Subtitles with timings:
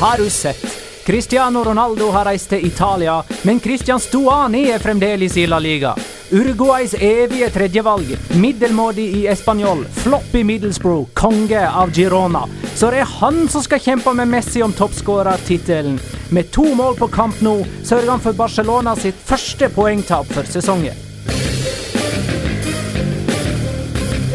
[0.00, 0.80] har du sett?
[1.06, 5.94] Cristiano Ronaldo har reist til Italia, men Christian Stuani er fremdeles i La Liga.
[6.30, 12.44] Uruguays evige tredjevalg, middelmådig i espanjol, flopp i Middlesbrough, konge av Girona.
[12.76, 15.98] Så det er han som skal kjempe med Messi om toppskårertittelen.
[16.30, 20.94] Med to mål på kamp nå sørger han for Barcelona sitt første poengtap for sesongen.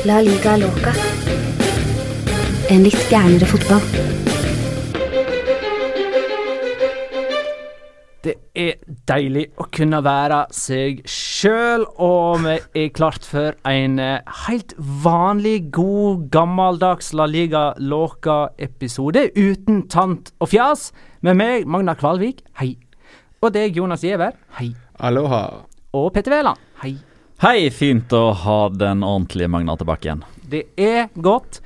[0.10, 0.92] La liga loca.
[2.74, 4.23] En litt gærnere fotball.
[8.24, 12.54] Det er deilig å kunne være seg sjøl, og vi
[12.86, 20.54] er klart for en eh, helt vanlig, god, gammeldags La Liga Låka-episode uten tant og
[20.54, 20.94] fjas.
[21.20, 22.78] Med meg, Magna Kvalvik, hei.
[23.44, 24.70] Og deg, Jonas Giæver, hei.
[25.04, 25.44] Aloha.
[25.92, 26.96] Og Petter Wæland, hei.
[27.44, 30.24] Hei, fint å ha den ordentlige Magna tilbake igjen.
[30.48, 31.60] Det er godt.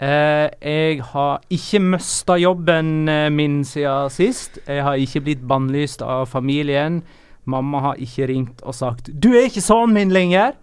[0.00, 4.56] Eh, jeg har ikke mista jobben eh, min siden sist.
[4.66, 7.02] Jeg har ikke blitt bannlyst av familien.
[7.50, 10.54] Mamma har ikke ringt og sagt 'Du er ikke sånn min lenger'.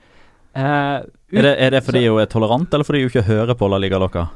[0.57, 1.05] Eh,
[1.37, 3.77] Er det, er det fordi hun er tolerant, eller fordi hun ikke hører på La
[3.77, 4.29] Liga Loca?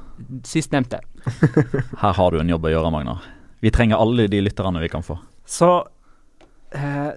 [0.43, 0.99] Sistnevnte.
[2.01, 3.21] Her har du en jobb å gjøre, Magnar.
[3.61, 5.17] Vi trenger alle de lytterne vi kan få.
[5.45, 5.87] Så
[6.75, 7.13] eh,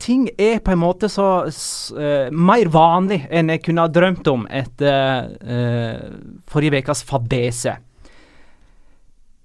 [0.00, 4.46] ting er på en måte så eh, mer vanlig enn jeg kunne ha drømt om
[4.50, 7.76] etter uh, forrige ukes fadese.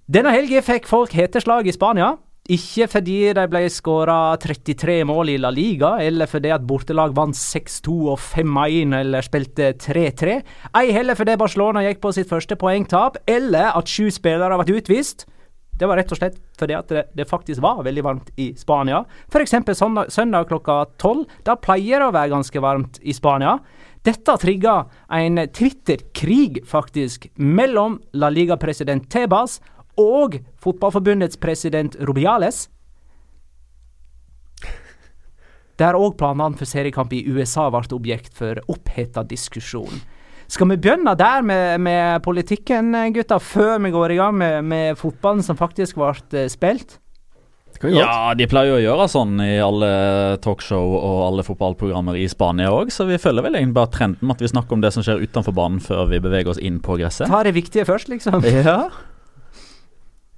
[0.09, 2.15] Denne helgen fikk folk heteslag i Spania.
[2.49, 7.37] Ikke fordi de ble skåra 33 mål i La Liga, eller fordi at bortelag vant
[7.37, 10.39] 6-2 og 5-1 eller spilte 3-3.
[10.79, 15.27] Ei heller fordi Barcelona gikk på sitt første poengtap, eller at sju spillere ble utvist.
[15.77, 19.03] Det var rett og slett fordi at det, det faktisk var veldig varmt i Spania.
[19.31, 19.55] F.eks.
[19.79, 21.25] Søndag, søndag klokka tolv.
[21.47, 23.57] Da pleier det å være ganske varmt i Spania.
[24.05, 29.59] Dette trigga en Twitter-krig, faktisk, mellom La Liga-president Tebas
[29.99, 32.67] og Fotballforbundets president Rubiales.
[35.79, 40.01] Der òg planene for seriekamp i USA ble objekt for oppheta diskusjon.
[40.49, 44.97] Skal vi begynne der med, med politikken, gutta, før vi går i gang med, med
[44.97, 46.97] fotballen som faktisk ble eh, spilt?
[47.79, 49.89] Ja, de pleier jo å gjøre sånn i alle
[50.43, 54.35] talkshow og alle fotballprogrammer i Spania òg, så vi følger vel egentlig bare trenden med
[54.35, 56.97] at vi snakker om det som skjer utenfor banen før vi beveger oss inn på
[56.99, 57.29] gresset.
[57.31, 58.43] Ta det viktige først, liksom.
[58.43, 58.81] Ja.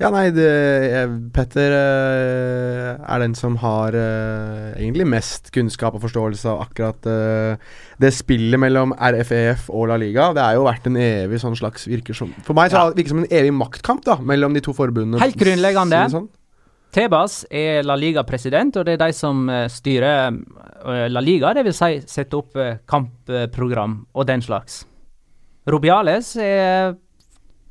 [0.02, 0.46] Ja, nei, det,
[0.90, 7.06] jeg, Petter eh, er den som har eh, egentlig mest kunnskap og forståelse av akkurat
[7.12, 10.32] eh, det spillet mellom RFEF og La Liga.
[10.34, 12.84] Det har jo vært en evig sånn slags virker som For meg så Ja.
[12.88, 15.22] har det som en evig maktkamp da mellom de to forbundene.
[15.22, 16.02] Helt grunnleggende.
[16.16, 16.30] Sånn.
[16.92, 20.34] Tebas er La Liga-president, og det er de som styrer
[21.14, 21.78] La Liga, dvs.
[21.78, 22.58] Si, setter opp
[22.90, 24.82] kampprogram og den slags.
[25.70, 26.98] Rubiales er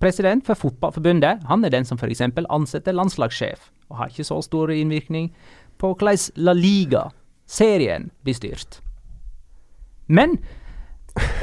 [0.01, 1.45] president for Fotballforbundet.
[1.49, 2.23] Han er den som f.eks.
[2.49, 5.31] ansetter landslagssjef, og har ikke så stor innvirkning
[5.81, 8.81] på hvordan La Liga-serien blir styrt.
[10.11, 10.39] Men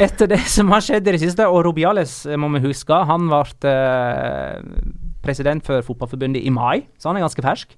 [0.01, 3.27] etter det som har skjedd i det siste, og Rubiales eh, må vi huske, han
[3.29, 4.63] ble eh,
[5.25, 7.77] president for Fotballforbundet i mai, så han er ganske fersk.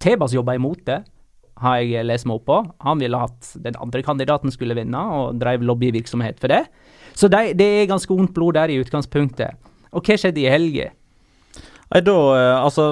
[0.00, 1.02] Tebas jobba imot det,
[1.60, 2.58] har jeg lest meg opp på.
[2.86, 6.64] Han ville at den andre kandidaten skulle vinne, og drev lobbyvirksomhet for det.
[7.12, 9.58] Så det, det er ganske ondt blod der i utgangspunktet.
[9.96, 10.90] Og hva skjedde i helga?
[11.90, 12.84] Nei, da, eh, altså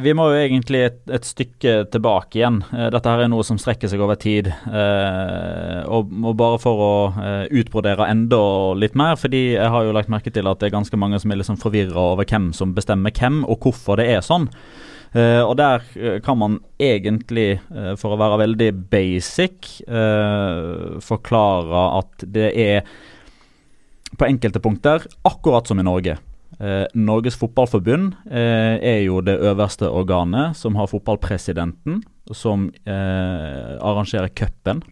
[0.00, 2.62] Vi må jo egentlig et, et stykke tilbake igjen.
[2.72, 4.48] Eh, Dette her er noe som strekker seg over tid.
[4.48, 8.40] Eh, og, og bare for å eh, utbrodere enda
[8.80, 11.34] litt mer, fordi jeg har jo lagt merke til at det er ganske mange som
[11.34, 14.48] er liksom forvirra over hvem som bestemmer hvem, og hvorfor det er sånn.
[15.12, 15.84] Eh, og der
[16.24, 17.60] kan man egentlig,
[18.00, 22.86] for å være veldig basic, eh, forklare at det er
[24.18, 26.18] på enkelte punkter akkurat som i Norge.
[26.60, 34.30] Eh, Norges Fotballforbund eh, er jo det øverste organet som har fotballpresidenten, som eh, arrangerer
[34.36, 34.82] cupen.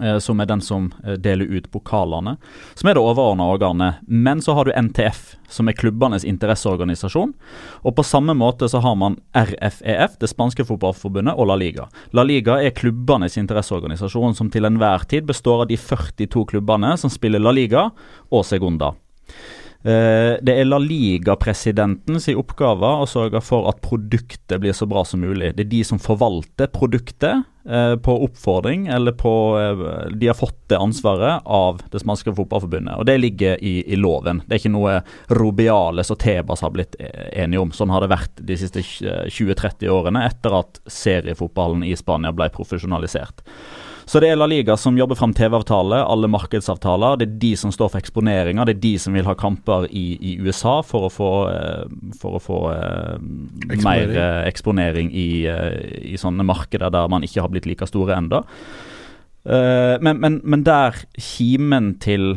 [0.00, 2.36] Eh, som er den som eh, deler ut pokalene,
[2.74, 4.00] som er det overordna organet.
[4.06, 7.34] Men så har du NTF, som er klubbenes interesseorganisasjon.
[7.82, 11.88] Og på samme måte så har man RFEF, det spanske fotballforbundet, og La Liga.
[12.16, 17.12] La Liga er klubbenes interesseorganisasjon, som til enhver tid består av de 42 klubbene som
[17.12, 17.90] spiller La Liga
[18.30, 18.94] og Segunda.
[19.82, 25.24] Eh, det er La Liga-presidentens oppgave å sørge for at produktet blir så bra som
[25.24, 25.56] mulig.
[25.56, 29.84] Det er de som forvalter produktet eh, på oppfordring, eller på eh,
[30.14, 34.44] De har fått det ansvaret av det spanske fotballforbundet, og det ligger i, i loven.
[34.46, 34.96] Det er ikke noe
[35.34, 37.74] Robiales og Tebas har blitt enige om.
[37.74, 43.42] Sånn har det vært de siste 20-30 årene etter at seriefotballen i Spania ble profesjonalisert.
[44.12, 47.16] Så det er La Liga som jobber fram TV-avtale, alle markedsavtaler.
[47.16, 48.66] Det er de som står for eksponeringa.
[48.68, 51.86] Det er de som vil ha kamper i, i USA for å få, eh,
[52.20, 52.58] for å få
[53.72, 53.86] eksponering.
[53.86, 55.78] mer eh, eksponering i, eh,
[56.12, 58.42] i, sånne markeder der man ikke har blitt like store ennå.
[59.48, 62.34] Eh, men, men, men, der kimen til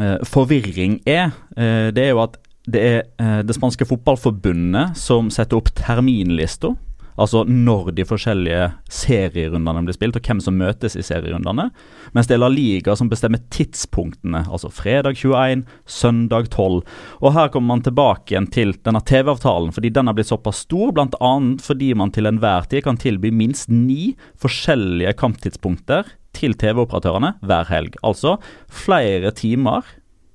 [0.00, 5.70] eh, forvirring er, det er jo at det er det spanske fotballforbundet som setter opp
[5.76, 6.72] terminlista
[7.20, 11.68] Altså når de forskjellige serierundene blir spilt, og hvem som møtes i serierundene.
[12.16, 16.82] Mens det er La Liga som bestemmer tidspunktene, altså fredag 21, søndag 12.
[17.22, 20.94] Og her kommer man tilbake igjen til denne TV-avtalen, fordi den har blitt såpass stor,
[20.94, 21.32] bl.a.
[21.62, 27.98] fordi man til enhver tid kan tilby minst ni forskjellige kamptidspunkter til TV-operatørene hver helg.
[28.02, 29.86] Altså flere timer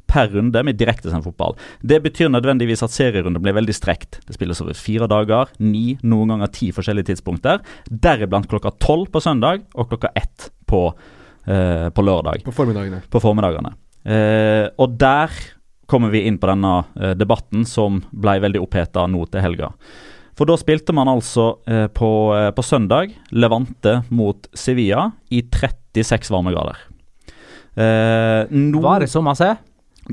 [0.09, 1.55] per runde med direktesendt fotball.
[1.81, 4.19] Det betyr nødvendigvis at serierunden blir veldig strekt.
[4.25, 7.61] Det spilles over fire dager, ni, noen ganger ti forskjellige tidspunkter.
[7.89, 10.87] Deriblant klokka tolv på søndag og klokka ett på,
[11.45, 12.43] eh, på lørdag.
[12.43, 13.03] På formiddagene.
[13.09, 13.75] På formiddagene.
[14.05, 15.33] Eh, og der
[15.89, 19.73] kommer vi inn på denne eh, debatten som ble veldig oppheta nå til helga.
[20.39, 26.31] For da spilte man altså eh, på, eh, på, søndag Levante mot Sevilla i 36
[26.31, 26.79] varmegrader.
[27.75, 28.47] Eh,
[28.79, 29.49] Var det så masse?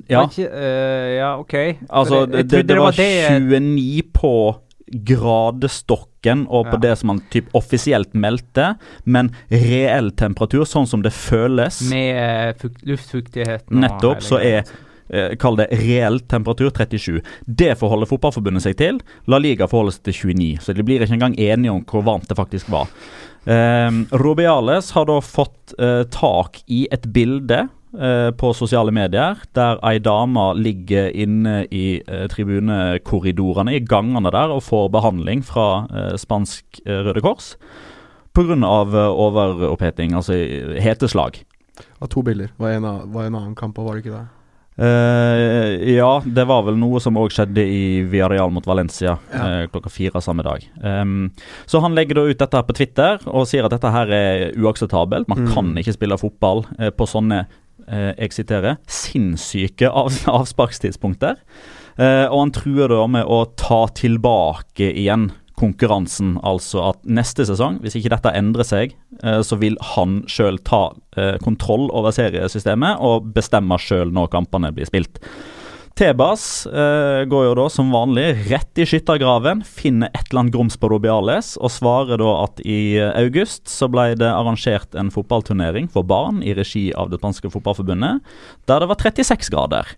[0.08, 0.26] Ja.
[0.26, 1.54] Ikke, uh, ja, OK.
[1.88, 4.36] Altså, det, det, det, var 29 på
[4.86, 6.82] gradestokken og på ja.
[6.84, 12.68] det som man typ offisielt meldte, men reell temperatur, sånn som det føles Med uh,
[12.86, 17.20] luftfuktigheten Nettopp, så er uh, Kall det reell temperatur 37.
[17.46, 19.00] Det forholder Fotballforbundet seg til.
[19.30, 22.30] La Liga forholder seg til 29, så de blir ikke engang enige om hvor varmt
[22.30, 22.90] det faktisk var.
[23.46, 25.74] Uh, Robiales har da fått
[26.14, 27.64] tak i et bilde
[27.96, 34.52] Eh, på sosiale medier, der ei dame ligger inne i eh, tribunekorridorene, i gangene der,
[34.52, 37.54] og får behandling fra eh, spansk eh, Røde Kors
[38.36, 38.52] pga.
[38.52, 40.36] Uh, overoppheting, altså
[40.76, 41.40] heteslag.
[42.00, 42.52] Av to bilder.
[42.60, 44.26] Var en, var en annen kamp òg, var det ikke det?
[44.76, 49.40] Uh, ja, det var vel noe som òg skjedde i Villarreal mot Valencia ja.
[49.40, 50.66] uh, klokka fire samme dag.
[50.84, 51.30] Um,
[51.64, 54.50] så han legger da ut dette her på Twitter og sier at dette her er
[54.60, 55.30] uakseptabelt.
[55.32, 55.54] Man mm.
[55.54, 60.10] kan ikke spille fotball uh, på sånne eh, jeg siterer, sinnssyke av,
[60.40, 61.38] avsparkstidspunkter.
[61.96, 66.36] Eh, og han truer da med å ta tilbake igjen konkurransen.
[66.44, 70.90] Altså at neste sesong, hvis ikke dette endrer seg, eh, så vil han sjøl ta
[71.16, 75.22] eh, kontroll over seriesystemet og bestemme sjøl når kampene blir spilt.
[75.96, 80.74] Tebas eh, går jo da som vanlig rett i skyttergraven, finner et eller annet grums
[80.76, 86.04] på Robiales og svarer da at i august så ble det arrangert en fotballturnering for
[86.04, 88.20] barn i regi av det spanske fotballforbundet,
[88.68, 89.96] der det var 36 grader.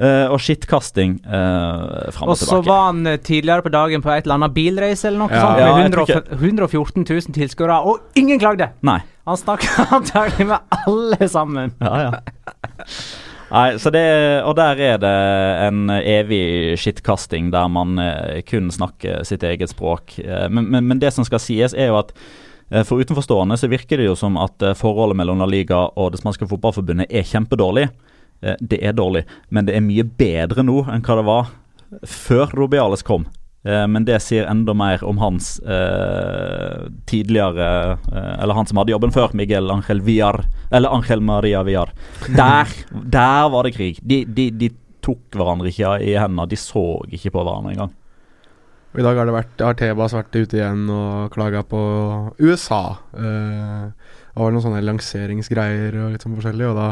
[0.00, 2.44] Uh, og skittkasting uh, fram og, og tilbake.
[2.44, 5.34] Og så var han uh, tidligere på dagen på et eller annet bilreise eller noe
[5.34, 5.42] ja.
[5.44, 8.70] sånt, med ja, 100, 114 000 tilskuere, og ingen klagde!
[8.86, 9.00] Nei.
[9.28, 11.74] Han snakka antagelig med alle sammen.
[11.84, 12.86] Ja, ja.
[13.50, 14.04] Nei, så det,
[14.46, 15.14] og der er det
[15.66, 20.14] en evig skittkasting der man eh, kun snakker sitt eget språk.
[20.22, 22.12] Eh, men, men, men, det som skal sies, er jo at
[22.70, 26.22] eh, for utenforstående så virker det jo som at forholdet mellom La Liga og det
[26.22, 27.88] spanske fotballforbundet er kjempedårlig.
[28.40, 31.50] Det er dårlig, men det er mye bedre nå enn hva det var
[32.08, 33.26] før Robiales kom.
[33.62, 38.94] Eh, men det sier enda mer om hans eh, tidligere eh, Eller han som hadde
[38.94, 40.42] jobben før, Miguel Angel Villar.
[40.72, 41.92] Eller Angel Maria Villar.
[42.28, 42.70] Der,
[43.18, 44.00] der var det krig.
[44.02, 46.44] De, de, de, tok hverandre ikke i hendene.
[46.44, 47.92] De så ikke på hverandre engang.
[48.98, 51.80] I dag har, det vært, har Tebas vært ute igjen og klaga på
[52.42, 52.82] USA.
[53.14, 53.86] Eh,
[54.30, 56.68] det var noen sånne lanseringsgreier og litt sånn forskjellig.
[56.68, 56.88] Og da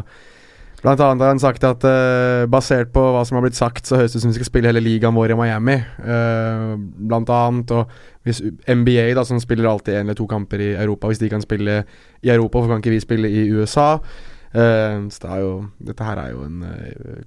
[0.83, 3.99] Blant annet har han sagt at uh, basert på hva som har blitt sagt, så
[3.99, 5.77] høres det ut som vi skal spille hele ligaen vår i Miami.
[5.99, 7.75] Uh, blant annet.
[7.75, 11.33] Og hvis NBA, da, som spiller alltid én eller to kamper i Europa, hvis de
[11.33, 11.81] kan spille
[12.23, 13.97] i Europa, hvorfor kan ikke vi spille i USA?
[14.55, 15.53] Uh, så det er jo,
[15.91, 16.63] dette her er jo en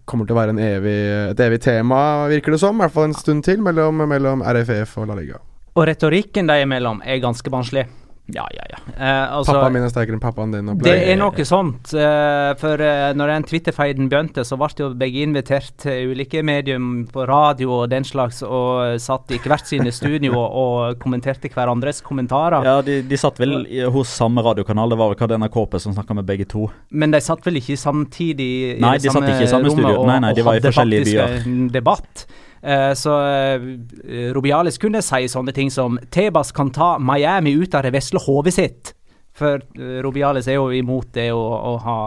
[0.09, 0.97] kommer til å være evig,
[1.35, 2.79] et evig tema, virker det som.
[2.79, 5.43] I hvert fall en stund til, mellom, mellom RFF og La Liga.
[5.75, 7.85] Og retorikken de imellom er ganske barnslig.
[8.35, 8.79] Ja, ja, ja.
[8.95, 10.71] Eh, altså, pappaen min er sterkere enn pappaen din.
[10.83, 11.93] det er noe sånt.
[11.93, 17.07] Eh, for eh, når den Twitter-feiden begynte, så ble jo begge invitert til ulike medium
[17.11, 22.67] på radio og den slags, og satt i hvert sine studio og kommenterte hverandres kommentarer.
[22.67, 25.79] Ja, de, de satt vel i, hos samme radiokanal, det var vel hva denne KP
[25.81, 26.67] som snakka med begge to.
[26.91, 29.89] Men de satt vel ikke samtidig i nei, det samme, satt ikke i samme rommet
[29.89, 30.07] studio.
[30.07, 31.37] nei, nei, de var i forskjellige byer.
[31.73, 32.25] debatt.
[32.61, 37.87] Uh, så uh, Rubialis kunne si sånne ting som Tebas kan ta Miami ut av
[37.87, 38.93] det vesle hodet sitt.
[39.37, 39.63] For
[40.03, 41.99] Robiales er jo imot det å, å ha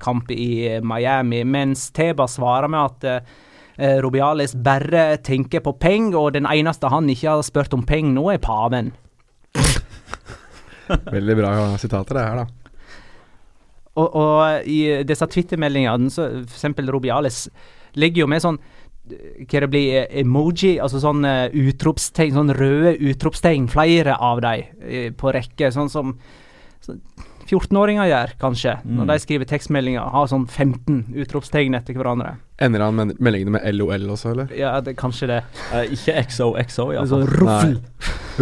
[0.00, 6.46] kamp i Miami, mens Tebas svarer med at Robiales bare tenker på penger, og den
[6.46, 8.92] eneste han ikke har spurt om penger nå, er paven.
[11.18, 12.46] Veldig bra sitater det her, da.
[13.98, 17.46] Og, og i disse Twitter-meldingene, så for eksempel Robiales
[17.98, 18.60] legger jo med sånn
[19.08, 25.10] hva det blir, emoji, altså sånn eh, utropstegn, sånn røde utropstegn, flere av dem eh,
[25.16, 25.70] på rekke.
[25.74, 26.14] Sånn som
[26.84, 27.00] sånn
[27.48, 28.96] 14-åringer gjør, kanskje, Mm.
[29.00, 30.10] når de skriver tekstmeldinger.
[30.12, 32.34] Har sånn 15 utropstegn etter hverandre.
[32.60, 34.50] Ender han med meldingene med LOL også, eller?
[34.54, 35.38] Ja, det, kanskje det.
[35.72, 37.24] Eh, ikke XOXO, Sånn iallfall.
[37.40, 37.78] ruffel.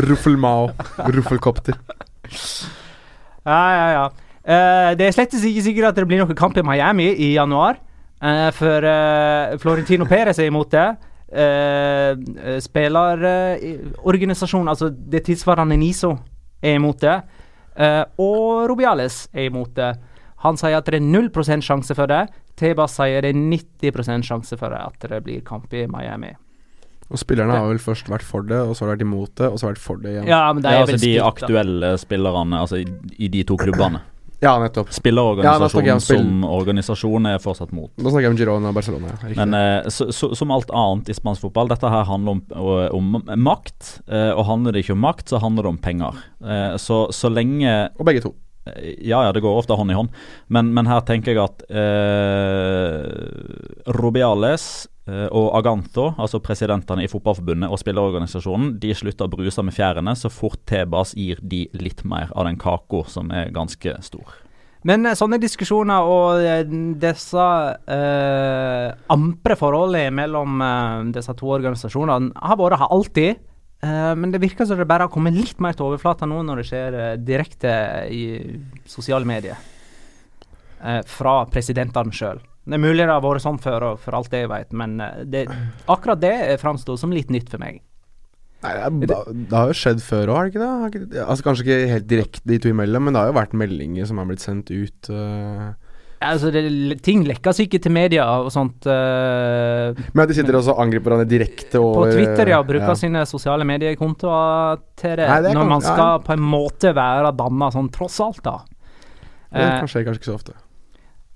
[0.08, 0.70] Ruffelmao.
[1.14, 1.78] Ruffelkopter.
[3.46, 4.06] Ja, ja, ja.
[4.46, 7.78] Eh, det er slett ikke sikkert at det blir noe kamp i Miami i januar.
[8.26, 10.88] Eh, for eh, Florentino Perez er imot det.
[11.26, 12.14] Uh,
[12.62, 16.12] Spillerorganisasjonen, altså det tilsvarende NISO,
[16.62, 17.16] er imot det.
[17.76, 19.90] Eh, og Robiales er imot det.
[20.44, 22.26] Han sier at det er 0% sjanse for det.
[22.56, 26.32] Tebas sier det er 90 sjanse for det at det blir kamp i Miami.
[27.06, 29.46] Og spillerne har vel først vært for det, og så har de vært imot det,
[29.46, 30.26] og så har de vært for det igjen.
[30.30, 32.86] Ja, men de Ja, er altså de spilt, aktuelle spillerne altså i,
[33.22, 34.00] i de to klubbene.
[34.44, 34.90] Ja, nettopp.
[34.92, 37.88] Spillerorganisasjonen ja, spill- som organisasjon er fortsatt mot.
[37.96, 39.14] Nå snakker jeg om Girona og Barcelona.
[39.24, 39.32] Ja.
[39.44, 42.42] Men eh, så, så, som alt annet i spansk fotball, dette her handler om,
[43.00, 43.94] om, makt.
[44.08, 46.12] eh, og handler det ikke om makt, så handler det om penger.
[46.44, 48.34] Eh, så, så lenge og begge to.
[48.68, 50.10] Eh, Ja, ja, det går ofte hånd i hånd.
[50.52, 53.06] Men, men her tenker jeg at eh,
[53.96, 60.16] Robiales og Aganto, altså presidentene i Fotballforbundet og spillerorganisasjonen, de slutter å bruse med fjærene
[60.18, 64.34] så fort Tebas gir de litt mer av den kaka som er ganske stor.
[64.86, 66.62] Men eh, sånne diskusjoner og eh,
[67.00, 67.46] disse
[67.90, 73.46] eh, ampre forholdene mellom eh, disse to organisasjonene har vært her alltid.
[73.84, 76.62] Eh, men det virker som det bare har kommet litt mer til overflata nå når
[76.62, 77.72] det skjer eh, direkte
[78.14, 78.22] i
[78.88, 79.58] sosiale medier.
[80.82, 82.42] Eh, fra presidentene sjøl.
[82.66, 84.96] Det er mulig det har vært sånn før, og for alt det jeg vet, men
[85.00, 85.44] eh, det,
[85.92, 87.80] akkurat det framsto som litt nytt for meg.
[88.64, 90.54] Nei, det, er, ba- det har jo skjedd før òg, har det
[90.96, 91.24] ikke det?
[91.26, 94.18] Altså Kanskje ikke helt direkte de to imellom, men det har jo vært meldinger som
[94.18, 95.12] har blitt sendt ut.
[95.12, 95.74] Uh
[96.16, 96.62] Altså, det,
[97.04, 98.86] ting lekkes ikke til media og sånt.
[98.88, 102.60] Uh, Men at de sitter også og angriper hverandre direkte og, På Twitter, ja.
[102.64, 102.98] Bruker ja.
[102.98, 105.26] sine sosiale mediekontoer til det.
[105.28, 105.92] Nei, det når kan- man ja.
[105.92, 108.56] skal på en måte være danna sånn, tross alt, da.
[109.52, 110.56] Det skjer kan kanskje ikke så ofte.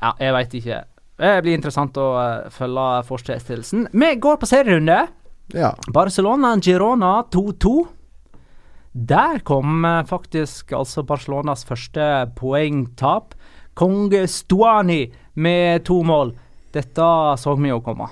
[0.01, 0.81] ja, jeg veit ikke.
[1.21, 3.91] Det blir interessant å eh, følge fortsettelsen.
[3.93, 5.03] Vi går på serierunde.
[5.53, 5.75] Ja.
[5.93, 7.75] Barcelona Girona 2-2.
[8.93, 12.07] Der kom eh, faktisk altså Barcelonas første
[12.39, 13.37] poengtap.
[13.77, 15.03] Konge Stuani
[15.37, 16.33] med to mål.
[16.73, 17.13] Dette
[17.43, 18.09] så vi jo komme.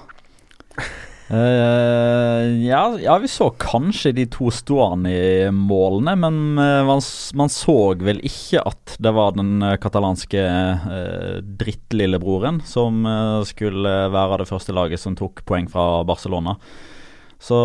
[1.29, 7.03] Eh, ja, ja, vi så kanskje de to Stuani-målene, men eh, man,
[7.37, 10.45] man så vel ikke at det var den eh, katalanske
[10.89, 13.05] uh, drittlillebroren som
[13.49, 16.57] skulle være det første laget som tok poeng fra Barcelona.
[17.39, 17.59] Så,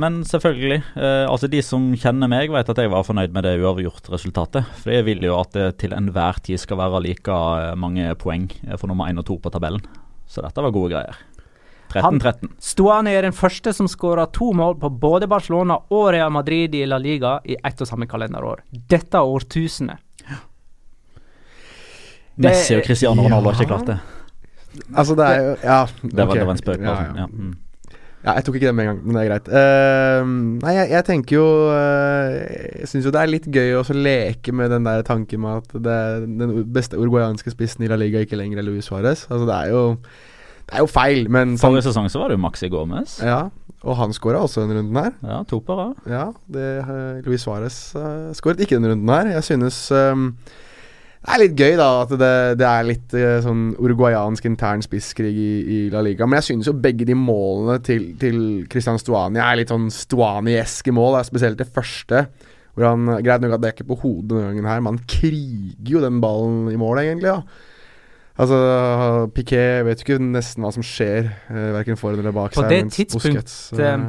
[0.00, 0.80] men selvfølgelig.
[0.96, 4.72] eh, altså De som kjenner meg, vet at jeg var fornøyd med det uavgjort-resultatet.
[4.80, 7.36] For jeg vil jo at det til enhver tid skal være like
[7.78, 9.84] mange poeng for nummer én og to på tabellen.
[10.26, 11.20] Så dette var gode greier.
[12.02, 12.50] 13-13.
[12.58, 16.84] Stuani er den første som skåra to mål på både Barcelona og Real Madrid i
[16.90, 18.64] La Liga i ett og samme kalenderår.
[18.90, 20.02] Dette årtusenet.
[22.34, 23.60] Det- Messi og Cristiano Ronaldo har Ja.
[23.62, 23.98] ikke klart det.
[24.96, 25.86] Altså, det er jo Ja.
[26.02, 26.38] Det var, okay.
[26.40, 26.80] det var en spøk.
[26.80, 27.04] Ja, altså.
[27.14, 27.20] ja.
[27.20, 27.54] Ja, mm.
[28.24, 29.48] Ja, jeg tok ikke det med en gang, men det er greit.
[29.52, 30.26] Uh,
[30.64, 32.40] nei, jeg, jeg tenker jo uh,
[32.80, 35.60] Jeg syns jo det er litt gøy å så leke med den der tanken med
[35.60, 35.98] at det,
[36.40, 39.26] den beste uruguayanske spissen i La Liga ikke lenger er Luis Suárez.
[39.28, 39.82] Altså, det er jo
[40.64, 43.18] Det er jo feil, men sånn Forrige sesong så var det jo Maxi Gomez.
[43.24, 43.48] Ja,
[43.84, 45.12] og han skåra også denne runden her.
[45.20, 45.98] Ja, to på rad.
[46.08, 49.34] Ja, det, uh, Luis Suárez uh, skåret ikke denne runden her.
[49.36, 50.30] Jeg synes um,
[51.24, 55.30] det er litt gøy, da, at det, det er litt eh, sånn uruguayansk intern spisskrig
[55.32, 56.26] i, i La Liga.
[56.28, 58.36] Men jeg synes jo begge de målene til, til
[58.68, 61.16] Christian Stuani er litt sånn Stuani-eske mål.
[61.16, 61.22] Da.
[61.24, 62.26] Spesielt det første,
[62.76, 65.08] hvor han Greit nok at det er ikke på hodet denne gangen her, men han
[65.08, 67.32] kriger jo den ballen i mål, egentlig.
[67.32, 67.40] Ja.
[68.34, 72.72] Altså, Piquet vet ikke nesten hva som skjer, uh, verken foran eller bak På seg.
[72.72, 74.06] det mens tidspunkt, Busquets, eh, eh,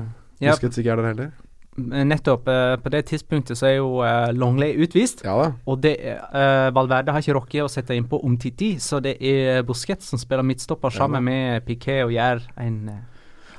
[0.48, 0.56] ja.
[0.56, 1.34] Busquets ikke er der heller.
[1.78, 2.48] Nettopp.
[2.48, 5.26] eh, på det tidspunktet så er jo eh, Longley utvist.
[5.28, 5.48] Ja da.
[5.68, 10.08] Og det eh, Valverde har ikke rukket å sette innpå Umtiti, så det er Busquets
[10.10, 13.04] som spiller midtstopper sammen med Piquet og gjør en eh,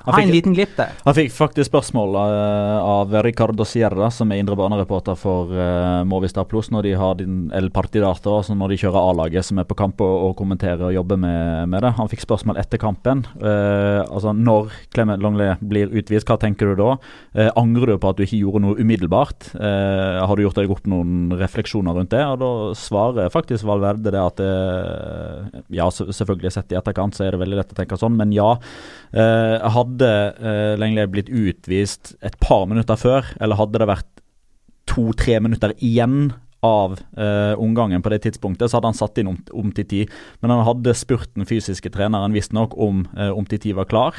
[0.06, 0.92] Han fikk, en liten glipp der.
[1.02, 6.46] Han fikk faktisk spørsmål eh, av Ricardo Sierra, som er indre banereporter for uh, Movistar
[6.46, 9.76] Plus, når de har din El Partidato, altså når de kjører A-laget som er på
[9.78, 11.92] kamp og, og kommenterer og jobber med, med det.
[11.98, 13.24] Han fikk spørsmål etter kampen.
[13.40, 16.92] Uh, altså Når Clement Longley blir utvist, hva tenker du da?
[17.34, 19.50] Uh, angrer du på at du ikke gjorde noe umiddelbart?
[19.56, 22.22] Har du gjort deg opp noen refleksjoner rundt det?
[22.22, 27.34] Og da svarer faktisk Valverde det at det, Ja, selvfølgelig sett i etterkant så er
[27.34, 28.54] det veldig lett å tenke sånn, men ja.
[29.16, 34.10] Uh, hadde uh, Lenglet blitt utvist et par minutter før, eller hadde det vært
[34.86, 36.34] to-tre minutter igjen
[36.66, 40.02] av uh, omgangen på det tidspunktet, så hadde han satt inn om, om til ti.
[40.40, 44.18] Men han hadde spurt den fysiske treneren visstnok om uh, om til ti var klar.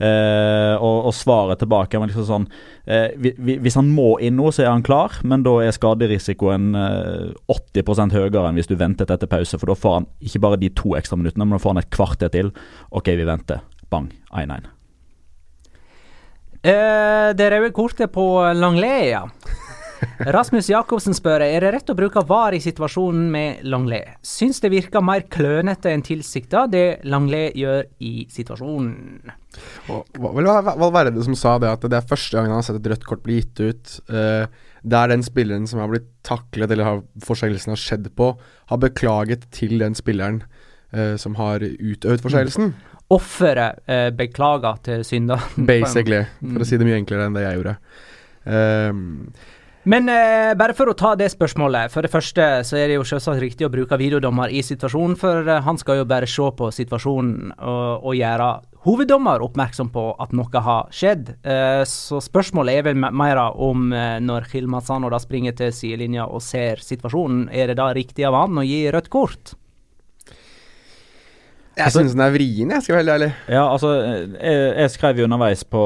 [0.00, 2.46] Uh, og, og, svaret tilbake var liksom sånn
[2.90, 7.54] eh, Hvis han må inn nå, så er han klar, men da er skaderisikoen eh,
[7.54, 9.60] 80% høyere enn hvis du ventet etter pause.
[9.60, 11.92] For da får han ikke bare de to ekstra minuttene, men da får han et
[11.94, 12.54] kvarter til.
[12.90, 13.62] OK, vi venter.
[13.92, 14.10] Bang.
[14.34, 14.73] 1-1.
[16.64, 18.24] Eh, det røde kortet på
[18.56, 19.26] Langley, ja.
[20.36, 24.14] Rasmus Jacobsen spør er det rett å bruke VAR i situasjonen med Langley.
[24.24, 29.34] Syns det virker mer klønete enn tilsikta, det Langley gjør i situasjonen.
[29.88, 33.06] Var det som sa det at det er første gang han har sett et rødt
[33.08, 34.48] kort bli gitt ut, uh,
[34.82, 38.32] der den spilleren som har blitt taklet eller har forseelsen har skjedd på,
[38.72, 40.42] har beklaget til den spilleren
[40.96, 42.72] uh, som har utøvd forseelsen?
[42.72, 45.66] Mm offeret eh, beklager til synderen.
[45.72, 47.76] Basically, for å si det mye enklere enn det jeg gjorde.
[48.44, 49.04] Um,
[49.84, 51.92] men eh, bare for å ta det spørsmålet.
[51.92, 55.44] For det første så er det jo selvsagt riktig å bruke videodommer i situasjonen, for
[55.44, 58.48] eh, han skal jo bare se på situasjonen og, og gjøre
[58.84, 61.34] hoveddommer oppmerksom på at noe har skjedd.
[61.44, 66.40] Eh, så spørsmålet er vel mer om eh, når Hilmatsano da springer til sidelinja og
[66.44, 69.52] ser situasjonen, er det da riktig av han å gi rødt kort?
[71.74, 73.28] Jeg altså, syns den er vrien, jeg skal være helt ærlig.
[73.50, 75.82] Ja, altså, jeg, jeg skrev jo underveis på,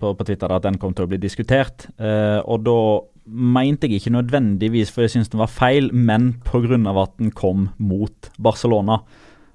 [0.00, 1.86] på, på, Twitter at den kom til å bli diskutert.
[1.96, 2.78] Eh, og da
[3.24, 6.76] mente jeg ikke nødvendigvis for jeg syns den var feil, men pga.
[6.92, 9.00] at den kom mot Barcelona.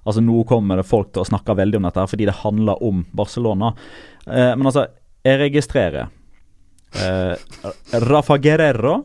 [0.07, 2.81] Altså Nå kommer det folk til å snakke veldig om dette her, fordi det handler
[2.81, 3.75] om Barcelona.
[4.25, 4.87] Eh, men altså,
[5.21, 6.09] jeg registrerer
[6.97, 7.35] eh,
[8.09, 9.03] Rafa Guerrero,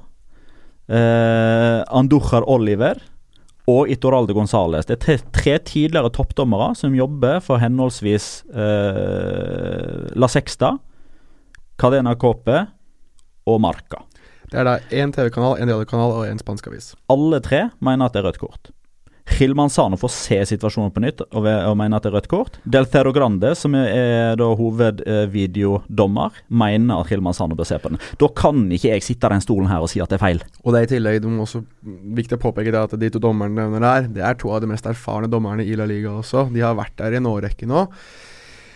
[0.88, 3.02] eh, Andujar Oliver
[3.70, 4.88] og Itoralde Gonzales.
[4.88, 10.74] Det er tre, tidligere toppdommere som jobber for henholdsvis eh, La Sexta,
[11.80, 12.66] Cadena Cope
[13.48, 14.04] og Marca.
[14.52, 16.92] Det er da én TV-kanal, én radiokanal og én spansk avis.
[17.10, 18.74] Alle tre mener at det er rødt kort.
[19.24, 22.58] Hilman får se situasjonen på nytt og, og mener at det er rødt kort.
[22.68, 28.02] Del Thero Grande, som er da hovedvideodommer, mener at Hilman bør se på den.
[28.20, 30.44] Da kan ikke jeg sitte i den stolen her og si at det er feil.
[30.62, 31.64] Og det er i tillegg det må også
[32.20, 34.70] viktig å påpeke det at de to dommerne nevner der, det er to av de
[34.70, 36.46] mest erfarne dommerne i La Liga også.
[36.54, 37.88] De har vært der i en årrekke nå.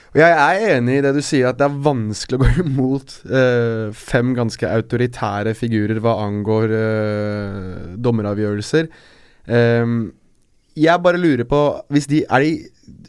[0.09, 3.19] Og jeg er enig i det du sier, at det er vanskelig å gå imot
[3.29, 8.89] eh, fem ganske autoritære figurer hva angår eh, dommeravgjørelser.
[9.49, 10.01] Um,
[10.83, 11.61] jeg bare lurer på
[11.93, 12.25] de, de,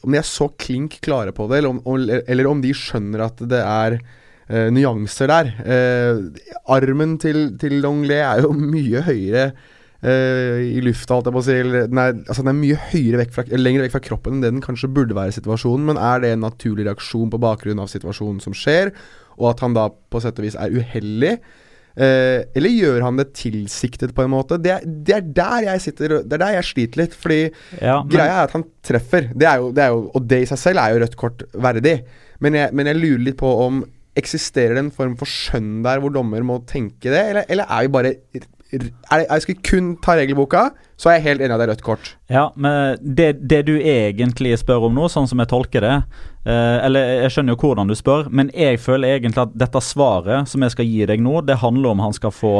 [0.04, 1.82] Om de er så klink klare på det, eller om,
[2.20, 5.52] eller om de skjønner at det er uh, nyanser der.
[5.64, 11.44] Uh, armen til, til Longley er jo mye høyere uh, i lufta, holdt jeg på
[11.44, 11.58] å si.
[11.94, 14.54] Den er, altså den er mye høyere vekk fra, lenger vekk fra kroppen enn det
[14.56, 15.88] den kanskje burde være i situasjonen.
[15.92, 18.94] Men er det en naturlig reaksjon på bakgrunn av situasjonen som skjer,
[19.40, 21.38] og at han da på sett og vis er uheldig?
[22.00, 24.60] Uh, eller gjør han det tilsiktet, på en måte?
[24.62, 27.16] Det er, det er, der jeg sitter Det er der jeg sliter litt.
[27.20, 28.10] Fordi ja, men...
[28.14, 29.32] greia er at han treffer.
[29.36, 31.48] Det er, jo, det er jo, og det i seg selv er jo rødt kort
[31.54, 31.98] verdig.
[32.40, 33.84] Men jeg, men jeg lurer litt på om
[34.20, 37.86] Eksisterer det en form for skjønn der hvor dommer må tenke det, eller, eller er
[37.86, 38.10] vi bare
[38.72, 41.86] er, jeg skal kun ta regelboka, så er jeg helt enig at det er rødt
[41.86, 42.12] kort.
[42.30, 46.78] Ja, men det, det, du egentlig spør om nå, sånn som jeg tolker det eh,
[46.86, 50.66] Eller jeg skjønner jo hvordan du spør, men jeg føler egentlig at dette svaret som
[50.66, 52.54] jeg skal gi deg nå, det handler om han skal få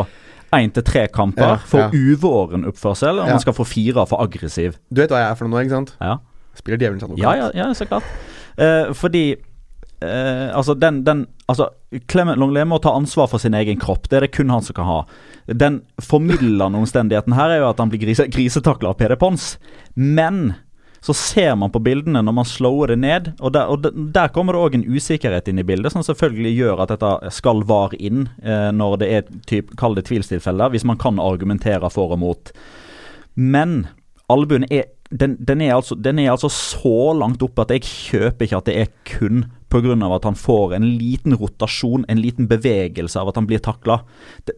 [0.58, 1.90] én til tre kamper ja, for ja.
[1.94, 3.36] uvåren oppførsel, og ja.
[3.36, 4.80] han skal få fire for aggressiv.
[4.90, 5.94] Du vet hva jeg er for noe nå, ikke sant?
[6.02, 6.18] Ja.
[6.58, 7.22] Spiller djevelens advokat.
[7.22, 8.08] Ja, ja, ja, så klart.
[8.58, 11.70] Eh, fordi eh, altså, den, den Altså,
[12.12, 14.04] Clement Longley må ta ansvar for sin egen kropp.
[14.06, 14.98] Det er det kun han som kan ha.
[15.54, 19.56] Den formidlende omstendigheten her er jo at han blir grise, grisetakla av Peder Pons.
[19.96, 20.52] Men
[21.02, 24.56] så ser man på bildene når man slår det ned, og der, og der kommer
[24.56, 28.28] det òg en usikkerhet inn i bildet, som selvfølgelig gjør at dette skal var inn
[28.44, 32.52] eh, når det er typ, kall det tvilstilfeller, hvis man kan argumentere for og mot.
[33.40, 33.86] Men
[34.30, 38.46] albuen er den, den, er altså, den, er altså, så langt oppe at jeg kjøper
[38.46, 40.16] ikke at det er kun pga.
[40.16, 44.02] at han får en liten rotasjon, en liten bevegelse av at han blir takla.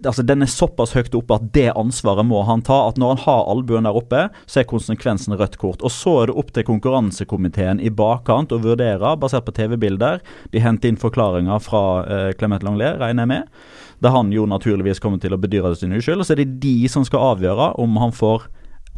[0.05, 2.87] Altså, den er såpass høyt oppe at det ansvaret må han ta.
[2.89, 5.81] At når han har albuen der oppe, så er konsekvensen rødt kort.
[5.81, 10.21] Og Så er det opp til konkurransekomiteen i bakkant å vurdere, basert på TV-bilder.
[10.51, 13.61] De henter inn forklaringer fra eh, Clement Langlais, regner jeg med.
[14.01, 16.23] Der han jo naturligvis kommer til å bedyre sin uskyld.
[16.23, 18.47] Og så er det de som skal avgjøre om han får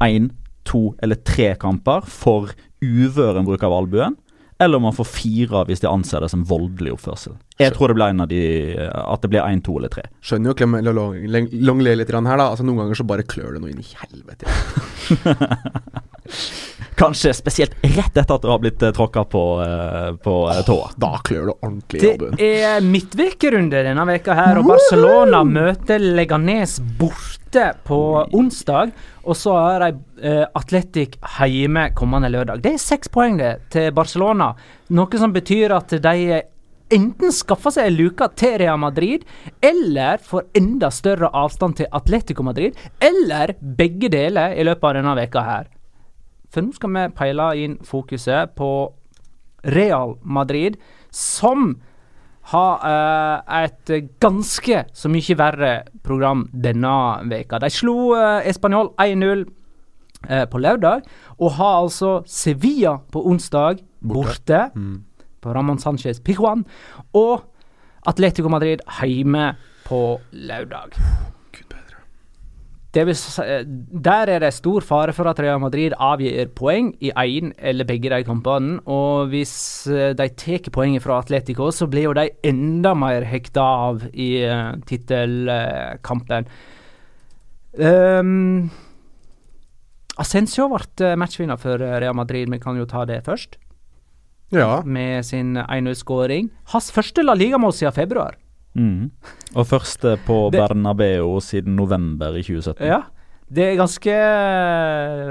[0.03, 0.31] én
[0.67, 4.15] to eller tre kamper for uvøren bruk av albuen,
[4.65, 7.35] eller om man får fire hvis de anser det som voldelig oppførsel.
[7.61, 8.41] Jeg tror det blir en av de,
[8.89, 10.07] at det blir én, to eller tre.
[10.25, 12.49] Skjønner jo Clem Longley litt her, da.
[12.49, 14.49] Altså Noen ganger så bare klør det noe inn i helvete.
[16.99, 20.91] Kanskje spesielt rett etter at du har blitt uh, tråkka på, uh, på uh, tåa.
[20.99, 22.37] Da klør det ordentlig i albuen.
[22.39, 27.99] Det er midtvekerunde denne veka her, og Barcelona møter Leganes borte på
[28.33, 28.93] onsdag.
[29.23, 29.91] Og så har de
[30.23, 32.63] uh, Atletic hjemme kommende lørdag.
[32.63, 34.53] Det er seks poeng det til Barcelona,
[34.93, 36.41] noe som betyr at de
[36.93, 39.23] enten skaffer seg en luke til Real Madrid,
[39.63, 45.15] eller får enda større avstand til Atletico Madrid, eller begge deler i løpet av denne
[45.23, 45.71] veka her.
[46.53, 48.69] For nå skal vi peile inn fokuset på
[49.73, 50.77] Real Madrid,
[51.09, 51.73] som
[52.53, 56.95] har uh, et ganske så mye verre program denne
[57.31, 57.61] veka.
[57.63, 61.07] De slo uh, Español 1-0 uh, på lørdag,
[61.39, 64.19] og har altså Sevilla på onsdag borte.
[64.19, 64.61] borte.
[64.75, 65.01] Mm
[65.43, 66.65] på Ramón Sánchez Pijuan.
[67.13, 67.43] Og
[68.05, 70.99] Atletico Madrid hjemme på lørdag.
[72.93, 73.15] Vil,
[74.05, 78.11] der er det stor fare for at Real Madrid avgir poeng i én eller begge
[78.13, 78.77] de kampene.
[78.85, 83.65] Og hvis eh, de tar poenget fra Atletico, så blir jo de enda mer hekta
[83.89, 86.45] av i uh, tittelkampen.
[87.73, 88.69] Um,
[90.21, 93.57] Ascencio ble matchvinner for Real Madrid, vi kan jo ta det først
[94.53, 94.81] ja.
[94.85, 96.51] med sin 1-0-skåring.
[96.73, 98.37] Hans første La Liga-mål siden februar.
[98.73, 99.11] Mm.
[99.53, 102.85] Og første på det, Bernabeu siden november i 2017.
[102.89, 103.03] Ja,
[103.53, 104.13] det er ganske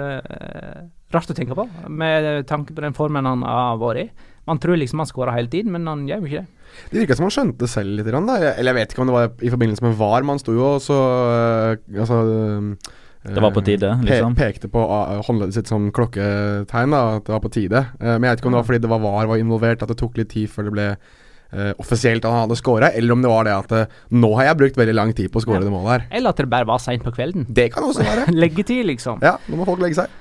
[0.03, 4.31] uh, rart å tenke på, med tanke på den formen han har vært i.
[4.49, 6.63] Man tror liksom han skårer hele tiden, men han gjør jo ikke det.
[6.91, 8.09] Det virka som han skjønte selv litt.
[8.09, 8.39] Da.
[8.55, 10.83] Eller jeg vet ikke om det var i forbindelse med VAR, man sto jo og
[10.83, 14.35] så uh, altså, uh, det var på tide, eh, liksom?
[14.35, 17.85] Pe pekte på uh, håndleddet sitt som klokketegn, da, at det var på tide.
[18.01, 19.99] Men jeg vet ikke om det var fordi det var VAR var involvert, at det
[20.01, 20.89] tok litt tid før det ble
[21.55, 24.81] uh, offisielt han hadde scora, eller om det var det at nå har jeg brukt
[24.81, 25.67] veldig lang tid på å score ja.
[25.67, 26.07] det målet her.
[26.19, 27.47] Eller at det bare var seint på kvelden.
[27.49, 28.29] Det kan også være.
[28.43, 29.23] Leggetid, liksom.
[29.25, 30.19] Ja, nå må folk legge seg.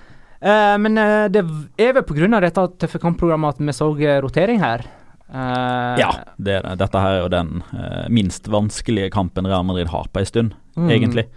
[0.81, 0.97] men
[1.29, 1.43] det
[1.77, 2.39] er vel pga.
[2.41, 3.91] dette tøffe kampprogrammet at vi så
[4.25, 4.83] rotering her.
[5.31, 7.61] ja, det, dette her er jo den
[8.11, 10.89] minst vanskelige kampen Real Madrid har på ei stund, mm.
[10.89, 11.27] egentlig.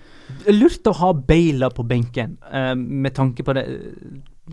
[0.48, 3.64] Lurt å ha Baila på benken, uh, med tanke på det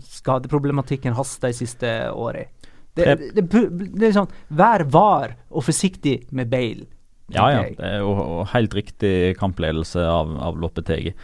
[0.00, 2.48] skadeproblematikken hans de siste årene.
[2.92, 3.62] Det, det, det,
[3.96, 6.84] det, er sånn Vær var og forsiktig med Bale.
[7.32, 7.62] Ja, ja.
[7.72, 11.14] Det er jo helt riktig kampledelse av, av Loppetegi.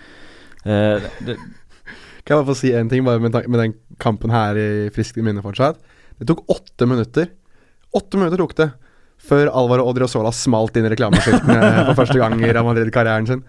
[0.65, 1.05] Uh,
[2.25, 5.21] kan jeg bare få si en ting bare med, med den kampen her i friskt
[5.21, 5.81] minne fortsatt?
[6.19, 7.29] Det tok åtte minutter.
[7.97, 8.71] Åtte minutter tok det
[9.29, 13.45] før Alvaro Odriozola smalt inn i reklameskiltene for første gang i Real Madrid-karrieren sin.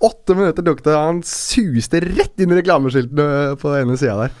[0.00, 0.96] Åtte minutter tok det.
[0.96, 4.38] Han suste rett inn i reklameskiltene på den ene sida der.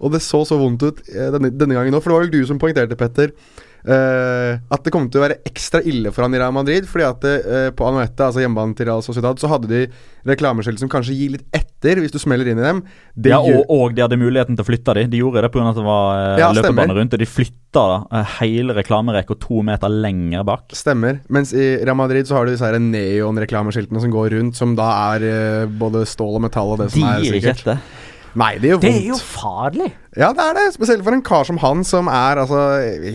[0.00, 2.34] Og det så så vondt ut eh, denne, denne gangen òg, for det var vel
[2.34, 3.34] du som poengterte, Petter.
[3.80, 6.84] Uh, at det kom til å være ekstra ille for han i Real Madrid.
[6.88, 9.82] Fordi at uh, på Anoette, altså hjemmebanen til Real Sociedad, så hadde de
[10.28, 12.82] reklameskilt som kanskje gir litt etter hvis du smeller inn i dem.
[13.16, 15.06] Det ja, og, og, de hadde muligheten til å flytte de.
[15.14, 15.70] De gjorde det pga.
[15.70, 17.16] at det var uh, ja, løpebane rundt.
[17.16, 20.68] Og de flytta uh, hele reklamerekka to meter lenger bak.
[20.76, 21.22] Stemmer.
[21.32, 25.72] Mens i Real Madrid så har du disse neon-reklameskiltene som går rundt, som da er
[25.80, 27.64] både stål og metall og det som de er sikkert.
[27.64, 28.06] Ikke etter.
[28.38, 28.86] Nei, det gjør vondt.
[28.86, 29.90] Det er jo farlig.
[30.18, 30.66] Ja, det er det.
[30.76, 32.60] Spesielt for en kar som han, som er altså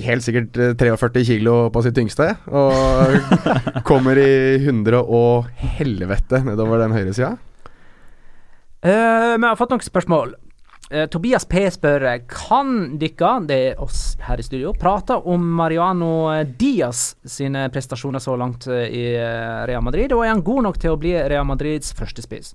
[0.03, 2.33] helt sikkert 43 eh, kilo på sitt tyngste.
[2.51, 3.35] Og
[3.89, 7.35] kommer i hundre og helvete nedover den høyresida.
[8.85, 10.35] Uh, vi har fått noen spørsmål.
[10.91, 16.43] Uh, Tobias P spør Kan dere, det er oss her i studio, prate om Mariano
[16.59, 20.13] Diaz sine prestasjoner så langt i Real Madrid?
[20.13, 22.53] Og er han god nok til å bli Real Madrids førstespiss?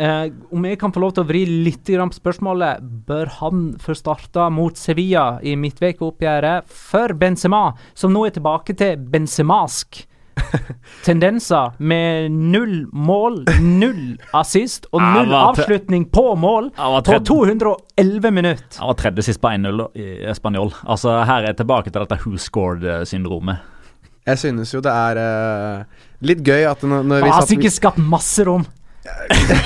[0.00, 3.92] Eh, om jeg kan få lov til å vri litt på spørsmålet, bør han få
[3.98, 10.06] starte mot Sevilla i midtvekeoppgjøret for Benzema, som nå er tilbake til Benzemask
[11.04, 16.72] tendenser med null mål, null assist og null avslutning på mål
[17.04, 18.80] på 211 minutter.
[18.80, 20.72] Han var tredje sist på 1-0 i Spanjol.
[20.88, 23.68] Altså, her er jeg tilbake til dette who scored-syndromet.
[24.30, 27.76] Jeg synes jo det er uh, litt gøy at når, når vi Han har sikkert
[27.76, 28.64] skapt masse rom.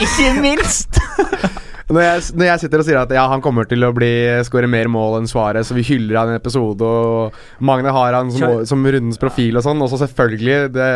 [0.04, 0.98] Ikke minst!
[1.90, 4.10] når, jeg, når, jeg, sitter og sier at ja, han kommer til å bli
[4.46, 8.16] skåre mer mål enn Svaret, så vi hyller han i en episode, og Magne har
[8.16, 10.88] han som, som rundens profil og sånn, og så selvfølgelig det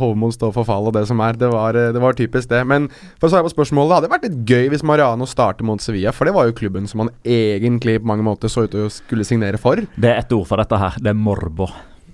[0.00, 1.38] Hovmoen står for fall og det som er.
[1.40, 2.64] Det var, det var typisk, det.
[2.68, 5.82] Men for å svare på spørsmålet, det hadde vært litt gøy hvis Mariano starter mot
[5.84, 8.88] Sevilla, for det var jo klubben som han egentlig på mange måter så ut til
[8.88, 9.80] å skulle signere for.
[9.96, 11.00] Det er ett ord for dette her.
[11.00, 11.70] Det er morbo.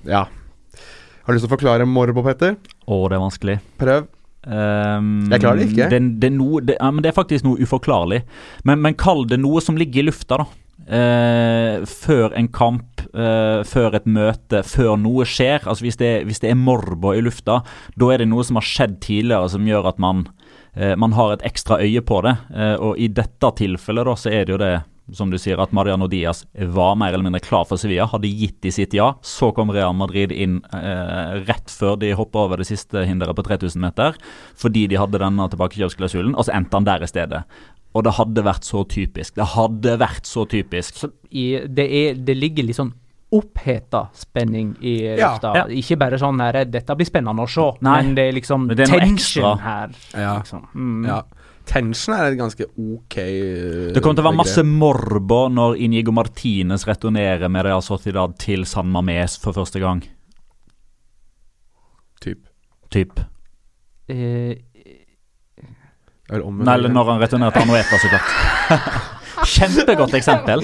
[0.06, 0.26] Ja.
[1.20, 2.56] Har du lyst til å forklare morbo, Petter?
[2.86, 3.60] Å, det er vanskelig.
[3.80, 4.08] Prøv.
[4.46, 5.90] Um, jeg klarer det ikke.
[5.92, 8.22] Det, det, noe, det, ja, det, er faktisk noe uforklarlig.
[8.64, 10.48] Men, men, kall det noe som ligger i lufta, da.
[10.90, 15.66] Uh, før en kamp, uh, før et møte, før noe skjer.
[15.68, 17.60] Altså Hvis det, hvis det er morbo i lufta,
[18.00, 20.24] da er det noe som har skjedd tidligere som gjør at man,
[20.74, 22.38] uh, man har et ekstra øye på det.
[22.80, 24.74] og i dette tilfellet da, så er det jo det
[25.16, 28.60] som du sier, at Mariano Diaz var mer eller mindre klar for Sevilla, hadde gitt
[28.62, 29.12] de sitt ja.
[29.22, 33.42] Så kom Real Madrid inn eh, rett før de hoppa over det siste hinderet på
[33.46, 34.16] 3000 meter,
[34.56, 37.42] fordi de hadde denne tilbakekjøpsklausulen, og så endte han der i stedet.
[37.94, 39.34] Og det hadde vært så typisk.
[39.34, 40.94] Det hadde vært så typisk.
[41.02, 42.92] Så i, det, er, det ligger litt sånn
[43.34, 45.32] oppheta spenning i Ja.
[45.32, 45.52] lufta.
[45.54, 45.64] Ja.
[45.70, 48.02] Ikke bare sånn her 'dette blir spennende å se', Nei.
[48.02, 49.58] men det er liksom det er tension ekstra.
[49.62, 49.90] her.
[50.14, 50.38] Ja.
[50.38, 50.66] Liksom.
[50.74, 51.04] Mm.
[51.06, 51.22] ja.
[51.70, 56.14] Tension er et ganske ok eh, Det kommer til å være masse morbo når Inigo
[56.16, 60.02] Martinez returnerer med Real Sociedad til San Mames for første gang.
[62.20, 62.42] Typ.
[62.90, 63.22] Typ.
[64.10, 64.58] Eh,
[66.30, 69.16] Nei, eller når han returnerer til Anueta, så klart.
[69.50, 70.62] Kjempegodt eksempel.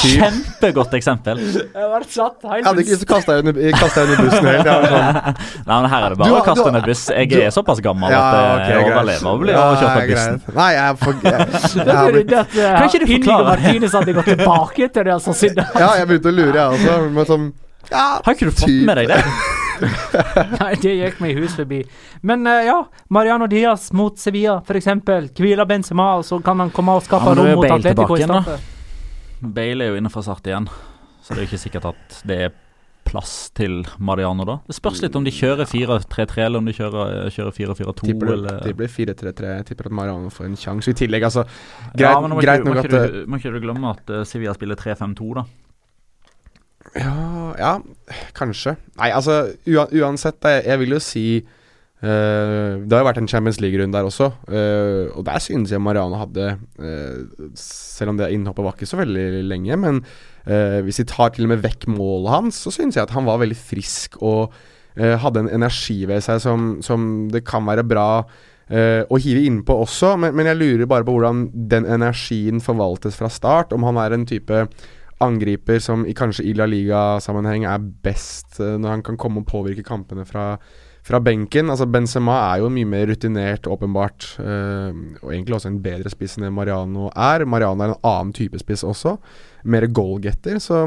[0.00, 1.40] Kjempegodt eksempel.
[1.42, 4.48] jeg har vært satt Jeg hadde ikke lyst til å kaste deg under, under bussen
[4.50, 4.70] helt.
[4.86, 5.36] Sånn,
[5.68, 7.04] Nei, men her er det bare har- å kaste under buss.
[7.10, 10.40] Jeg er såpass gammel ja, at jeg overlever å bli overkjørt av bussen.
[10.56, 13.46] Nei, jeg for uh, Kan ikke du forklare?
[13.52, 16.98] Martinez hadde gått tilbake til det altså Ja, jeg begynte å lure, jeg også.
[17.16, 17.46] Men sånn
[17.90, 19.22] ja, Har ikke du fått med deg det?
[20.60, 21.82] Nei, det gikk meg hus forbi.
[22.26, 22.78] Men uh, ja,
[23.12, 24.90] Mariano Diaz mot Sevilla, f.eks.
[25.36, 28.22] Hviler Benzema, og så kan han komme og skape Ja, rom mot Bale Atletico tilbake
[28.22, 29.48] i stedet.
[29.56, 30.70] Bale er jo inne for Start igjen,
[31.22, 32.54] så det er jo ikke sikkert at det er
[33.06, 34.56] plass til Mariano da.
[34.66, 38.64] Det spørs litt om de kjører 4-3-3, eller om de kjører, kjører 4-4-2, Tipper eller
[38.66, 39.52] det blir 4-3-3.
[39.60, 40.90] Jeg tipper at Mariano får en sjanse.
[40.90, 43.40] I tillegg, altså Greit, ja, men må, greit ikke, må, nok ikke at du, må
[43.40, 45.46] ikke du glemme at uh, Sevilla spiller 3-5-2, da.
[46.96, 47.14] Ja,
[47.58, 47.76] ja
[48.36, 48.76] kanskje.
[48.98, 51.26] Nei, altså uansett, jeg, jeg vil jo si
[51.96, 55.80] Uh, Det har jo vært en Champions League-runde der også, uh, og der synes jeg
[55.80, 60.02] Mariano hadde uh, Selv om det innhoppet var ikke så veldig lenge, men
[60.46, 63.40] hvis vi tar til og med vekk målet hans, så synes jeg at han var
[63.42, 64.52] veldig frisk og
[64.94, 68.22] hadde en energi ved seg som, som det kan være bra
[68.70, 73.26] å hive innpå også, men, men jeg lurer bare på hvordan den energien forvaltes fra
[73.26, 73.74] start.
[73.74, 74.60] Om han er en type
[75.24, 79.48] angriper som i kanskje i La Liga-sammenheng er best eh, når han kan komme og
[79.48, 80.48] påvirke kampene fra,
[81.06, 81.70] fra benken.
[81.72, 86.36] Altså Benzema er jo mye mer rutinert, åpenbart, eh, og egentlig også en bedre spiss
[86.36, 87.46] enn det Mariano er.
[87.48, 89.16] Mariano er en annen type spiss også,
[89.64, 90.84] mer goalgetter, så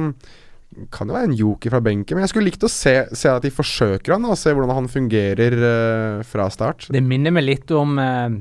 [0.93, 2.15] kan jo være en joker fra benken.
[2.15, 4.91] Men jeg skulle likt å se, se at de forsøker han, og se hvordan han
[4.91, 6.91] fungerer eh, fra start.
[6.93, 8.39] Det minner meg litt om eh,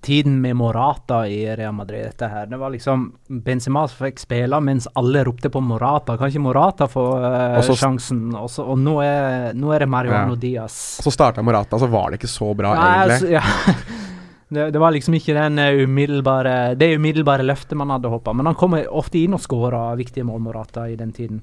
[0.00, 2.04] tiden med Morata i Real Madrid.
[2.04, 2.46] dette her.
[2.46, 6.16] Det var liksom Benzema som fikk spille mens alle ropte på Morata.
[6.16, 8.28] Kan ikke Morata få uh, Også, sjansen?
[8.36, 10.40] Også, og nå, er, nå er det Mariano Ja.
[10.40, 10.78] Diaz.
[11.02, 13.18] Så starta Morata, så var det ikke så bra, Nei, egentlig.
[13.18, 14.06] altså, ja.
[14.54, 18.32] det, det var liksom ikke den eh, umiddelbare det umiddelbare løftet man hadde håpa.
[18.32, 21.42] Men han kommer ofte inn og skåra viktige mål, Morata, i den tiden.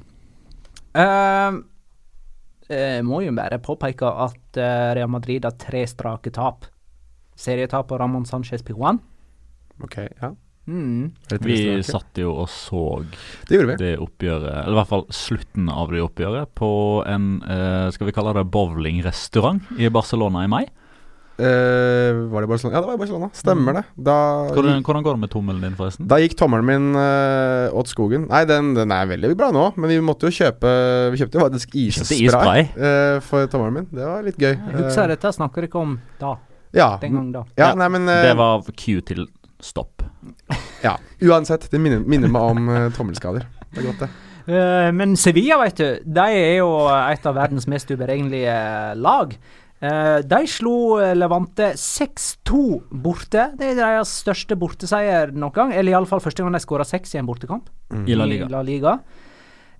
[0.96, 1.60] Uh,
[2.72, 6.66] jeg må jo bare påpeke at eh, Real Madrid har tre strake tap.
[7.36, 9.00] Serietap på Ramón Sánchez Piguan.
[9.84, 10.32] Ok, ja.
[10.66, 11.12] Mm.
[11.46, 12.80] Vi satt jo og så
[13.46, 16.70] Det det oppgjøret, eller i hvert fall slutten av det oppgjøret, på
[17.06, 20.64] en, eh, skal vi kalle det bowlingrestaurant i Barcelona i mai.
[21.38, 22.78] Eh, var det Barcelona?
[22.78, 23.30] Ja, det var i Barcelona.
[23.36, 23.84] Stemmer det.
[24.08, 24.16] Da,
[24.56, 26.08] Hvordan, hvordan går det med tommelen din, forresten?
[26.08, 28.26] da gikk tommelen min uh, åt skogen.
[28.32, 30.72] Nei, den, den er veldig bra nå, men vi måtte jo kjøpe
[31.12, 32.62] Vi kjøpte jo faktisk isspray isspray?
[32.80, 33.88] eh, for tommelen min.
[33.92, 34.54] Det var litt gøy.
[34.56, 36.38] Jeg husker dette snakker ikke om da.
[36.76, 37.44] Ja, Den gang da.
[37.58, 39.26] ja, nei, men eh, Det var Q til
[39.64, 40.04] stopp.
[40.84, 41.70] Ja, uansett.
[41.72, 43.46] Det minner, minner meg om eh, tommelskader.
[43.72, 44.10] Det er godt, det.
[44.46, 48.58] Eh, men Sevilla, vet du, de er jo et av verdens mest uberegnelige
[49.02, 49.34] lag.
[49.86, 52.60] Eh, de slo eh, Levante 6-2
[52.92, 53.48] borte.
[53.58, 55.74] Det er deres største borteseier noen gang.
[55.74, 57.72] Eller iallfall første gang de skåra seks i en bortekamp.
[57.90, 58.06] Mm.
[58.12, 58.46] I La Liga.
[58.52, 58.98] I La Liga.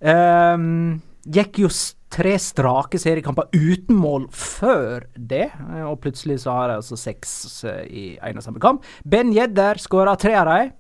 [0.02, 6.56] Ehm, gikk jo s- tre strake seriekamper uten mål før det, eh, og plutselig så
[6.56, 7.36] har de altså seks
[7.68, 8.86] eh, i en og samme kamp.
[9.04, 10.74] Ben Jedder skåra tre av dem.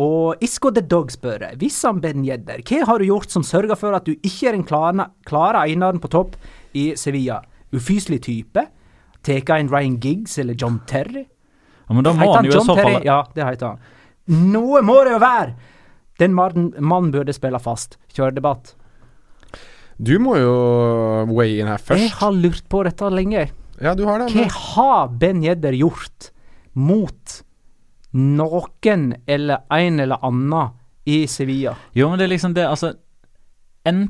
[0.00, 3.76] Og Isco the Dog spør Hvis han Ben Jedder, hva har du gjort som sørger
[3.76, 6.38] for at du ikke er den klare, klare eneren på topp
[6.72, 7.42] i Sevilla?
[7.72, 8.64] Ufyselig type?
[9.22, 11.26] Tar en Ryan Giggs eller John Terry?
[11.88, 13.84] Ja, men da må han jo i så fall Ja, det heter han.
[14.52, 15.54] Noe må det jo være!
[16.20, 17.98] Den mannen burde spille fast.
[18.14, 18.74] Kjøre debatt.
[20.02, 20.52] Du må jo
[21.30, 22.00] weigh in her først.
[22.02, 23.44] Jeg har lurt på dette lenge.
[23.82, 24.32] Ja, du har det.
[24.34, 26.30] Hva har Ben Jedder gjort
[26.74, 27.38] mot
[28.12, 30.72] noen eller en eller annen
[31.08, 31.76] i Sevilla?
[31.96, 32.94] Jo, men det er liksom det, altså
[33.86, 34.04] En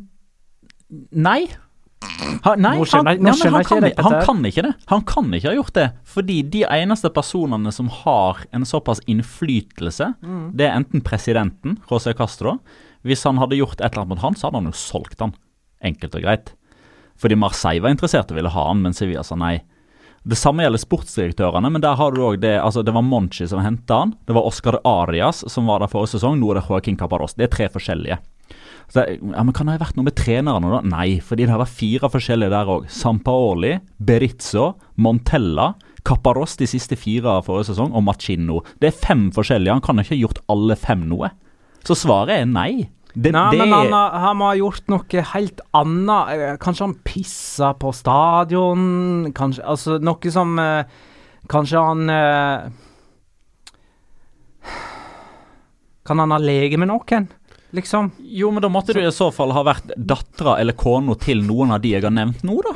[1.13, 1.47] Nei.
[2.45, 4.73] Ha, nei, Nå skjønner- han, nå skjønner han, kan, han kan ikke det.
[4.91, 5.85] Han kan ikke ha gjort det.
[6.05, 10.51] Fordi de eneste personene som har en såpass innflytelse, Mm.
[10.57, 12.59] det er enten presidenten, José Castro
[13.05, 15.33] Hvis han hadde gjort et eller annet mot han, så hadde han jo solgt han.
[15.83, 16.55] Enkelt og greit.
[17.21, 19.61] Fordi Marseille var interessert og ville ha han, men Sevilla sa nei.
[20.23, 23.63] Det samme gjelder sportsdirektørene, men der har du òg det altså Det var Monchi som
[23.65, 24.13] henta han.
[24.27, 26.39] Det var Oscar Arias som var der forrige sesong.
[26.39, 27.35] Nå er det Joaquin Caparros.
[27.35, 28.21] Det er tre forskjellige.
[28.93, 30.81] Så, ja, men Kan det ha vært noe med trenerne, da?
[30.87, 32.87] Nei, fordi det har vært fire forskjellige der òg.
[32.93, 35.73] Sampaoli, Berizzo, Montella,
[36.07, 38.61] Caparros de siste fire av forrige sesong, og Machino.
[38.83, 39.79] Det er fem forskjellige.
[39.79, 41.33] Han kan ikke ha gjort alle fem noe.
[41.87, 42.91] Så svaret er nei.
[43.15, 46.31] Det, Nei, det men han, har- han må ha gjort noe helt annet.
[46.33, 49.33] Eh, Kanskje han pissa på stadion?
[49.37, 50.85] Kanskje Altså noe som eh,
[51.53, 52.71] Kanskje han eh,
[56.07, 57.29] Kan han ha lege med noen?
[57.73, 58.11] Liksom.
[58.21, 61.71] Jo, men da måtte du i så fall ha vært dattera eller kona til noen
[61.73, 62.73] av de jeg har nevnt nå, da.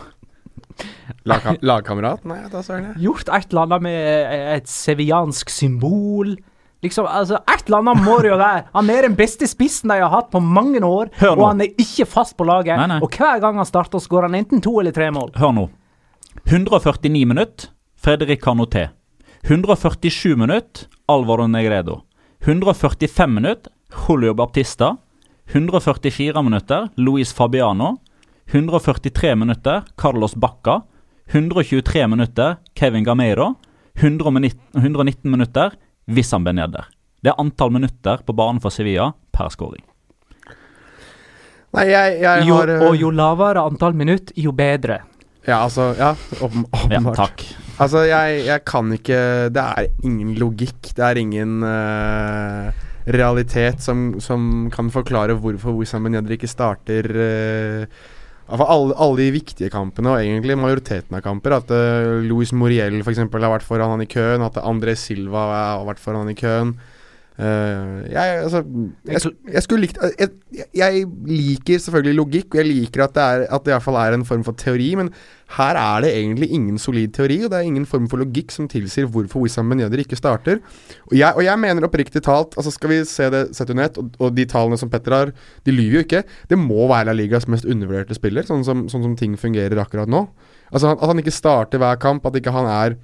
[1.27, 2.25] Lagkameraten, lagkamerat?
[2.29, 2.95] Nei, da søren.
[3.03, 6.37] Gjort et eller annet med et seviansk symbol.
[6.85, 8.65] Liksom, altså, Et eller annet må det jo være.
[8.75, 12.07] Han er den beste spissen de har hatt på mange år, og han er ikke
[12.07, 12.77] fast på laget.
[12.77, 13.01] Nei, nei.
[13.03, 15.33] Og hver gang han starter, skårer han enten to eller tre mål.
[15.41, 15.67] Hør nå.
[16.47, 18.91] 149 minutt, Fredrik Canoté.
[19.47, 22.03] 147 minutt, Alvaro Negredo.
[22.45, 23.69] 145 minutt,
[24.07, 24.97] Julio Baptista.
[25.47, 27.97] 144 minutter, Luis Fabiano.
[28.53, 30.83] 143 minutter, Carlos Bacca.
[31.27, 33.55] 123 minutter, Kevin Gameiro.
[33.95, 35.31] 119,
[36.07, 36.89] 119 han ble Yedder.
[37.23, 39.83] Det er antall minutter på banen for Sevilla per skåring.
[41.77, 45.03] Nei, jeg, jeg Jo, har eh, og jo lavere antall minutt, jo bedre.
[45.47, 46.91] Ja, altså Ja, åpenbart.
[46.91, 47.45] Ja, takk.
[47.77, 49.19] Altså, jeg, jeg kan ikke
[49.53, 50.95] Det er ingen logikk.
[50.97, 52.71] Det er ingen uh,
[53.07, 57.85] realitet som, som kan forklare hvorfor Wissam Ben ikke starter uh,
[58.47, 61.57] alle, alle de viktige kampene, og egentlig majoriteten av kamper.
[61.59, 63.25] At uh, Luis Moriel f.eks.
[63.25, 64.45] har vært foran han i køen.
[64.47, 66.77] At André Silva har vært foran han i køen.
[67.37, 68.63] Eh, jeg, altså,
[69.05, 69.21] jeg,
[69.53, 73.43] jeg skulle likt jeg, jeg, jeg liker selvfølgelig logikk, og jeg liker at det, er,
[73.53, 75.11] at det i hvert fall er en form for teori, men
[75.59, 78.71] her er det egentlig ingen solid teori, og det er ingen form for logikk som
[78.73, 80.63] tilsier hvorfor Wissam Ben ikke starter.
[81.11, 84.01] Og jeg, og jeg mener oppriktig talt, altså skal vi se det sett under ett,
[84.01, 86.23] og, og de tallene som Petter har, de lyver jo ikke.
[86.49, 90.09] Det må være La Ligas mest undervurderte spiller, sånn som, sånn som ting fungerer akkurat
[90.09, 90.25] nå.
[90.73, 92.97] Altså han, At han ikke starter hver kamp, at ikke han er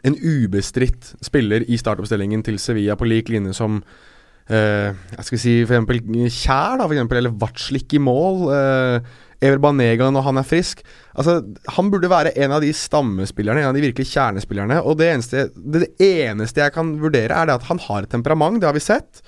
[0.00, 3.82] en ubestridt spiller i startoppstillingen til Sevilla på lik linje som
[4.48, 6.00] eh, jeg skal si for eksempel
[6.32, 8.48] Kjær, da, for eksempel, eller Vatslik i mål.
[8.56, 10.84] Eh, Ever Banega når han er frisk.
[11.18, 11.40] Altså,
[11.76, 14.78] Han burde være en av de stammespillerne, en av de virkelig kjernespillerne.
[14.86, 18.60] Og det eneste, det eneste jeg kan vurdere, er det at han har et temperament.
[18.62, 19.22] Det har vi sett.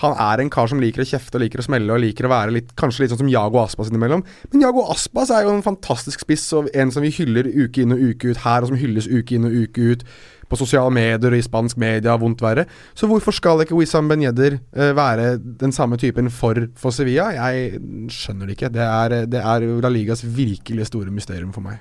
[0.00, 2.32] Han er en kar som liker å kjefte og liker å smelle og liker å
[2.32, 4.22] være litt, kanskje litt sånn som Jago Aspas innimellom.
[4.52, 7.92] Men Jago Aspas er jo en fantastisk spiss og en som vi hyller uke inn
[7.96, 10.04] og uke ut her, og som hylles uke inn og uke ut
[10.50, 12.64] på sosiale medier og i spansk media, vondt verre.
[12.98, 17.28] Så hvorfor skal ikke Wissam Ben Yedder eh, være den samme typen for, for Sevilla?
[17.36, 17.78] Jeg
[18.10, 18.72] skjønner det ikke.
[18.74, 21.78] Det er, det er La Ligas virkelig store mysterium for meg.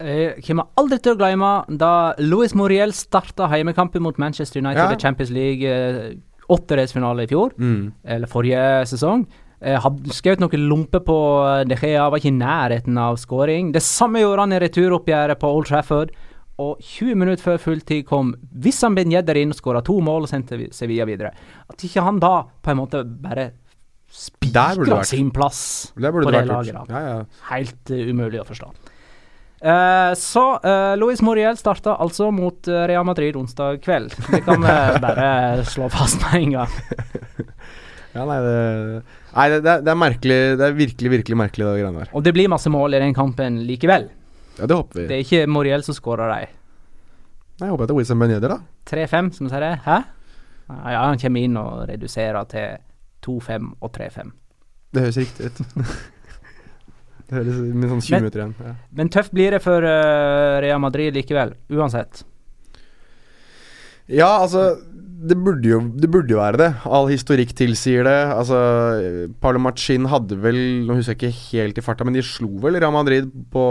[0.00, 4.96] Jeg kommer aldri til å glemme da Luis Moriel starta heimekampen mot Manchester United Ja.
[4.96, 6.14] i Champions League eh,
[6.48, 7.92] åttedelsfinale i fjor, Mm.
[8.04, 9.26] eller forrige sesong.
[9.60, 11.16] Eh, hadde skjøt noen lomper på
[11.60, 13.72] eh, De Gea, var ikke i nærheten av skåring.
[13.72, 16.10] Det samme gjorde han i returoppgjøret på Old Trafford.
[16.58, 20.56] Og 20 minutter før fulltid kom Wissam Ben Yedder inn skåra to mål og sendte
[20.56, 21.32] vi- Sevilla videre.
[21.68, 23.50] At ikke han da på en måte bare
[24.08, 26.88] spikra sin plass på det det laget.
[26.88, 27.24] Ja, ja.
[27.50, 28.70] Helt uh, umulig å forstå.
[29.60, 34.12] Eh, så uh, Luis Moriel starta altså mot uh, Real Madrid onsdag kveld.
[34.28, 34.74] Det kan vi
[35.06, 36.74] bare slå fast med en gang.
[38.16, 38.58] ja nei, det,
[39.32, 40.38] nei det, det, er- er merkelig.
[40.60, 42.12] Det er virkelig, virkelig merkelig, det greiene der.
[42.12, 44.10] Og det blir masse mål i den kampen likevel.
[44.60, 45.06] Ja, det håper vi.
[45.08, 46.52] Det er ikke Moriel som skårer de.
[47.56, 48.58] Nei, jeg håper at det er Wilson Ben da.
[48.90, 49.72] 3-5, som sier det.
[49.86, 50.02] Hæ?
[50.66, 52.76] Ah, ja, han kommer inn og reduserer til
[53.24, 54.32] 2-5 og 3-5.
[54.92, 55.60] Det høres riktig ut.
[57.30, 58.54] det høres med sånn 20 Men- minutter igjen.
[58.62, 58.74] Ja.
[59.00, 62.24] Men tøft blir det for uh, Real Madrid likevel, uansett.
[64.06, 64.76] ja, altså
[65.26, 66.66] det burde, jo, det burde jo være det.
[66.92, 68.18] All historikk tilsier det.
[68.36, 68.58] Altså,
[69.42, 72.92] Palomachin hadde vel Nå husker jeg ikke helt i farta, men de slo vel Real
[72.94, 73.62] Madrid på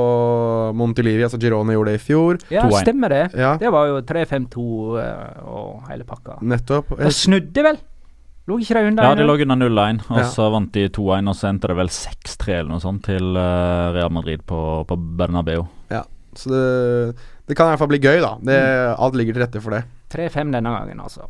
[0.76, 1.22] Montelivi.
[1.24, 2.42] Altså Girone gjorde det i fjor.
[2.52, 3.22] Ja, stemmer det.
[3.38, 4.66] Ja, Det var jo 3-5-2
[5.04, 6.40] eh, og hele pakka.
[6.42, 6.96] nettopp.
[7.00, 7.80] Da snudde vel?
[8.46, 9.08] Lå ikke de under?
[9.08, 10.26] Ja, de lå under 0-1, og Ja.
[10.30, 13.88] så vant de 2-1, og så endte det vel 6-3 eller noe sånt til eh,
[13.96, 15.66] Real Madrid på, på Bernabeu.
[16.36, 17.16] Så det,
[17.48, 18.34] det kan i hvert fall bli gøy, da.
[18.44, 18.56] Det,
[19.00, 19.86] alt ligger til rette for det.
[20.12, 21.30] 3-5 denne gangen, altså.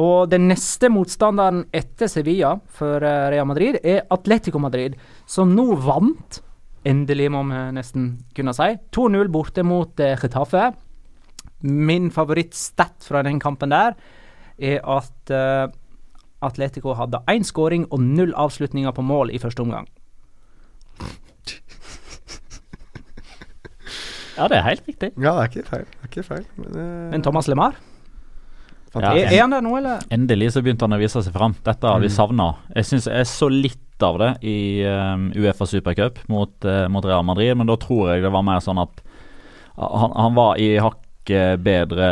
[0.00, 4.96] Og den neste motstanderen etter Sevilla for eh, Real Madrid er Atletico Madrid,
[5.28, 6.40] som nå vant,
[6.88, 10.72] endelig må vi nesten kunne si, 2-0 borte mot uh, Getafe.
[11.62, 13.94] Min favorittstat fra den kampen der
[14.58, 15.72] er at uh,
[16.42, 19.86] Atletico hadde én skåring og null avslutninger på mål i første omgang.
[24.32, 25.10] Ja, det er helt riktig.
[25.20, 25.82] Ja, det er ikke feil.
[25.92, 26.84] Det er ikke feil men, det...
[27.12, 27.74] Men Thomas LeMar,
[28.94, 30.02] Ja, er, er han der nå, eller?
[30.12, 31.54] Endelig så begynte han å vise seg fram.
[31.64, 32.14] Dette har vi Mm.
[32.16, 32.46] savna.
[32.76, 37.22] Jeg syns jeg så litt av det i um, Uefa Supercup mot, uh, mot Real
[37.24, 39.00] Madrid, men da tror jeg det var mer sånn at
[39.76, 42.08] han, han var i hakket bedre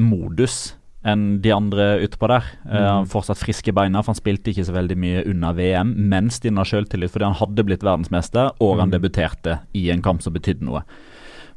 [0.00, 0.74] modus
[1.04, 2.44] enn de andre utpå der.
[2.68, 6.40] Eh, han fortsatt friske beina, for han spilte ikke så veldig mye under VM, mens
[6.40, 8.98] de har sjøltillit fordi han hadde blitt verdensmester, og han Mm.
[8.98, 10.82] debuterte i en kamp som betydde noe.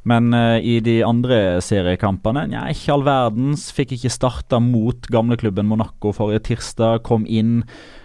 [0.04, 3.70] Men uh, i de andre seriekampene, nja, ikke all verdens.
[3.72, 7.02] Fikk ikke starta mot gamleklubben Monaco forrige tirsdag.
[7.02, 7.62] Kom inn.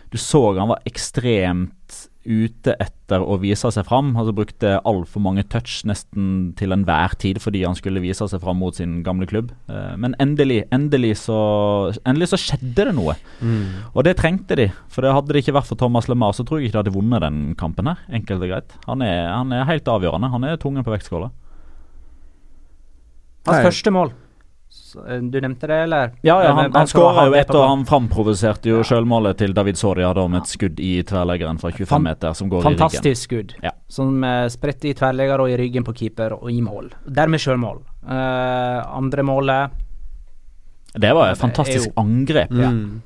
[0.10, 4.12] Du så han var ekstremt ute etter å vise seg fram.
[4.20, 8.60] Altså Brukte altfor mange touch nesten til enhver tid fordi han skulle vise seg fram
[8.62, 9.54] mot sin gamle klubb.
[9.72, 11.40] Eh, men endelig, endelig så,
[12.04, 13.16] endelig så skjedde det noe.
[13.40, 13.92] Mm.
[13.94, 14.70] Og det trengte de.
[14.92, 16.98] For det hadde det ikke vært for Thomas LeMar, så tror jeg ikke de hadde
[16.98, 18.02] vunnet den kampen her.
[18.12, 18.80] Enkelt og greit.
[18.88, 20.34] Han er, han er helt avgjørende.
[20.36, 21.32] Han er tungen på vektskåla.
[23.50, 24.12] Hans første mål.
[25.08, 26.12] Eh, du nevnte det, eller?
[26.26, 27.70] Ja, ja, han, han skåra jo det ett, på og plass.
[27.70, 28.84] han framprovoserte jo Ja.
[28.84, 32.62] selvmålet til David Soria da med et skudd i tverrleggeren fra 25 meter, som går
[32.62, 32.78] i ryggen.
[32.80, 33.54] Fantastisk skudd.
[33.64, 33.72] Ja.
[33.88, 36.90] Som uh, spretter i tverrlegger og i ryggen på keeper og i mål.
[37.06, 37.82] Dermed selvmål.
[38.06, 39.70] Uh, andre målet
[40.98, 42.50] Det var et det fantastisk jo- angrep.
[42.50, 43.02] Mm.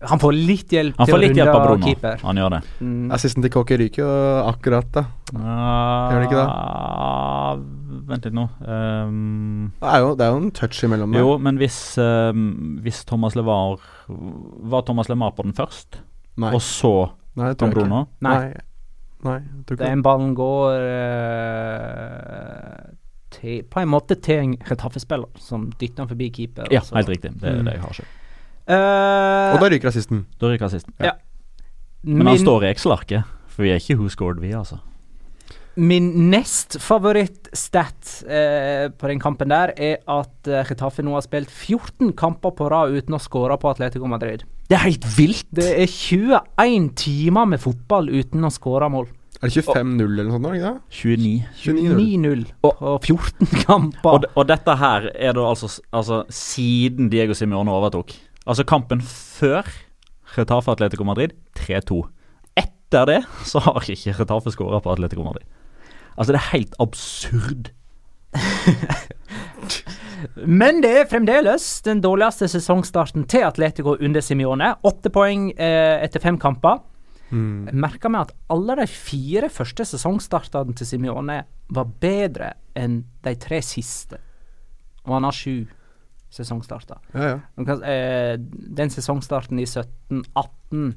[0.00, 1.86] Han får litt hjelp Han til får å litt hjelp av Bruno.
[1.86, 2.20] keeper.
[2.24, 2.60] Han gjør det.
[2.80, 3.10] Mm.
[3.12, 4.12] Assisten til Kokke ryker jo
[4.48, 5.02] akkurat, da.
[5.32, 6.48] Gjør han ikke det?
[8.10, 8.44] Vent litt nå.
[8.66, 11.20] Um, Det er jo, det er jo en touch imellom der.
[11.22, 16.00] jo, men hvis, um, hvis Thomas LeVar Var Thomas LeMar på den først,
[16.40, 16.92] Nei, og så
[17.38, 17.70] Nei Tom.
[17.70, 18.04] Bruno?
[18.20, 18.34] Nei.
[18.40, 18.52] Nei.
[19.22, 19.38] Nei.
[19.78, 20.78] Den ballen går
[21.60, 22.90] uh,
[23.34, 26.68] til, på en måte til en Retafe-spiller som dytter han forbi keeper.
[26.74, 27.34] Ja, helt riktig.
[27.40, 27.64] Det er Mm.
[27.68, 28.08] det jeg har selv.
[28.70, 30.26] Uh, Og da ryker assisten.
[30.40, 30.94] Da ryker assisten.
[31.00, 31.12] Ja.
[32.02, 34.78] Men han min, står i Excel-arket, for vi er ikke Who Scored, vi, altså.
[35.78, 42.10] Min nest favoritt-stat eh, på den kampen der er at Getafe nå har spilt 14
[42.18, 44.42] kamper på rad uten å skåre på Atletico Madrid.
[44.70, 45.46] Det er helt vilt!
[45.54, 49.08] Det er 21 timer med fotball uten å skåre mål.
[49.40, 50.48] Er det 25-0 eller noe sånt?
[50.52, 50.80] ikke det?
[51.00, 51.28] 29.
[51.64, 52.42] 29-0.
[52.68, 54.10] og, og 14 kamper.
[54.12, 58.12] Og, og dette her er da altså, altså siden Diego Simione overtok.
[58.44, 59.64] Altså kampen før
[60.36, 62.02] Retafe Atletico Madrid 3-2.
[62.60, 63.18] Etter det
[63.48, 65.48] så har ikke Retafe skåra på Atletico Madrid.
[66.16, 67.70] Altså det er helt absurd.
[70.60, 74.74] Men det er fremdeles den dårligste sesongstarten til Atletico under Simione.
[74.86, 76.82] Åtte poeng eh, etter fem kamper.
[77.30, 77.70] Mm.
[77.78, 83.60] Merka meg at alle de fire første sesongstartene til Simione var bedre enn de tre
[83.64, 84.18] siste.
[85.06, 85.62] Og han har sju
[86.30, 86.98] sesongstarter.
[87.14, 87.38] Ja, ja.
[87.86, 90.92] Eh, Den sesongstarten i 17-18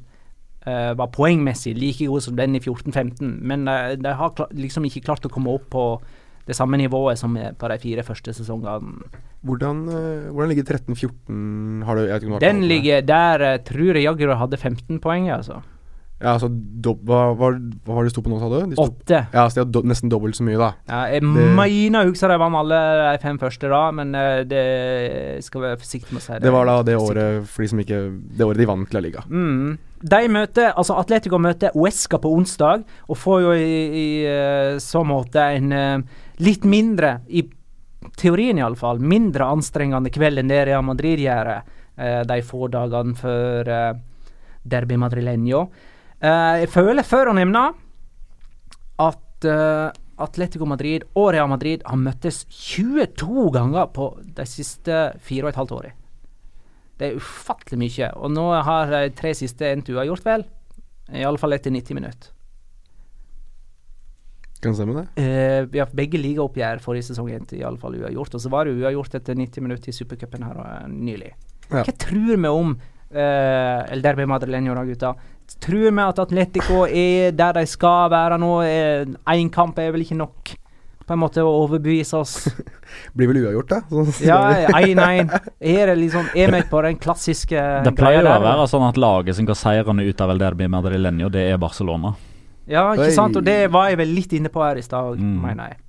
[0.66, 4.86] eh, var poengmessig like god som den i 14-15, men uh, de har kla liksom
[4.88, 5.86] ikke klart å komme opp på
[6.48, 9.06] det samme nivået som på de fire første sesongene.
[9.44, 13.06] Hvordan, uh, hvordan ligger 13-14 Har du jeg vet ikke om du har Den ligger
[13.08, 15.62] der uh, tror jeg jaggu hadde 15 poeng, altså.
[16.24, 17.50] Ja, altså do, hva, hva,
[17.84, 18.76] hva var det de sto på nå, sa du?
[18.80, 19.18] Åtte.
[19.34, 20.70] ja, så de har do nesten dobbelt så mye, da.
[20.88, 22.78] Ja, jeg Det- mener jeg husker de vant alle
[23.12, 24.16] de fem første da, men
[24.48, 26.46] det skal være forsiktig med å si det.
[26.46, 28.00] Det var da det året for de som ikke
[28.38, 29.26] Det året de vant La Liga.
[29.28, 29.76] Mm.
[30.04, 35.04] De møter, altså Atletico møter Uesca på onsdag, og får jo i, i eh, så
[35.08, 37.46] måte en eh, litt mindre, i
[38.20, 43.72] teorien iallfall, mindre anstrengende kveld enn det Real Madrid gjør eh, de få dagene før
[44.64, 45.66] Derby Madrileño.
[46.24, 47.64] Jeg føler før å nevne
[49.04, 49.48] at
[50.24, 55.60] Atletico Madrid og Real Madrid har møttes 22 ganger på de siste fire og et
[55.60, 56.03] halvt årene.
[57.04, 58.08] Det er ufattelig mye.
[58.24, 60.46] Og nå har de tre siste endt gjort vel?
[61.12, 62.30] Iallfall etter 90 minutter.
[64.64, 65.08] Kan stemme det?
[65.20, 68.38] Uh, vi har begge ligaoppgjør forrige sesong endte iallfall uavgjort.
[68.38, 71.34] Og så var det uavgjort etter 90 minutter i supercupen her uh, nylig.
[71.68, 71.84] Ja.
[71.84, 75.14] Hva tror vi om uh, El Derby Madrileño, da, gutta?
[75.60, 78.54] Tror vi at Atletico er der de skal være nå?
[78.64, 80.56] Én kamp er vel ikke nok?
[81.04, 82.48] På en måte å overbevise oss.
[83.18, 83.80] Blir vel uavgjort, da.
[83.90, 84.38] Så, Ja,
[84.80, 85.34] 1-1.
[85.60, 89.00] Er det liksom Er vi på den klassiske Det pleier jo å være sånn at
[89.02, 92.14] laget som går seirende ut av El Derbi Madrileño, det er Barcelona.
[92.70, 93.16] Ja, ikke Oi.
[93.16, 93.36] sant?
[93.36, 95.42] Og det var jeg vel litt inne på her i stad, Mm.
[95.44, 95.80] mener jeg.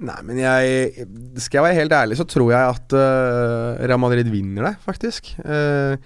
[0.00, 1.06] Nei, men jeg
[1.44, 5.32] Skal jeg være helt ærlig, så tror jeg at uh, Real Madrid vinner det, faktisk.
[5.44, 5.96] Uh,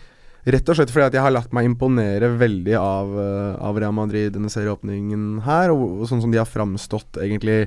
[0.44, 3.94] rett og slett fordi at jeg har latt meg imponere veldig av, uh, av Real
[3.96, 7.64] Madrid denne serieåpningen her, og, og sånn som de har framstått egentlig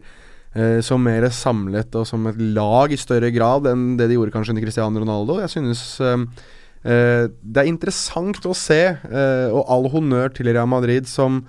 [0.82, 4.56] som mer samlet og som et lag i større grad enn det de gjorde kanskje
[4.56, 5.38] under Cristiano Ronaldo.
[5.44, 6.26] Jeg synes eh,
[6.88, 11.44] eh, det er interessant å se, eh, og all honnør til Real Madrid som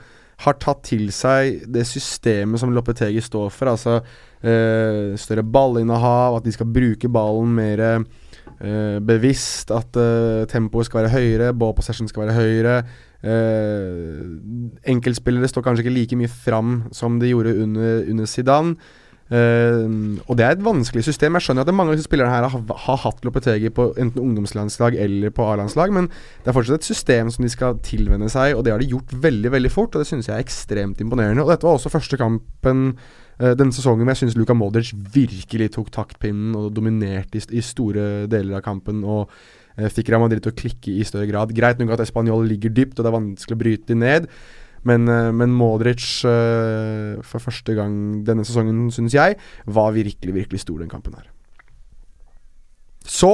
[0.44, 3.72] har tatt til seg det systemet som Lopetegi står for.
[3.72, 9.72] Altså eh, større ballinnehav, at de skal bruke ballen mer eh, bevisst.
[9.74, 12.76] At eh, tempoet skal være høyere, ball possession skal være høyere.
[13.18, 14.22] Eh,
[14.86, 18.76] enkeltspillere står kanskje ikke like mye fram som de gjorde under, under Zidane.
[19.28, 21.34] Uh, og det er et vanskelig system.
[21.36, 24.96] Jeg skjønner at mange av disse spillerne her har, har hatt Lopetegi på enten ungdomslandslag
[24.96, 28.64] eller på A-landslag, men det er fortsatt et system som de skal tilvenne seg, og
[28.64, 29.92] det har de gjort veldig veldig fort.
[29.92, 31.44] Og det synes jeg er ekstremt imponerende.
[31.44, 35.74] Og dette var også første kampen uh, denne sesongen hvor jeg syns Luka Modric virkelig
[35.76, 39.04] tok taktpinnen og dominerte i, i store deler av kampen.
[39.04, 39.28] og
[39.78, 41.52] Fikk Real Madrid til å klikke i større grad.
[41.54, 44.26] Greit nok at Español ligger dypt, og det er vanskelig å bryte dem ned.
[44.86, 47.94] Men, uh, men Modric, uh, for første gang
[48.26, 51.28] denne sesongen, synes jeg, var virkelig, virkelig stor den kampen her.
[53.08, 53.32] Så,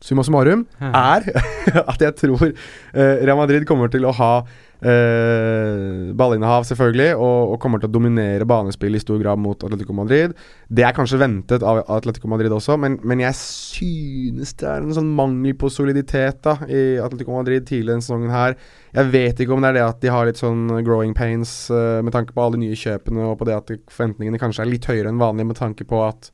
[0.00, 1.28] summa summarum, er
[1.92, 4.32] at jeg tror uh, Real Madrid kommer til å ha
[4.80, 9.92] Uh, ballinnehav, selvfølgelig, og, og, kommer til å dominere banespill i stor grad mot Atletico
[9.92, 10.32] Madrid.
[10.72, 14.96] Det er kanskje ventet av Atletico Madrid også, men, men jeg synes det er en
[14.96, 18.56] sånn mangel på soliditet da i Atletico Madrid tidligere denne sesongen her.
[18.96, 22.00] Jeg vet ikke om det er det at de har litt sånn growing pains uh,
[22.00, 24.88] med tanke på alle de nye kjøpene, og på det at forventningene kanskje er litt
[24.88, 26.32] høyere enn vanlig med tanke på at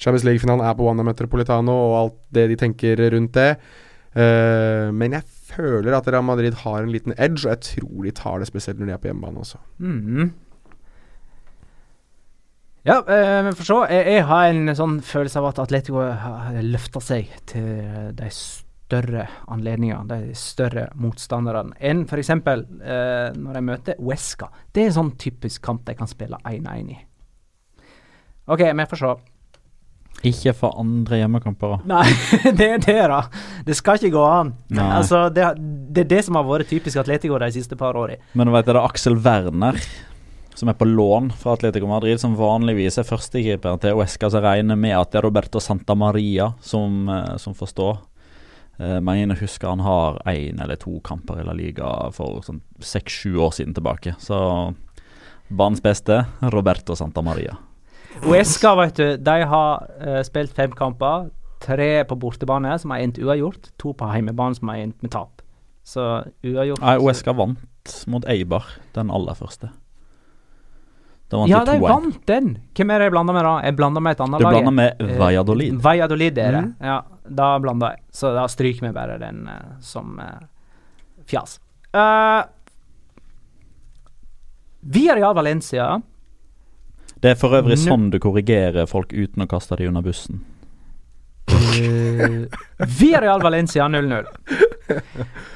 [0.00, 3.50] Champions League-finalen er på Wanda Metropolitano, og alt det de tenker rundt det.
[4.14, 8.14] Uh, men jeg føler at Real Madrid har en liten edge, og jeg tror de
[8.14, 9.62] tar det spesielt når de er på hjemmebane også.
[9.78, 10.32] Mm.
[12.84, 13.16] Ja, vi
[13.46, 13.78] men for så.
[13.88, 16.04] Jeg, jeg, har en sånn følelse av at Atletico
[16.68, 22.30] løfta seg til de større anledningene, de større motstanderne, enn f.eks.
[22.30, 24.50] Eh, når de møter Uesca.
[24.72, 26.98] Det er en sånn typisk kamp de kan spille 1-1 i.
[28.52, 29.14] OK, vi får se.
[30.24, 31.82] Ikke for andre hjemmekamper.
[31.88, 32.06] Nei,
[32.58, 33.20] det er det, da.
[33.66, 34.54] Det skal ikke gå an.
[34.78, 35.50] Altså, det,
[35.92, 38.22] det, er det som har vært typisk Atletico de siste par årene.
[38.32, 39.80] Men du vet det er Aksel Werner
[40.54, 44.78] som er på lån fra Atletico Madrid, som vanligvis er førstekeeperen til Oesca, som regner
[44.78, 47.88] med at det er Roberto Santa Maria som, eh, som får stå.
[48.74, 53.36] Uh, jeg husker han har én eller to kamper i La Liga for sånn seks-sju
[53.38, 54.16] år siden tilbake.
[54.18, 54.74] Så
[55.46, 57.54] banens beste, Roberto Santa Maria.
[58.22, 61.30] Uesca, vet du, de har uh, spilt fem kamper.
[61.64, 63.70] Tre på bortebane, som har endt uavgjort.
[63.80, 65.42] To på hjemmebane, som har endt med tap.
[65.84, 66.02] Så
[66.44, 69.72] uavgjort Nei, Uesca vant mot Eibar, den aller første.
[71.34, 72.52] Vant ja, de vant den!
[72.78, 73.54] Hvem er det jeg blanda med da?
[73.64, 74.52] Jeg blanda med et annet lag.
[74.52, 75.78] Du blanda med uh, Valladolid.
[75.82, 76.64] Valladolid er det.
[76.68, 76.74] Mm.
[76.86, 76.98] Ja,
[77.40, 78.04] da blanda jeg.
[78.14, 80.20] Så da stryker vi bare den uh, som
[81.26, 81.56] fjas.
[81.96, 82.44] Uh,
[84.84, 85.88] Via Real Valencia
[87.24, 90.42] det er for øvrig sånn du korrigerer folk uten å kaste dem under bussen.
[91.48, 92.44] Uh,
[92.98, 94.28] via Real Valencia 0-0.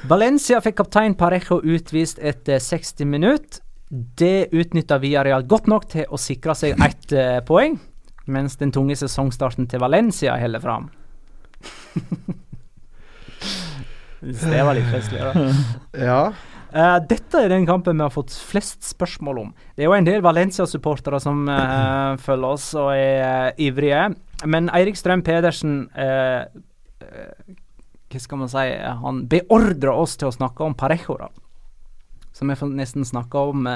[0.09, 3.61] Valencia fikk kaptein Parejo utvist etter 60 minutter.
[3.89, 7.77] Det utnytta Real godt nok til å sikre seg ett uh, poeng,
[8.25, 10.89] mens den tunge sesongstarten til Valencia holder fram.
[14.49, 15.53] det var litt festlig, da.
[15.93, 16.33] Ja.
[16.69, 19.53] Uh, dette er den kampen vi har fått flest spørsmål om.
[19.73, 24.09] Det er jo en del Valencia-supportere som uh, følger oss og er uh, ivrige.
[24.45, 26.47] Men Eirik Strøm Pedersen Hva
[28.23, 28.61] skal man si
[29.03, 31.27] Han beordrer oss til å snakke om Parejo, da.
[32.31, 33.67] Som vi får nesten snakke om.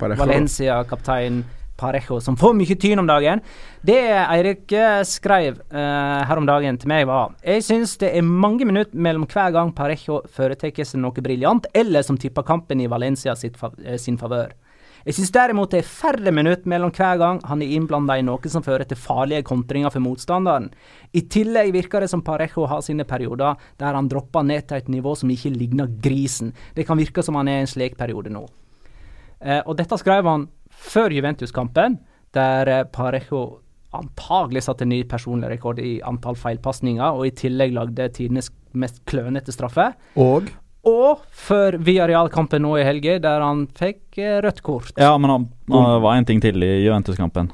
[0.00, 1.44] Valencia-kaptein
[1.78, 3.42] Parejo, som får mye tyn om dagen.
[3.86, 4.74] Det Eirik
[5.06, 9.28] skrev uh, her om dagen til meg, var Jeg syns det er mange minutter mellom
[9.30, 13.94] hver gang Parejo foretar seg noe briljant, eller som tipper kampen i Valencia sitt, uh,
[14.00, 14.56] sin favør.
[15.06, 18.50] Jeg syns derimot det er færre minutter mellom hver gang han er innblanda i noe
[18.50, 20.66] som fører til farlige kontringer for motstanderen.
[21.16, 24.90] I tillegg virker det som Parejo har sine perioder der han dropper ned til et
[24.92, 26.52] nivå som ikke ligner grisen.
[26.74, 28.44] Det kan virke som han er i en slik periode nå.
[29.64, 30.48] og dette skrev han
[30.78, 31.98] før Juventus-kampen,
[32.36, 33.42] der eh, Parejo
[33.96, 39.54] antagelig satte ny personlig rekord i antall feilpasninger, og i tillegg lagde tidenes mest klønete
[39.54, 39.90] straffe.
[40.20, 40.50] Og?
[40.88, 44.92] Og før Villarreal-kampen nå i helga, der han fikk eh, rødt kort.
[45.00, 47.50] Ja, men han, han var en ting til i Juventus-kampen.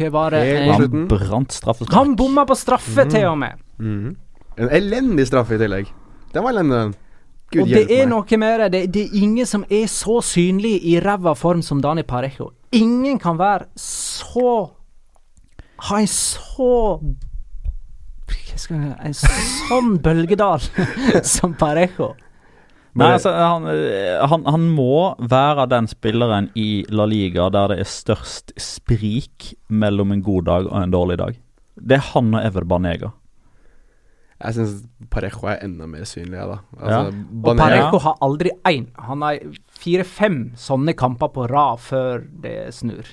[0.00, 0.44] Hva var det?
[0.70, 1.92] Han brant straffespark.
[1.96, 3.10] Han bomma på straffe, mm.
[3.12, 3.60] til og med.
[3.80, 4.14] Mm.
[4.60, 5.90] En elendig straffe i tillegg.
[6.32, 6.94] Den var elendig, den.
[7.50, 8.82] Gud, og det er noe med det.
[8.94, 9.06] det.
[9.06, 12.52] er ingen som er så synlig i ræva form som Dani Parejo.
[12.72, 14.70] Ingen kan være så
[15.80, 17.00] Ha en så
[19.00, 20.60] En sånn bølgedal
[21.36, 22.12] som Parejo.
[23.00, 23.66] Nei, altså, han,
[24.30, 30.12] han, han, må være den spilleren i La Liga der det er størst sprik mellom
[30.12, 31.38] en god dag og en dårlig dag.
[31.80, 33.12] Det er han og Ever Banega.
[34.40, 34.76] Jeg syns
[35.12, 36.58] Parejo er enda mer synlig, jeg, da.
[36.80, 37.00] Ja.
[37.00, 38.86] Altså, Og Parejo har aldri én.
[39.08, 39.40] Han har
[39.82, 43.08] fire-fem sånne kamper på rad før det snur.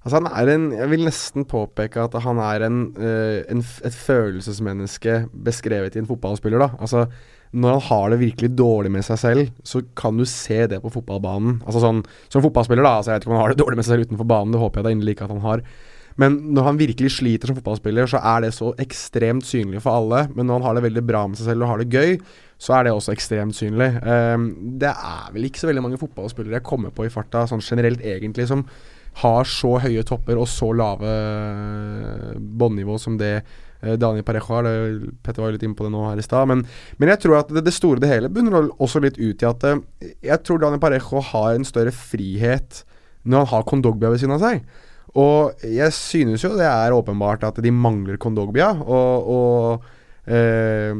[0.00, 3.96] Altså han er en Jeg vil nesten påpeke at han er en, uh, en, et
[3.96, 6.62] følelsesmenneske beskrevet i en fotballspiller.
[6.62, 7.06] da Altså
[7.52, 10.92] Når han har det virkelig dårlig med seg selv, så kan du se det på
[10.92, 11.60] fotballbanen.
[11.66, 12.96] Altså sånn Som fotballspiller, da.
[13.00, 14.62] Altså Jeg vet ikke om han har det dårlig med seg selv utenfor banen, det
[14.62, 15.64] håper jeg da inderlig ikke at han har.
[16.20, 20.26] Men når han virkelig sliter som fotballspiller, så er det så ekstremt synlig for alle.
[20.34, 22.16] Men når han har det veldig bra med seg selv og har det gøy,
[22.60, 23.88] så er det også ekstremt synlig.
[24.04, 24.50] Ehm,
[24.80, 28.04] det er vel ikke så veldig mange fotballspillere jeg kommer på i farta, sånn generelt
[28.04, 28.66] egentlig, som
[29.22, 34.68] har så høye topper og så lave eh, båndnivå som det eh, Daniel Parejo har.
[35.24, 36.50] Petter var jo litt inne på det nå her i stad.
[36.52, 36.66] Men,
[37.00, 39.66] men jeg tror at det, det store det hele bunner også litt ut i at
[39.66, 39.82] eh,
[40.28, 42.84] jeg tror Daniel Parejo har en større frihet
[43.24, 44.62] når han har Kondogbia ved siden av seg.
[45.18, 50.92] Og jeg synes jo det er åpenbart at de mangler Kondogbia, og, og eh,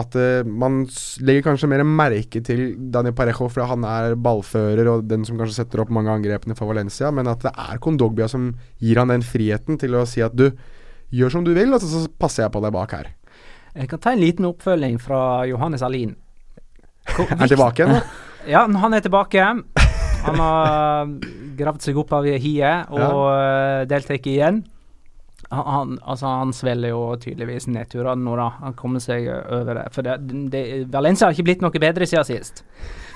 [0.00, 0.82] at eh, man
[1.24, 5.62] legger kanskje mer merke til Daniel Parejo fordi han er ballfører og den som kanskje
[5.62, 8.52] setter opp mange angrepene for Valencia, men at det er Kondogbia som
[8.82, 10.50] gir han den friheten til å si at du
[11.14, 13.14] gjør som du vil, og så, passer jeg på deg bak her.
[13.74, 16.14] Jeg kan ta en liten oppfølging fra Johannes Alin.
[17.14, 18.04] Er han tilbake igjen?
[18.44, 19.48] Ja, han er tilbake.
[20.24, 21.10] Han har
[21.58, 23.84] gravd seg opp av hiet og ja.
[23.90, 24.62] deltar igjen.
[25.50, 28.48] Han, han, altså han svelger jo tydeligvis nedturene nå, da.
[28.64, 29.86] Han kommer seg over det.
[29.94, 30.18] For det,
[30.50, 32.64] det, Valencia har ikke blitt noe bedre siden sist.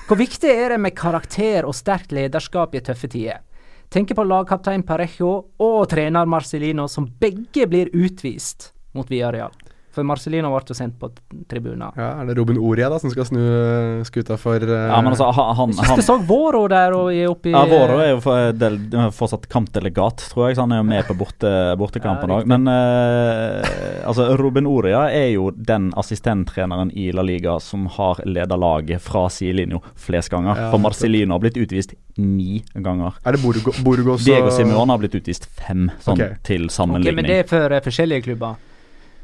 [0.09, 3.43] Hvor viktig er det med karakter og sterkt lederskap i tøffe tider?
[3.89, 5.31] Tenker på lagkaptein Parejo
[5.65, 9.53] og trener Marcelino, som begge blir utvist mot Villarreal.
[9.99, 11.09] For Marcelino ble jo sendt på
[11.51, 11.89] tribunen.
[11.97, 15.11] Ja, Er det Robin Oria da som skal snu eh, skuta for uh, Ja, men
[15.11, 18.21] altså, han, han, han jeg så Våro der og er oppe ja, Våro er jo
[18.23, 18.77] for, del,
[19.15, 22.39] fortsatt kampdelegat, tror jeg, så han er jo med på borte, bortekampen Ja.
[22.47, 28.55] Men uh, altså, Robin Oria er jo den assistenttreneren i La Liga som har leda
[28.59, 30.55] laget fra sidelinja flest ganger.
[30.55, 33.19] Ja, for Marcelino har blitt utvist ni ganger.
[33.25, 36.41] Er det Borgo Burgos Diego Simeone har blitt utvist fem, sånn Ok.
[36.47, 37.11] til sammenligning.
[37.11, 38.59] Okay, men det er for uh, forskjellige klubber.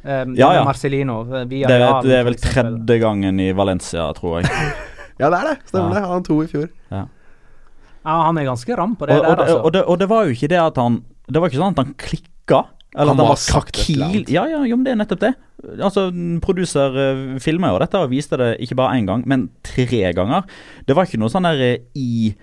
[0.06, 0.64] Um, Ja, ja.
[0.68, 4.52] Marcelino, eh, via det, Real, det er vel tredje gangen i Valencia, tror jeg.
[5.20, 5.56] Ja, det er det.
[5.70, 6.00] Stemmer Ja.
[6.02, 6.08] det.
[6.12, 6.70] Han to i fjor.
[6.92, 7.06] Ja,
[8.28, 9.60] han er ganske ram på det og, der, og, det, altså.
[9.64, 11.80] og, det, og det var jo ikke det at han Det var ikke sånn at
[11.82, 12.60] han klikka.
[12.94, 14.26] Eller Han at han var kakil.
[14.30, 15.32] Ja, ja, jo, men det er nettopp det.
[15.82, 16.04] Altså,
[16.44, 20.46] Produser uh, filma jo dette og viste det ikke bare én gang, men tre ganger.
[20.86, 22.36] Det var ikke noe sånn der uh, i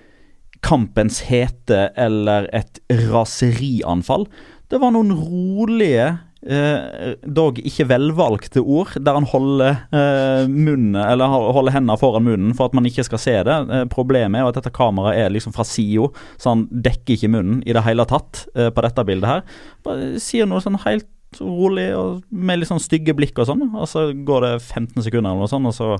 [0.66, 4.26] kampens hete eller et raserianfall.
[4.72, 6.10] Det var noen rolige
[6.47, 12.70] eh, dog ikke velvalgte ord, der han holder eh, munnen holder hendene foran munnen for
[12.70, 13.59] at man ikke skal se det.
[13.62, 17.32] Eh, problemet er jo at dette kameraet er liksom fra sida, så han dekker ikke
[17.32, 19.45] munnen i det hele tatt eh, på dette bildet her.
[19.86, 21.09] Bare sier noe sånn helt
[21.40, 25.32] rolig og med litt sånn stygge blikk og sånn, og så går det 15 sekunder
[25.32, 25.95] eller noe sånt, og så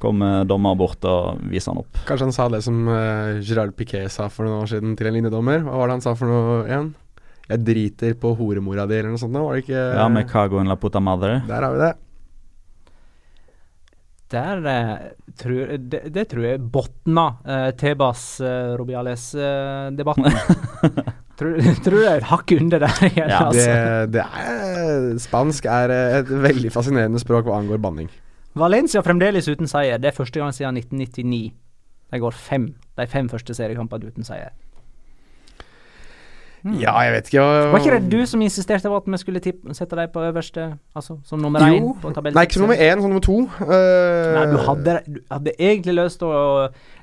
[0.00, 2.02] kommer dommer bort og viser han opp.
[2.08, 5.18] Kanskje han sa det som uh, Gerard Piquet sa for noen år siden til en
[5.18, 5.64] linjedommer.
[5.66, 6.92] Hva var det han sa for noe igjen?
[7.50, 9.34] Jeg driter på horemora di, eller noe sånt.
[9.34, 11.40] Var det ikke Ja, med Cago en la puta madre.
[11.48, 11.92] Der har vi det.
[14.30, 14.98] Der uh,
[15.34, 20.28] tror, det, det tror jeg botna uh, Tebas uh, Robiales-debatten.
[21.40, 23.72] tror, tror det er et hakk under der igjen, Ja, det, altså.
[24.14, 28.10] det er Spansk er eh, et veldig fascinerende språk hva angår banning.
[28.58, 29.98] Valencia fremdeles uten seier.
[29.98, 31.50] Det er første gang siden 1999.
[32.10, 34.54] De går fem, de fem første seriekampene uten seier.
[36.60, 36.76] Hmm.
[36.76, 39.40] Ja, jeg vet ikke hva Var ikke det du som insisterte på at vi skulle
[39.40, 42.36] tippe, sette deg på øverste, altså som nummer én på tabellen?
[42.36, 43.38] Nei, ikke som nummer én, som nummer to.
[43.62, 44.34] Uh...
[44.36, 46.42] Nei, du hadde, du hadde egentlig lyst til å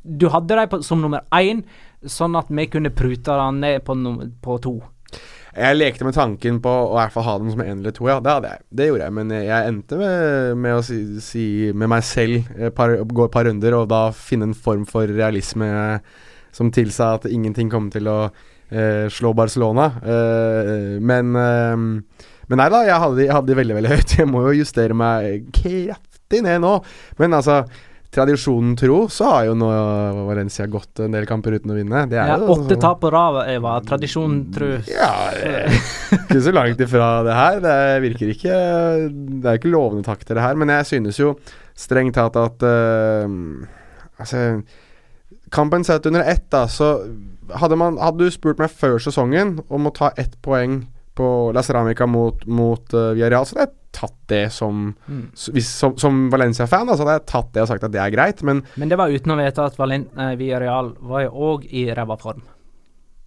[0.06, 1.66] Du hadde dem som nummer én,
[2.06, 4.78] sånn at vi kunne prute dem ned på, nummer på to.
[5.58, 8.06] Jeg lekte med tanken på å i hvert fall ha dem som én eller to,
[8.06, 8.20] ja.
[8.22, 8.66] Det hadde jeg.
[8.78, 9.16] Det gjorde jeg.
[9.18, 12.46] Men jeg endte med, med å si, si med meg selv
[12.78, 15.72] par, gå et par runder, og da finne en form for realisme
[16.54, 18.20] som tilsa at ingenting kom til å
[18.72, 19.90] eh, slå Barcelona.
[20.04, 21.76] Eh, men eh,
[22.48, 24.18] Men nei da, jeg hadde, de- jeg hadde de veldig, veldig høyt.
[24.22, 26.78] Jeg må jo justere meg kraftig ned nå.
[27.20, 27.62] Men altså
[28.18, 29.68] Tradisjonen tro, så har jo nå
[30.30, 32.06] Valencia gått en del kamper uten å vinne.
[32.10, 33.74] Det er Ja, jo åtte tap på rad Eva.
[33.76, 34.24] var tro.
[34.56, 34.70] tru.
[34.88, 35.76] ja, det
[36.16, 37.60] ikke så langt ifra det her.
[37.60, 37.76] Det
[38.08, 38.56] virker ikke
[39.12, 40.56] Det er ikke lovende takter, det her.
[40.56, 41.34] Men jeg synes jo
[41.76, 43.28] strengt tatt at eh,
[44.24, 44.64] Altså
[45.52, 46.94] Kampen sett under ett, da, så
[47.56, 50.86] hadde, man, hadde du spurt meg før sesongen om å ta ett poeng
[51.18, 55.30] på La Ceramica mot, mot uh, Villarreal, så hadde jeg tatt det som Mm.
[55.56, 58.14] hvis, Som, som Valencia-fan, altså, så hadde jeg tatt det og sagt at det er
[58.14, 61.66] greit, men Men det var uten å vite at Valen eh, Villarreal var jo òg
[61.72, 62.44] i ræva form.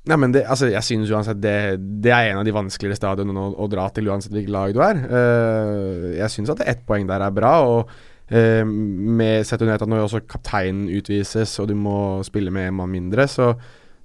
[0.09, 3.43] Nei, men det, altså, jeg synes uansett det, det er en av de vanskeligere stadionene
[3.43, 5.03] å, å dra til, uansett hvilket lag du er.
[5.11, 7.53] Uh, jeg syns at ett poeng der er bra.
[7.67, 7.91] og
[8.33, 12.79] uh, med sett under at når også kapteinen utvises, og du må spille med en
[12.81, 13.53] mann mindre, så,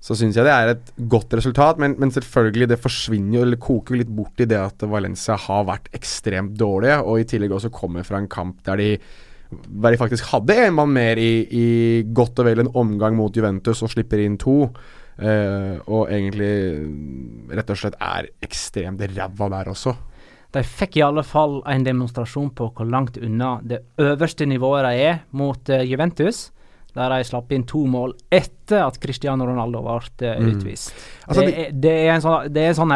[0.06, 1.80] så syns jeg det er et godt resultat.
[1.82, 5.66] Men, men, selvfølgelig, det forsvinner jo, eller koker litt bort i det at Valencia har
[5.66, 8.92] vært ekstremt dårlige, og i tillegg også kommer fra en kamp der de
[9.56, 11.66] der de faktisk hadde en mann mer i, i
[12.18, 14.64] godt og vel en omgang mot Juventus og slipper inn to.
[15.16, 19.94] Eh, og egentlig rett og slett er ekstremt ræva der også.
[20.56, 25.08] De fikk i alle fall en demonstrasjon på hvor langt unna det øverste nivået de
[25.08, 26.50] er mot uh, Juventus.
[26.96, 30.94] Der de slapp inn to mål etter at Cristiano Ronaldo ble uh, utvist.
[30.96, 31.06] Mm.
[31.28, 32.96] Altså, det, er, det, er en sånn, det er sånn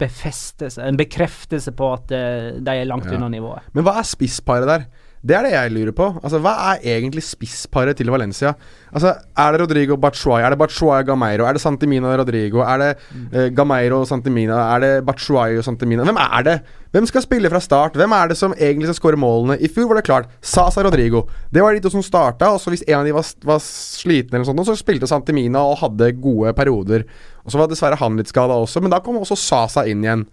[0.00, 3.18] befestelse, en bekreftelse på at de er langt ja.
[3.18, 3.68] unna nivået.
[3.76, 4.88] Men hva er spissparet der?
[5.24, 6.06] Det er det jeg lurer på.
[6.20, 8.52] Altså, Hva er egentlig spissparet til Valencia?
[8.92, 10.42] Altså, Er det Rodrigo Bachuay?
[10.44, 11.46] Er det Bachuay og Gameiro?
[11.48, 12.60] Er det Santimina og Rodrigo?
[12.60, 12.90] Er det
[13.32, 14.58] eh, Gameiro og Santimina?
[14.74, 16.04] Er det Bachuay og Santimina?
[16.04, 16.58] Hvem er det?
[16.92, 17.96] Hvem skal spille fra start?
[17.96, 19.56] Hvem er det som egentlig skal skåre målene?
[19.58, 20.28] I fjor var det klart.
[20.44, 21.24] Sasa Rodrigo.
[21.50, 22.52] Det var de to som starta.
[22.52, 25.80] Og så hvis en av de var, var sliten, eller sånt, så spilte Santimina og
[25.80, 27.08] hadde gode perioder.
[27.44, 30.28] Og Så var dessverre han litt skada også, men da kom også Sasa inn igjen.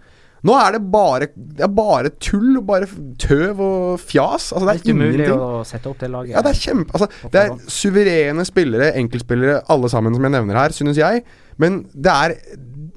[0.47, 2.87] Nå er det bare, det er bare tull, bare
[3.21, 4.49] tøv og fjas.
[4.49, 6.33] Altså, det er ikke umulig å sette opp det laget.
[6.33, 10.57] Ja, det er kjempe altså, Det er suverene spillere, enkeltspillere, alle sammen som jeg nevner
[10.57, 11.21] her, synes jeg.
[11.61, 12.35] Men det er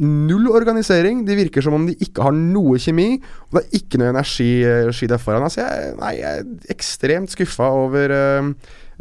[0.01, 1.21] null organisering.
[1.29, 3.19] De virker som om de ikke har noe kjemi.
[3.51, 5.45] Og det er ikke noe energi uh, der foran.
[5.45, 8.51] Altså, jeg, nei, jeg er ekstremt skuffa over uh,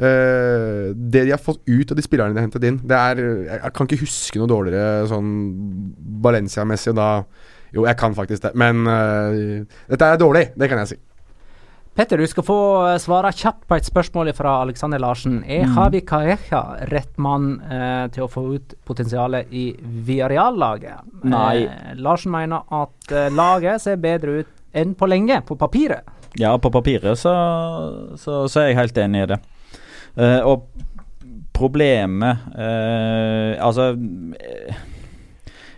[0.04, 2.84] uh, det de har fått ut av de spillerne de har hentet inn.
[2.84, 5.34] Det er, jeg, jeg kan ikke huske noe dårligere sånn
[6.28, 6.92] Valencia-messig.
[6.92, 7.10] Og da
[7.74, 11.02] jo, jeg kan faktisk det, men uh, dette er dårlig, det kan jeg si.
[11.94, 15.44] Petter, du skal få eh, svare kjapt på et spørsmål fra Alexander Larsen.
[15.46, 15.76] Er mm.
[15.78, 19.68] Havi Kaeha rett mann eh, til å få ut potensialet i
[20.08, 21.06] Viareal-laget?
[21.30, 21.68] Nei.
[21.68, 26.10] Eh, Larsen mener at eh, laget ser bedre ut enn på lenge, på papiret.
[26.42, 27.36] Ja, på papiret så,
[28.18, 29.38] så, så er jeg helt enig i det.
[30.14, 30.66] Uh, og
[31.58, 33.88] problemet uh, Altså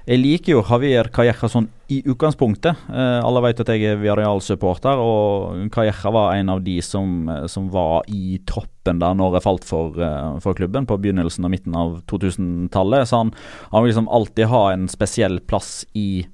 [0.06, 2.78] jeg liker jo Javier Calleja sånn i utgangspunktet.
[2.90, 7.48] Eh, alle vet at jeg er Viareal-supporter, og Calleja var en av de som, eh,
[7.50, 11.54] som, var i troppen da når jeg falt for, uh, for, klubben på begynnelsen og
[11.56, 13.10] midten av 2000-tallet.
[13.10, 13.34] Så han,
[13.72, 16.26] han vil liksom alltid ha en spesiell plass i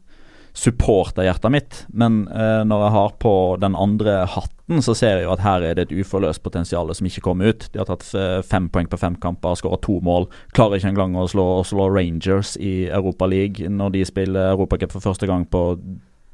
[0.54, 5.34] supporterhjertet mitt, men uh, når jeg har på den andre hatten, så ser jeg jo
[5.34, 7.68] at her er det et uforløst potensial som ikke kommer ut.
[7.72, 10.28] De har tatt uh, fem poeng på fem kamper, skåra to mål.
[10.56, 14.96] Klarer ikke engang å slå, å slå Rangers i Europa League når de spiller Europacup
[14.96, 15.64] for første gang på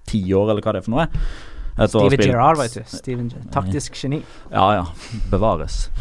[0.10, 1.08] ti år, eller hva det er for noe.
[1.78, 2.82] Steven Gerrard, vet du.
[2.90, 4.24] Steven, taktisk geni.
[4.50, 4.86] Ja ja,
[5.30, 5.92] bevares.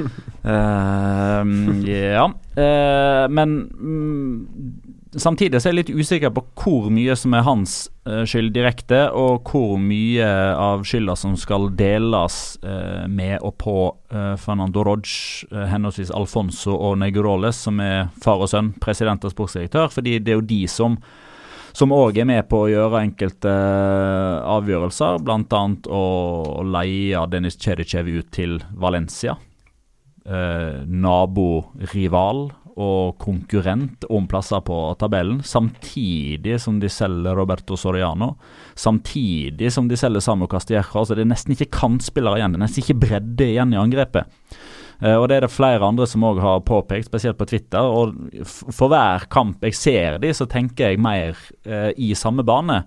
[0.00, 1.44] uh,
[1.84, 2.24] ja,
[2.56, 7.74] uh, men mm, Samtidig så er jeg litt usikker på hvor mye som er hans
[8.08, 13.76] uh, skyld direkte, og hvor mye av skylda som skal deles uh, med og på
[13.92, 19.92] uh, Fernando Roge, henholdsvis Alfonso og Negroles, som er far og sønn, president og sportsdirektør.
[19.92, 20.96] fordi det er jo de som
[21.72, 23.52] som òg er med på å gjøre enkelte
[24.44, 25.62] avgjørelser, bl.a.
[25.88, 29.38] å leie Denis Cedicev ut til Valencia.
[30.22, 38.34] Eh, naborival og konkurrent om plasser på tabellen, samtidig som de selger Roberto Soriano.
[38.74, 40.86] Samtidig som de selger Samu Castilleja.
[40.94, 42.54] Altså det er nesten ikke kantspillere igjen.
[42.54, 44.38] Det er nesten ikke bredde igjen i angrepet.
[45.02, 47.82] Uh, og Det er det flere andre som òg har påpekt, spesielt på Twitter.
[47.82, 48.14] og
[48.46, 52.84] For hver kamp jeg ser de, så tenker jeg mer eh, i samme bane.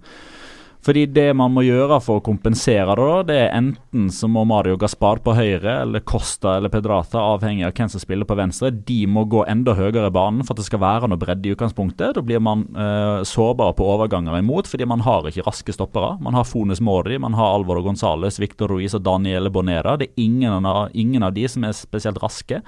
[0.86, 4.78] Fordi det man må gjøre for å kompensere det, det er enten så må Mario
[4.78, 8.70] Gaspar på høyre, eller Costa eller Pedrata, avhengig av hvem som spiller på venstre.
[8.86, 11.56] De må gå enda høyere i banen for at det skal være noe bredde i
[11.56, 12.14] utgangspunktet.
[12.18, 16.20] Da blir man eh, sårbar på overganger imot, fordi man har ikke raske stoppere.
[16.22, 19.96] Man har Fones Mori, man har Alvaro Gonzales, Victor Ruiz og Daniele Bonera.
[19.98, 22.62] Det er ingen av, ingen av de som er spesielt raske.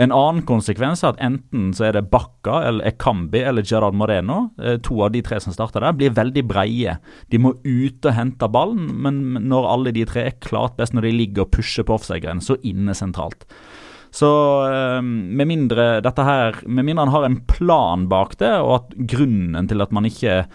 [0.00, 4.46] En annen konsekvens er at enten så er det Bakka eller Ekambi eller Gerard Moreno,
[4.62, 6.96] eh, to av de tre som starter der, blir veldig breie.
[7.28, 11.08] De må ut og hente ballen, men når alle de tre er klart best når
[11.08, 13.46] de ligger og pusher på offside-grensa inne sentralt.
[14.14, 14.28] Så
[14.68, 18.94] eh, med mindre dette her Med mindre han har en plan bak det, og at
[19.10, 20.46] grunnen til at man ikke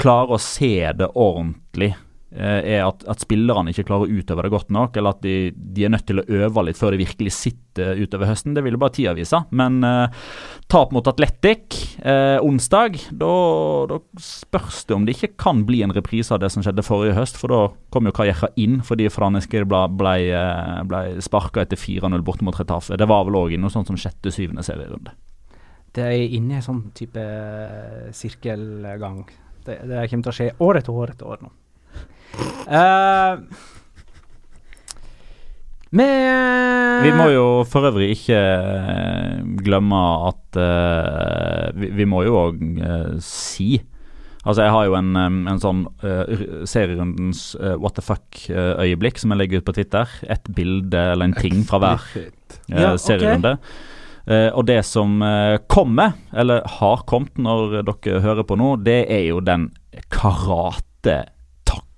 [0.00, 1.92] klarer å se det ordentlig
[2.34, 5.84] er at, at, spillerne ikke klarer å utøve det godt nok, eller at de, de,
[5.84, 8.54] er nødt til å øve litt før de virkelig sitter utover høsten.
[8.56, 9.42] Det vil jo bare tida vise.
[9.52, 10.22] Men eh,
[10.72, 16.32] tap mot Atletic eh, onsdag, da spørs det om det ikke kan bli en reprise
[16.34, 17.40] av det som skjedde forrige høst.
[17.40, 17.60] For da
[17.92, 20.16] kom jo Kajeha inn fordi Franesker ble, ble,
[20.88, 22.96] ble sparka etter 4-0 borte mot Retafe.
[23.00, 25.16] Det var vel òg noe sånt som sjette-syvende serierunde.
[25.92, 29.26] Det er inne i en sånn type eh, sirkelgang.
[29.62, 31.52] Det, det kommer til å skje år etter år etter år nå.
[32.72, 33.36] Eh,
[35.92, 36.08] vi
[37.04, 39.98] Vi må jo for øvrig ikke eh, glemme
[40.30, 42.62] at uh, vi, vi må jo òg
[43.20, 43.82] si
[44.42, 45.12] Altså, jeg har jo en,
[45.46, 50.16] en sånn uh, serierundens uh, what the fuck-øyeblikk som jeg legger ut på Twitter.
[50.26, 52.08] Et bilde eller en ting fra hver
[52.72, 53.52] Ja, serierunde.
[54.26, 55.22] Eh, og det som
[55.70, 59.68] kommer, eller har kommet når dere hører på nå, det er jo den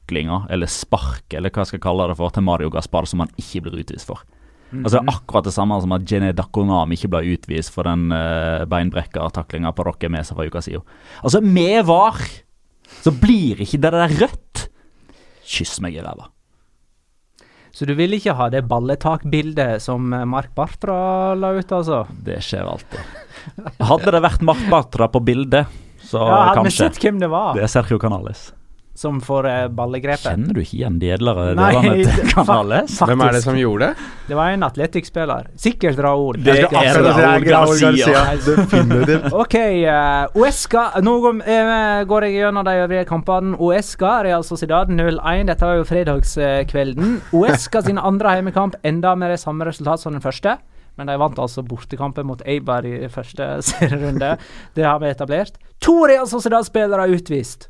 [0.05, 3.31] karatetaklinga, eller sparket, eller hva jeg skal kalle det for, til Mario Gaspar som han
[3.37, 4.23] ikke blir utvist for.
[4.75, 8.11] Altså Det er Akkurat det samme som at Jenny Dakonam ikke ble utvist for den
[8.11, 10.83] uh, beinbrekkertaklinga på Rocket Mesa for uka siden.
[11.23, 12.19] Altså, med VAR
[13.03, 14.69] så blir ikke det der rødt.
[15.45, 16.31] Kyss meg i ræva.
[17.75, 22.05] Så du vil ikke ha det balletakbildet som eh, Mark Bartra la ut, altså?
[22.23, 23.01] Det skjer alltid.
[23.83, 25.67] Hadde det vært Mark Bartra på bildet,
[25.99, 26.87] så ja, hadde vi kanskje.
[26.87, 28.53] sett hvem det var Det er Sergio Canales.
[28.95, 30.29] Som får eh, ballegrepet?
[30.31, 32.95] Kjenner du ikke igjen de edlere delene til Canales?
[33.03, 34.09] Hvem er det som gjorde det?
[34.29, 35.49] Det var en Atletics-spiller.
[35.61, 36.39] Sikkert Raúl.
[36.45, 38.23] Det er Raúl Garcia.
[38.45, 39.27] Definitivt.
[39.43, 43.59] OK, uh, Uesca Nå går, eh, går jeg gjennom de øvrige kampene.
[43.59, 45.51] Uesca, Real Sociedad 0-1.
[45.51, 47.19] Dette var jo fredagskvelden.
[47.35, 50.57] Uesca sin andre heimekamp enda med det samme resultat som den første.
[50.95, 54.37] Men de vant altså bortekampen mot Eibar i første serierunde.
[54.79, 55.59] Det har vi etablert.
[55.83, 57.69] To Real Sociedad-spillere er utvist.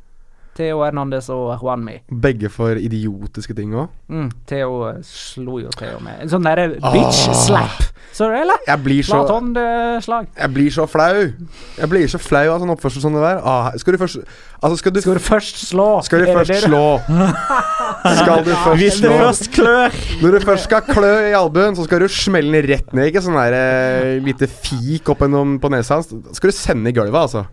[0.55, 1.97] Theo Hernandez og Juanmi.
[2.21, 3.89] Begge for idiotiske ting òg.
[4.07, 7.83] Mm, Theo eh, slo jo Theo med en sånn derre bitch slap.
[8.15, 8.61] Så eller?
[8.63, 10.29] Jeg blir så Platon-slag.
[10.39, 11.25] Jeg blir så flau.
[11.75, 13.41] Jeg blir så flau av sånn oppførsel som det der.
[13.43, 14.21] Ah, skal du først
[14.63, 15.87] Altså, skal du, Skal du først slå?
[16.07, 16.83] skal du først slå
[18.21, 21.83] Skal du først Hvis slå først klør Når du først skal klø i albuen, så
[21.85, 23.11] skal du smelle den rett ned.
[23.11, 26.15] Ikke sånn der eh, lite fik opp gjennom på nesa hans.
[26.39, 27.43] Skal du sende i gulvet, altså.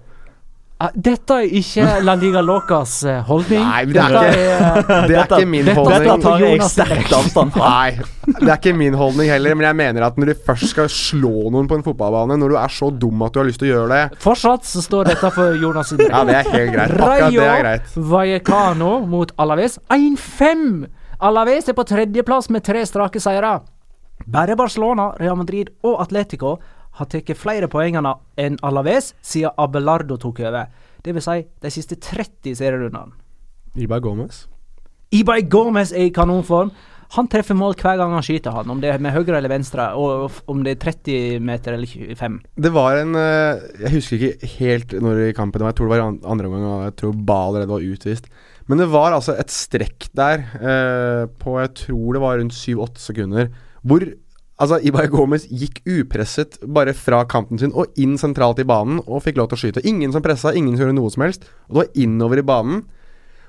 [0.82, 3.60] Ah, Dette er ikke La Liga Locas eh, holdning.
[3.62, 5.92] Nei, men det er ikke- er, Det er ikke min holdning.
[6.02, 7.68] Dette tar jeg Jonas sterkt avstand fra.
[7.76, 10.90] Nei, det er ikke min holdning heller, men jeg mener at når du først skal
[10.90, 13.70] slå noen på en fotballbane, når du er så dum at du har lyst til
[13.70, 16.96] å gjøre det Fortsatt så står dette for Jonas sin Ja, det er helt greit.
[16.98, 17.94] Akkurat det er greit.
[18.16, 20.66] Vallecano mot Alaves 1-5.
[21.22, 23.60] Alaves er på tredjeplass med tre strake seire.
[24.26, 26.56] Bare Barcelona, Real Madrid og Atletico
[26.98, 30.70] har tatt flere poeng enn Alaves siden Abelardo tok over.
[31.02, 33.16] Det vil si de siste 30 serierundene.
[33.80, 34.46] Ibar Gomez.
[35.12, 36.72] Ibai Gomez er i kanonform.
[37.12, 38.70] Han treffer mål hver gang han skyter, han.
[38.72, 42.38] Om det er med høyre eller venstre, og om det er 30 meter eller 25.
[42.64, 45.74] Det var en eh, Jeg husker ikke helt når i kampen det var.
[45.74, 48.32] Jeg tror det var i andre omgang, og jeg tror Ba allerede var utvist.
[48.70, 53.04] Men det var altså et strekk der eh, på jeg tror det var rundt 7-8
[53.10, 54.06] sekunder, hvor
[54.62, 59.24] altså Ibai Gomez gikk upresset bare fra kanten sin og inn sentralt i banen og
[59.24, 59.84] fikk lov til å skyte.
[59.88, 61.48] Ingen som pressa, ingen som gjorde noe som helst.
[61.68, 62.84] Og det var innover i banen.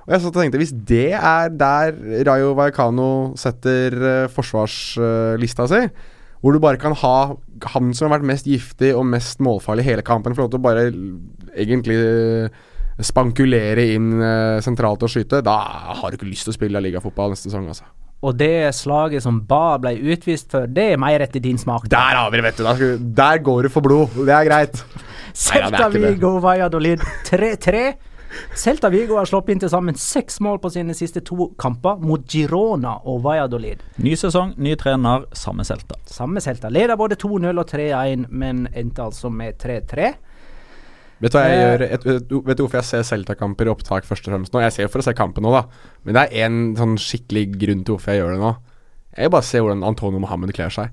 [0.04, 1.94] Og jeg satt og tenkte, hvis det er der
[2.28, 3.08] Rayo Vallecano
[3.40, 5.86] setter uh, forsvarslista si,
[6.44, 7.16] hvor du bare kan ha
[7.72, 10.66] han som har vært mest giftig og mest målfarlig hele kampen, få lov til å
[10.66, 10.90] bare
[11.56, 12.64] egentlig eh,
[13.00, 15.56] spankulere inn eh, sentralt og skyte, da
[16.02, 17.88] har du ikke lyst til å spille ligafotball neste sesong, altså.
[18.24, 21.90] Og det slaget som Ba ble utvist for, det er mer etter din smak.
[21.92, 22.64] Der har vi det, vet du!
[22.64, 24.16] Der, skal, der går du for blod.
[24.16, 24.80] Det er greit.
[25.34, 25.90] Celta.
[25.92, 27.84] Vigo Valladolid 3-3.
[28.58, 32.24] Celta Vigo har sluppet inn til sammen seks mål på sine siste to kamper mot
[32.30, 33.84] Girona og Valladolid.
[34.02, 36.00] Ny sesong, ny trener, samme Celta.
[36.10, 36.72] Samme Celta.
[36.74, 40.14] Leder både 2-0 og 3-1, men endte altså med 3-3.
[41.24, 41.64] Vet du hva jeg Eh.
[41.64, 44.60] gjør et, vet du- hvorfor jeg ser Celta-kamper i opptak først og fremst nå?
[44.62, 45.64] Jeg ser jo for å se kampen nå, da.
[46.04, 48.56] Men det er én sånn skikkelig grunn til hvorfor jeg gjør det nå.
[49.16, 50.90] Jeg vil bare se hvordan Antonio Mohammed kler seg.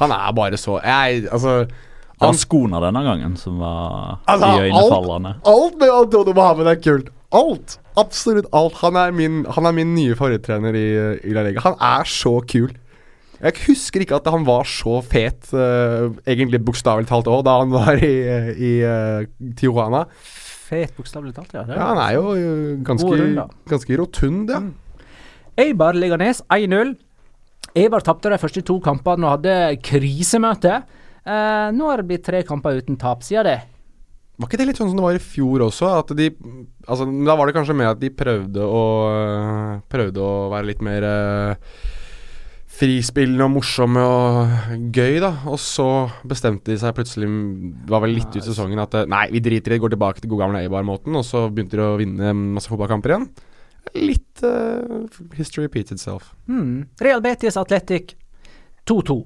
[0.00, 1.66] Han er bare så Jeg, altså
[2.20, 5.34] Det var skoene denne gangen som var Altså, iøynefallende.
[5.46, 7.08] Alt med Antonio Mohammed er kult.
[7.32, 7.78] Alt.
[7.96, 8.74] Absolutt alt.
[8.82, 11.60] Han er min, han er min nye favorittrener i, i La Liga.
[11.60, 12.70] Han er så kul.
[13.40, 17.72] Jeg husker ikke at han var så fet, uh, egentlig bokstavelig talt òg, da han
[17.72, 18.12] var i,
[18.52, 19.24] i uh,
[19.56, 20.04] Tijuana.
[20.68, 21.64] Fet bokstavelig talt, ja.
[21.64, 24.60] Ja, han er jo eh, ganske, ganske rotund, ja.
[25.58, 26.92] Eibar Leganes 1-0.
[27.80, 30.76] Eibar tapte de første to kampene og hadde krisemøte.
[31.26, 33.56] Nå har det blitt tre kamper uten tap siden det.
[34.40, 35.90] Var ikke det litt sånn som det var i fjor også?
[35.98, 36.30] At de
[36.86, 38.84] Altså, da var det kanskje mer at de prøvde å
[39.90, 41.08] Prøvde å være litt mer
[42.80, 45.34] frispillende og morsomme og gøy, da.
[45.50, 45.86] Og så
[46.28, 49.42] bestemte de seg plutselig Det var vel litt ut i sesongen at eh, Nei, vi
[49.44, 51.16] driter i det, går tilbake til god gamle Eibar-måten.
[51.18, 53.26] Og så begynte de å vinne masse fotballkamper igjen.
[53.96, 56.32] Litt uh, history repeats itself.
[56.48, 56.86] Hmm.
[57.04, 58.14] Real Betis Athletic
[58.88, 59.18] 2-2.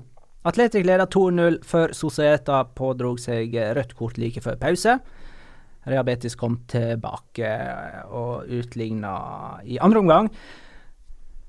[0.51, 4.99] Atletic leda 2-0 før Societa pådrog seg rødt kort like før pause.
[5.89, 7.49] Real Betis kom tilbake
[8.09, 9.15] og utligna
[9.69, 10.31] i andre omgang.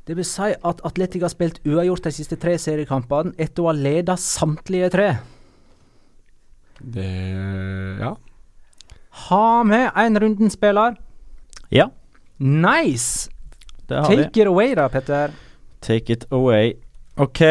[0.05, 3.75] Det vil si at Atletic har spilt uavgjort de siste tre seriekampene etter å ha
[3.77, 5.07] ledet samtlige tre.
[6.79, 7.09] Det
[7.99, 8.15] Ja.
[9.29, 10.97] Ha med en runden-spiller.
[11.71, 11.89] Ja,
[12.37, 13.29] Nice!
[13.87, 14.15] det har vi.
[14.23, 15.31] Take it away, da, Petter.
[15.81, 16.73] Take it away.
[17.17, 17.41] Ok.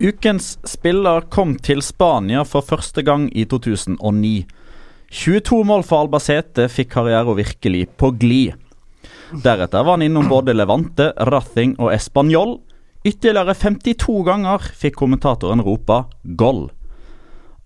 [0.00, 4.46] Ukens spiller kom til Spania for første gang i 2009.
[5.10, 8.52] 22 mål for Albacete fikk karrieren virkelig på glid.
[9.32, 12.58] Deretter var han innom både Levante, Rathing og Español.
[13.04, 16.70] Ytterligere 52 ganger fikk kommentatoren ropa 'goll'.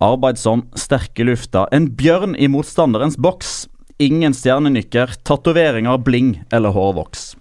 [0.03, 3.69] Arbeidsom, sterk i lufta, en bjørn i motstanderens boks.
[4.03, 7.37] Ingen stjernenykker, tatoveringer, bling eller hårvoks.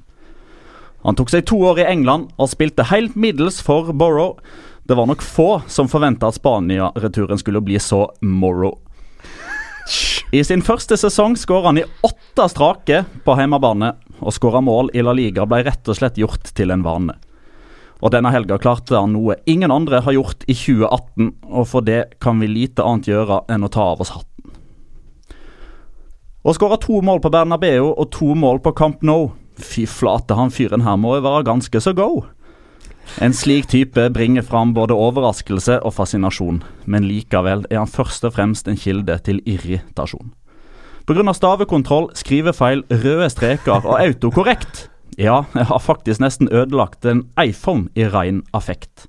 [1.02, 4.38] Han tok seg to år i England og spilte helt middels for Borough.
[4.86, 8.76] Det var nok få som forventa at Spania-returen skulle bli så moro.
[10.38, 15.04] I sin første sesong skåra han i åtte strake på hjemmebane, og skåre mål i
[15.04, 17.18] La Liga ble rett og slett gjort til en vane.
[18.02, 22.18] Og denne helga klarte han noe ingen andre har gjort i 2018, og for det
[22.24, 24.28] kan vi lite annet gjøre enn å ta av oss hatten.
[26.42, 29.30] Å skåre to mål på Bernabeu og to mål på Camp Nou
[29.62, 32.24] Fy flate, han fyren her må jo være ganske så go.
[33.22, 38.36] En slik type bringer fram både overraskelse og fascinasjon, men likevel er han først og
[38.38, 40.32] fremst en kilde til irritasjon.
[41.06, 41.34] Pga.
[41.34, 44.88] stavekontroll, skrivefeil, røde streker og autokorrekt.
[45.18, 49.08] Ja, jeg har faktisk nesten ødelagt en iPhone i rein affekt.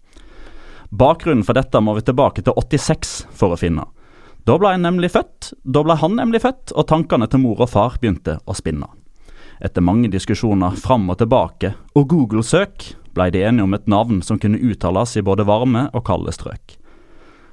[0.91, 3.87] Bakgrunnen for dette må vi tilbake til 86 for å finne.
[4.45, 8.01] Da ble nemlig født, da ble han nemlig født, og tankene til mor og far
[8.01, 8.89] begynte å spinne.
[9.63, 14.41] Etter mange diskusjoner fram og tilbake og Google-søk ble de enige om et navn som
[14.43, 16.75] kunne uttales i både varme og kalde strøk.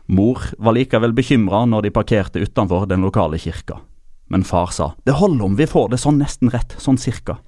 [0.09, 3.77] Mor var likevel bekymra når de parkerte utenfor den lokale kirka.
[4.29, 7.39] Men far sa det holder om vi får det sånn nesten rett, sånn cirka.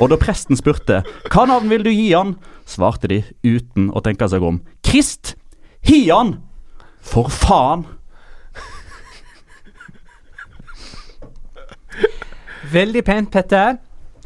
[0.00, 2.36] Og da presten spurte hva navn vil du gi han,
[2.68, 5.34] svarte de uten å tenke seg om Krist!
[5.84, 6.38] Hian!
[7.04, 7.84] For faen!
[12.72, 13.78] Veldig pent, Petter.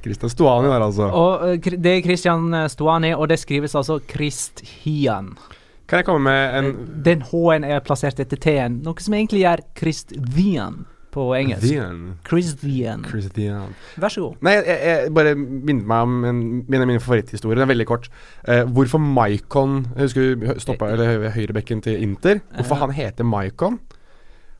[0.02, 1.06] Kristian Stoani der, altså.
[1.14, 5.36] Og eh, det er Kristian Stoani, og det skrives altså Krist Hian.
[5.86, 6.72] Kan jeg komme med en
[7.04, 11.64] Den H-en er plassert etter T-en, noe som egentlig gjør Christvian på engelsk.
[11.66, 12.02] Vian.
[12.28, 13.04] Christvian.
[13.04, 13.74] Christian.
[14.00, 14.42] Vær så god.
[14.44, 17.60] Nei, jeg, jeg bare minnet meg om en, en av mine favoritthistorier.
[17.60, 18.08] Den er veldig kort.
[18.48, 22.40] Eh, hvorfor Maikon husker du stoppa eller høyrebekken til Inter.
[22.56, 23.80] Hvorfor han heter Maikon?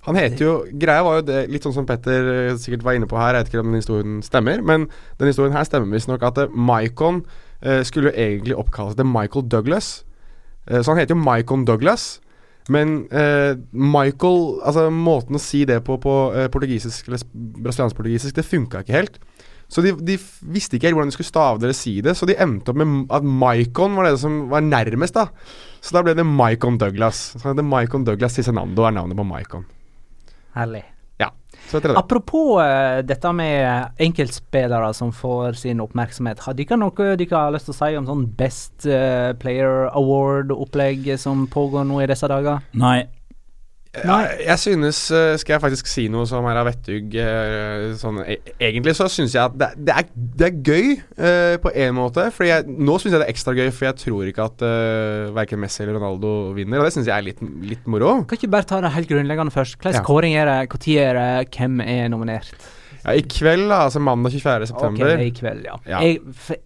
[0.07, 3.07] Han heter jo Greia var jo det, litt sånn som Petter eh, sikkert var inne
[3.11, 4.89] på her, jeg vet ikke om den historien stemmer, men
[5.21, 7.23] den historien her stemmer visstnok at eh, Maikon
[7.63, 9.93] eh, skulle jo egentlig oppkalles til Michael Douglas.
[10.67, 12.17] Eh, så han heter jo Maikon Douglas.
[12.71, 17.25] Men eh, Michael Altså måten å si det på på eh, portugisisk eller
[17.65, 19.19] brasiliansk-portugisisk, det funka ikke helt.
[19.73, 20.19] Så de, de
[20.53, 22.79] visste ikke helt hvordan de skulle stave det eller si det, så de endte opp
[22.79, 25.31] med at Maikon var det som var nærmest, da.
[25.81, 27.31] Så da ble det Maikon Douglas.
[27.41, 29.65] Så det Maikon Douglas Cicinando er navnet på Maikon.
[30.53, 30.85] Herlig.
[31.97, 36.43] Apropos uh, dette med enkeltspillere som får sin oppmerksomhet.
[36.45, 41.15] Har dere noe dere har lyst til å si om sånn Best uh, Player Award-opplegg
[41.21, 42.61] som pågår nå i disse dager?
[42.77, 43.07] Nei,
[43.93, 44.23] Nei.
[44.41, 48.39] Jeg, synes eh, Skal jeg faktisk si noe som er av vettug eh, sånn, e
[48.57, 50.07] Egentlig så syns jeg at det, det, er,
[50.41, 52.25] det er gøy uh, på en måte.
[52.33, 55.33] Fordi jeg, Nå syns jeg det er ekstra gøy, for jeg tror ikke at uh,
[55.37, 56.81] verken Messi eller Ronaldo vinner.
[56.81, 58.23] Og det syns jeg er litt, litt moro.
[58.31, 59.77] Kan ikke bare ta det helt grunnleggende først.
[59.83, 60.07] Hvilken Ja.
[60.09, 60.59] kåring er det?
[60.73, 61.29] Når er det?
[61.59, 62.71] Hvem er nominert?
[63.03, 64.63] Ja, I kveld, da, altså mandag 24.
[64.63, 65.79] Ok, september i kveld, ja.
[65.91, 66.01] Ja.
[66.07, 66.21] Jeg,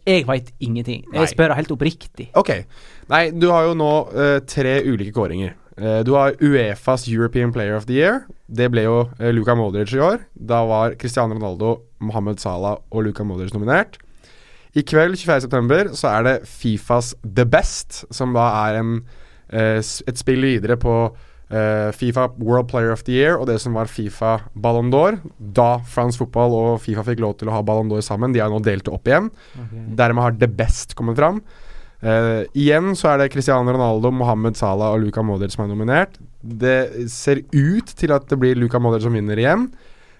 [0.06, 1.06] jeg veit ingenting.
[1.10, 1.24] Nei.
[1.24, 2.30] Jeg spør helt oppriktig.
[2.38, 2.52] Ok.
[3.10, 5.56] Nei, du har jo nå uh, tre ulike kåringer.
[5.76, 8.24] Eh, du har Uefas European Player of the Year.
[8.46, 10.24] Det ble jo uh, Luka Modric i år.
[10.32, 13.98] Da var Cristiano Ronaldo, Mohammed Salah og Luka Modric nominert.
[14.76, 18.98] I kveld, 24.9, så er det Fifas The Best, som da er en,
[19.48, 20.96] eh, et spill videre på
[21.48, 25.20] eh, Fifa World Player of the Year og det som var Fifa Ballon d'Or.
[25.38, 28.32] Da fransk fotball og Fifa fikk lov til å ha Ballon d'Or sammen.
[28.32, 29.30] De har nå delt det opp igjen.
[29.96, 31.40] Dermed har The Best kommet fram.
[32.04, 36.18] Eh, igjen så er det Cristiano Ronaldo, Mohammed Salah og Luka Modric som er nominert.
[36.42, 39.70] Det ser ut til at det blir Luka Modric som vinner igjen.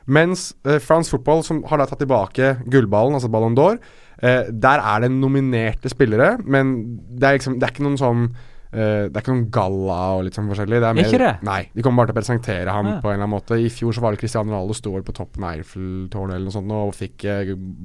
[0.06, 3.80] Mens uh, France Football, som har da tatt tilbake gullballen, altså Ballon d'Or,
[4.22, 6.76] uh, der er det nominerte spillere, men
[7.10, 8.28] det er liksom Det er ikke noen sånn
[8.76, 10.80] det er ikke noen galla og litt sånn forskjellig.
[10.82, 11.28] Det er mer, Ikke det?
[11.46, 12.96] Nei, de kommer bare til å presentere ham Ja.
[13.00, 13.56] på en eller annen måte.
[13.56, 16.74] I fjor så var det Cristiano Ronaldo sto på toppen av Eiffeltårnet eller noe sånt
[16.74, 17.24] og fikk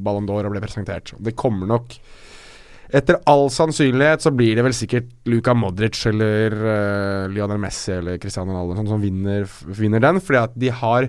[0.03, 1.13] Ballon d'Or og ble presentert.
[1.15, 1.95] Det kommer nok
[2.93, 8.17] etter all sannsynlighet så blir det vel sikkert Luka Modric eller uh, Lionel Messi eller
[8.21, 9.45] Cristiano Ronaldo sånn, som vinner,
[9.77, 11.07] vinner den, fordi at de har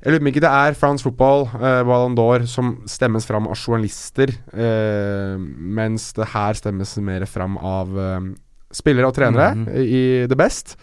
[0.00, 3.50] jeg lurer på om ikke det er France Football, uh, Ballon d'Or, som stemmes fram
[3.50, 8.30] av journalister, uh, mens det her stemmes mer fram av uh,
[8.72, 9.66] spillere og trenere Mhm.
[9.76, 10.76] i The Best.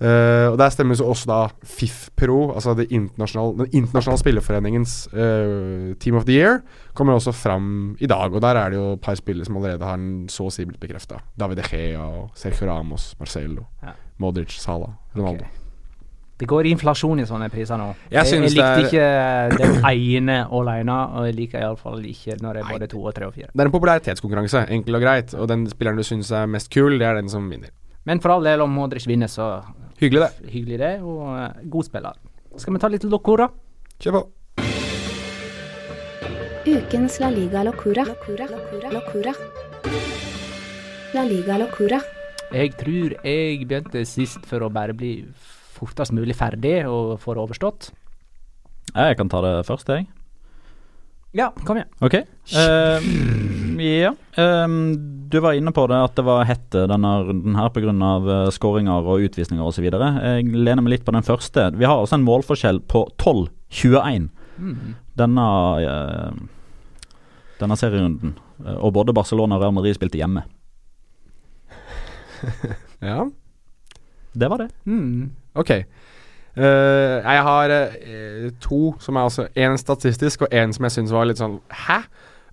[0.00, 6.16] Uh, og Der stemmes også da FIF-pro, altså det internasjonale, den internasjonale spilleforeningens uh, Team
[6.16, 6.60] of the Year,
[6.94, 8.32] kommer også fram i dag.
[8.32, 10.64] Og der er det jo et par spillere som allerede har en så å si
[10.64, 11.20] blitt bekrefta.
[11.36, 13.92] David Gea, Sergio Ramos, Marcelo, Ja.
[14.20, 15.44] Modric, Salah, Ronaldo.
[15.44, 15.60] Okay.
[16.40, 17.90] Det går inflasjon i sånne priser nå.
[18.08, 22.62] Jeg synes likte det ikke den ene alene, og jeg liker iallfall ikke når det
[22.62, 23.50] er både to og tre og fire.
[23.52, 25.34] Det er en popularitetskonkurranse, enkelt og greit.
[25.36, 27.68] Og den spilleren du syns er mest kul, det er den som vinner.
[28.08, 29.50] Men for all del, om Modric vinner, så
[30.00, 30.48] Hyggelig, det.
[30.48, 32.20] hyggelig det, og uh, god spiller.
[32.56, 33.50] Skal vi ta litt locora?
[34.00, 34.22] Kjør på.
[36.70, 38.06] Ukens La Liga Locura.
[38.08, 38.46] Locura.
[38.48, 38.94] Locura.
[38.94, 39.34] Locura.
[41.12, 42.00] La Liga Locura.
[42.48, 45.18] Jeg tror jeg begynte sist for å bare bli
[45.76, 47.92] fortest mulig ferdig og få det overstått.
[48.94, 50.08] Jeg kan ta det først, jeg.
[51.36, 51.92] Ja, kom igjen.
[52.00, 52.22] Ok.
[52.56, 54.16] Uh, ja.
[54.40, 57.92] Ehm, du var inne på det at det var hette denne runden her pga.
[57.94, 59.86] Uh, skåringer og utvisninger osv.
[59.86, 61.70] Jeg lener meg litt på den første.
[61.78, 64.94] Vi har altså en målforskjell på 12-21 Mm.
[65.16, 65.44] denne,
[65.80, 66.32] eh,
[67.60, 68.34] denne serierunden.
[68.66, 70.42] Eh, og både Barcelona og Real Madrid spilte hjemme.
[73.00, 73.24] Ja,
[74.34, 74.68] Det var det.
[74.84, 75.30] Mm.
[75.54, 75.70] ok.
[76.56, 81.12] Uh, jeg har uh, to som er altså én statistisk, og én som jeg syns
[81.14, 82.00] var litt sånn Hæ?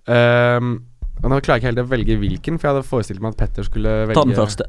[0.06, 0.87] Um,
[1.22, 3.40] og Nå klarer jeg ikke helt å velge hvilken, for jeg hadde forestilt meg at
[3.42, 4.68] Petter skulle velge Ta den første.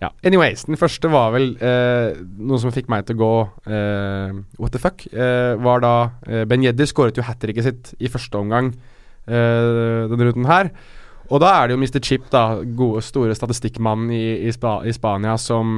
[0.00, 0.08] Ja.
[0.24, 3.34] Anyways, den første var vel eh, noe som fikk meg til å gå
[3.68, 5.04] eh, What the fuck?
[5.12, 5.92] Eh, var da
[6.24, 10.72] eh, Ben Yedder skåret jo hat tricket sitt i første omgang eh, denne runden her.
[11.28, 12.00] Og da er det jo Mr.
[12.02, 15.76] Chip, da, gode, store statistikkmannen i, i, Spa i Spania, som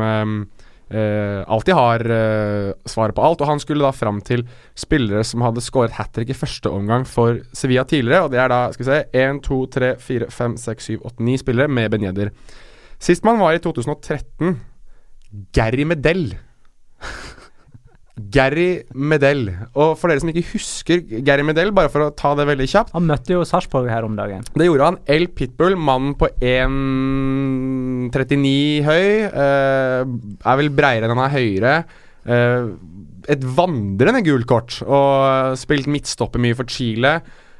[0.90, 3.40] eh, alltid har uh, svaret på alt.
[3.40, 7.06] Og han skulle da fram til spillere som hadde skåret hat trick i første omgang
[7.08, 8.26] for Sevilla tidligere.
[8.26, 11.28] Og det er da skal vi se, 1, 2, 3, 4, 5, 6, 7, 8,
[11.30, 12.32] 9 spillere med Ben Sist
[13.02, 14.60] Sistmann var i 2013
[15.52, 16.36] Gary Medell.
[18.12, 19.48] Gary Medell.
[19.72, 22.92] Og for dere som ikke husker Gary Medell, bare for å ta det veldig kjapt
[22.96, 24.42] Han møtte jo Sarpsborg her om dagen.
[24.52, 24.98] Det gjorde han.
[25.10, 29.06] El Pitbull, mannen på 1,39 høy.
[29.32, 30.02] Uh,
[30.44, 31.74] er vel breiere enn han er høyere.
[32.28, 32.62] Uh,
[33.32, 37.12] et vandrende gult kort, og spilt midtstopper mye for Chile.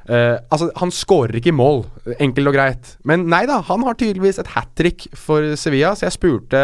[0.03, 1.85] Uh, altså, han skårer ikke i mål,
[2.19, 2.97] enkelt og greit.
[3.07, 6.61] Men nei da, han har tydeligvis et hat trick for Sevilla, så jeg spurte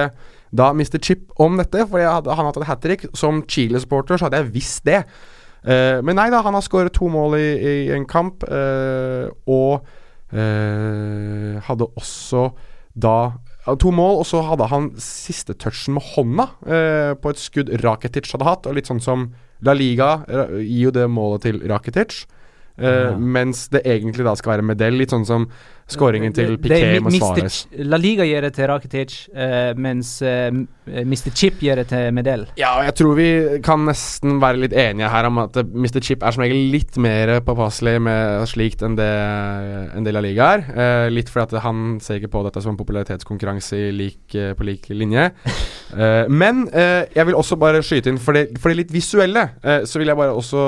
[0.55, 0.97] da Mr.
[1.01, 3.05] Chip om dette, for hadde, han hadde et hat trick.
[3.17, 5.03] Som Chile-supporter så hadde jeg visst det.
[5.59, 9.83] Uh, men nei da, han har skåret to mål i, i en kamp, uh, og
[10.31, 12.49] eh, hadde også
[12.99, 13.19] da
[13.69, 16.45] To mål, og så hadde han siste touchen med hånda
[17.21, 18.65] på et skudd Rakitic hadde hatt.
[18.65, 19.27] Og litt sånn som
[19.61, 20.23] La Liga
[20.55, 22.23] gir jo det målet til Rakitic.
[22.81, 23.11] Ja.
[23.19, 24.97] Mens det egentlig da skal være Medel.
[24.97, 25.45] Litt sånn som
[25.91, 27.19] skåringen til Det- det er Piquet Mr.
[27.19, 27.67] svares.
[27.89, 30.51] La Liga gir det til Rakitic, uh, mens uh,
[30.89, 31.29] Mr.
[31.35, 32.47] Chip gir det til Medel.
[32.57, 35.99] Ja, og jeg tror vi kan nesten være litt enige her om at eh, Mr.
[36.01, 39.09] Chip er som regel litt mer påpasselig med slikt enn det
[39.95, 40.63] en del av liga er.
[40.73, 44.53] Uh, litt fordi at han ser ikke på dette som en popularitetskonkurranse i lik, eh,
[44.57, 45.31] på lik linje.
[45.89, 49.47] Eh, men eh, jeg vil også bare skyte inn for det, for det litt visuelle.
[49.63, 50.59] eh, så vil jeg bare også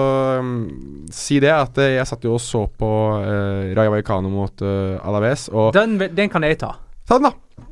[0.42, 2.90] um, si det at eh, jeg satt jo og så på
[3.22, 6.74] uh, Raja Vallecano mot eh, Alaves, og Den, den kan jeg ta.
[7.08, 7.68] Ta den, da!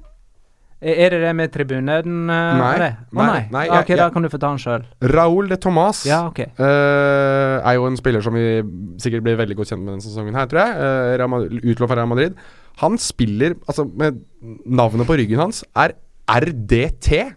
[0.79, 1.89] Er det det med tribunen?
[2.31, 2.75] eh, Nei?
[2.79, 3.39] Å, nei, nei.
[3.51, 4.85] nei, ok, jeg- da kan du få ta den sjøl.
[5.11, 6.45] Raúl de Tomàs Ja, okay.
[6.57, 8.61] uh, er jo en spiller som vi
[9.03, 11.19] sikkert blir veldig godt kjent med denne sesongen her, tror jeg.
[11.19, 12.37] Uh, utlånt fra Real Madrid.
[12.79, 14.21] Han spiller Altså, med
[14.65, 15.97] navnet på ryggen hans er
[16.31, 17.33] RDT.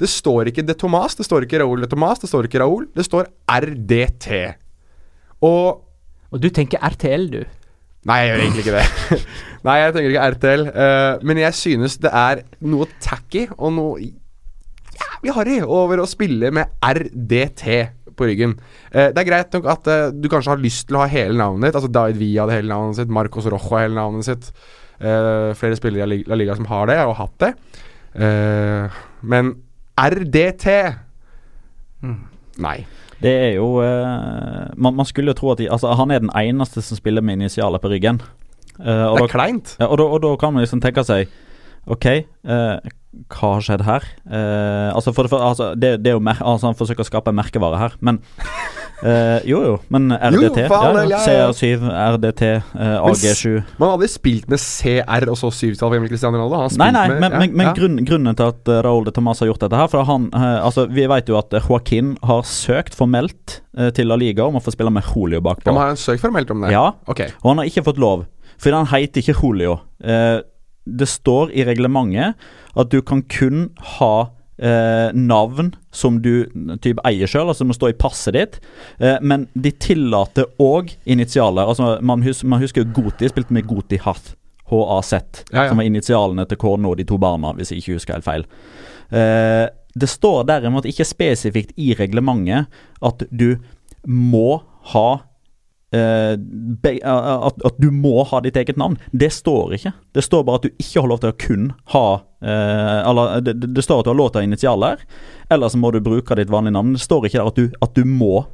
[0.00, 2.88] Det står ikke De Tomas, det står ikke Raúl de Tomas, det står ikke Raúl.
[2.96, 4.56] Det står RDT.
[5.42, 5.84] Og
[6.32, 7.44] Og du tenker RTL, du.
[8.08, 9.20] Nei, jeg gjør egentlig ikke det.
[9.66, 10.66] Nei, jeg tenker ikke RTL.
[10.72, 16.52] Uh, men jeg synes det er noe tacky og noe jævlig harry over å spille
[16.56, 17.64] med RDT
[18.16, 18.56] på ryggen.
[18.88, 21.36] Uh, det er greit nok at uh, du kanskje har lyst til å ha hele
[21.36, 21.80] navnet ditt.
[21.80, 24.52] Altså David Villa hadde hele navnet sitt, Marcos Rojo hadde hele navnet sitt.
[25.00, 27.52] Eh, flere spillere i La Liga som har det, og har hatt det.
[28.20, 28.98] Eh,
[29.32, 29.54] men
[29.96, 30.66] RDT
[32.60, 32.78] Nei.
[33.20, 36.32] Det er jo uh, man, man skulle jo tro at de, altså, han er den
[36.36, 38.22] eneste som spiller med initialer på ryggen.
[38.80, 39.76] Uh, og, Det da, er kleint.
[39.80, 41.28] ja, og, da, og da kan man liksom tenke seg
[41.90, 42.06] OK,
[42.48, 42.80] uh,
[43.32, 44.04] hva har skjedd her?
[44.94, 47.38] Altså for for, altså, det, det er jo mer, altså Han forsøker å skape en
[47.40, 48.20] merkevare her, men
[49.00, 50.64] Eh, jo, jo, men RDT.
[50.66, 51.20] Jo, faen, ja, ja.
[51.24, 51.50] ja, ja.
[51.52, 51.86] CR7,
[52.16, 52.42] RDT,
[52.74, 53.52] uh, AG7.
[53.78, 56.76] Man hadde aldri spilt med CR og så syvtall for Emil Cristiano Ronaldo.
[56.80, 59.40] Nei, nei, med, men, ja, men, men grunn, grunnen til at uh, Raúl de Tomas
[59.40, 62.44] har gjort dette her For han, uh, altså Vi vet jo at eh, Joaquin har
[62.48, 65.72] søkt formelt eh, til La Liga om å få spille med Julio bakpå.
[65.76, 66.72] Har han søkt formelt om det?
[66.74, 67.32] Ja, okay.
[67.42, 68.26] og han har ikke fått lov.
[68.60, 69.78] Fordi han heter ikke Julio.
[70.04, 70.42] Eh,
[70.84, 72.36] det står i reglementet
[72.78, 76.46] at du kan kun ha eh, navn som du
[76.84, 78.60] typ eier sjøl, altså må stå i passet ditt.
[79.00, 81.66] Eh, men de tillater òg initialer.
[81.66, 84.36] Altså man, hus man husker Goti spilte med Goti Hath.
[84.70, 85.12] HAZ,
[85.50, 85.68] Ja, ja.
[85.68, 88.44] som var initialene til Korno og de to barna, hvis jeg ikke husker helt feil.
[89.10, 89.66] Eh,
[89.98, 92.70] det står derimot ikke spesifikt i reglementet
[93.02, 93.56] at du
[94.06, 94.60] må
[94.92, 95.08] ha
[95.98, 98.98] at, at du må ha ditt eget navn.
[99.10, 99.92] Det står ikke.
[100.14, 102.06] Det står bare at du ikke har lov til å kun ha
[102.44, 105.04] eh, Eller det, det står at du har lov til å ha initialer,
[105.50, 106.94] eller så må du bruke ditt vanlige navn.
[106.94, 108.46] Det står ikke der at du, at du må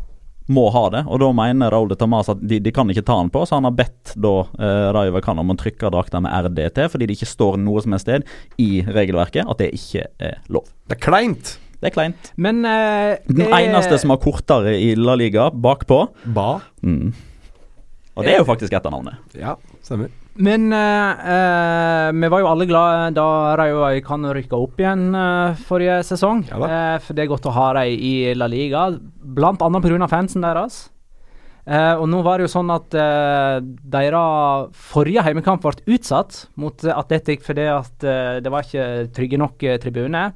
[0.46, 3.16] må ha det, og da mener Raoul de Tamas at de, de kan ikke ta
[3.18, 6.30] han på, så han har bedt da eh, Rayo Khan om å trykke drakta med
[6.46, 8.26] RDT, fordi det ikke står noe som helst sted
[8.62, 10.68] i regelverket at det ikke er lov.
[10.86, 11.56] Det er kleint.
[11.80, 12.30] Det er kleint.
[12.40, 16.02] Men eh, Den eneste som har kortere i La Liga bakpå.
[16.36, 16.50] Ba.
[16.82, 17.10] Mm.
[18.16, 19.20] Og det er jo faktisk etternavnet.
[19.36, 20.08] Ja, stemmer.
[20.36, 25.62] Men eh, eh, vi var jo alle glade da Rayo Vallecano rykka opp igjen eh,
[25.68, 26.44] forrige sesong.
[26.50, 26.68] Ja da.
[26.68, 28.90] Eh, for det er godt å ha dem i La Liga,
[29.36, 30.08] blant annet pga.
[30.12, 30.86] fansen deres.
[31.66, 33.56] Uh, og nå var det jo sånn at uh,
[33.90, 39.64] deres forrige heimekamp ble utsatt mot Atletic fordi at uh, det var ikke trygge nok
[39.66, 40.30] uh, tribuner.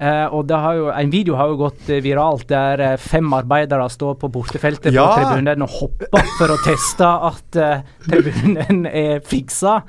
[0.00, 3.26] Eh, og det har jo, en video har jo gått eh, viralt der eh, fem
[3.36, 5.10] arbeidere står på bortefeltet Ja!
[5.10, 9.82] på tribunen og hopper for å teste at uh, tribunen er fiksa.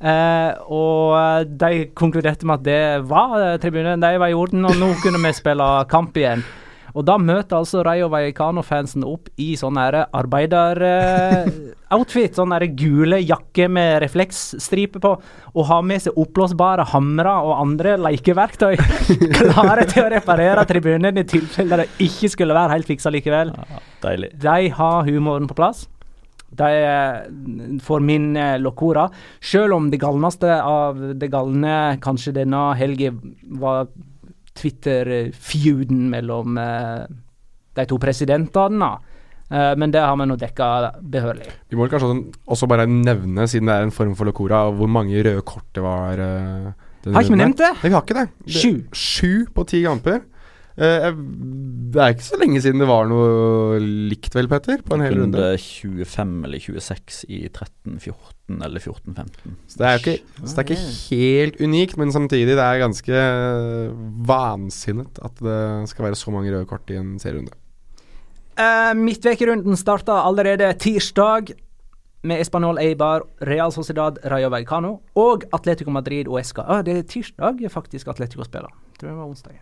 [0.00, 4.92] Uh, og de konkluderte med at det var tribunen, de var i orden, og nå
[5.02, 6.46] kunne vi spille kamp igjen.
[6.94, 12.34] Og da møter altså Rayo Vallecano-fansen opp i sånn arbeider-outfit.
[12.38, 15.10] sånn gule jakke med refleksstripe på,
[15.54, 18.74] og har med seg oppblåsbare hamre og andre lekeverktøy.
[19.38, 23.48] Klare til å reparere tribunen i tilfelle det ikke skulle være helt fiksa likevel.
[24.04, 24.30] Deilig.
[24.40, 25.80] De har humoren på plass.
[26.50, 29.08] De eh, får min eh, locora.
[29.40, 33.12] Selv om det galneste av det galne kanskje denne helga
[33.62, 33.86] var
[34.60, 37.06] Twitter-feuden mellom eh,
[37.76, 38.90] de to presidentene.
[39.50, 40.68] Eh, men det har vi nå dekka
[41.02, 41.48] behørig.
[41.70, 42.12] Vi må kanskje
[42.46, 45.82] også- bare nevne, siden det er en form for locora, hvor mange røde kort det
[45.82, 46.12] var.
[46.18, 46.72] eh,
[47.12, 47.72] Har ikke vi nevnt det?
[47.82, 48.28] Nei, vi har ikke det.
[48.44, 48.84] det Sju.
[48.92, 50.20] Sju på ti kamper.
[50.80, 51.16] Eh, jeg-
[51.92, 54.78] det er ikke så lenge siden det var noe likt, vel, Petter?
[54.86, 55.36] På en hel runde.
[55.36, 59.56] Runde 25 eller 26 i 13-14 eller 14-15.
[59.68, 62.80] Så det er jo ikke, så det er ikke helt unikt, men samtidig det er
[62.80, 63.20] ganske
[64.30, 67.52] vansinnet at det skal være så mange røde kort i en serierunde.
[68.60, 71.52] Uh, Midtvekerunden starta allerede tirsdag
[72.28, 76.66] med Espanol Eibar, Real Sociedad, Rayo Vallecano og Atletico Madrid og Esca.
[76.68, 78.68] Ah, det er tirsdag faktisk Atletico spiller.
[79.00, 79.56] Tror det var onsdag.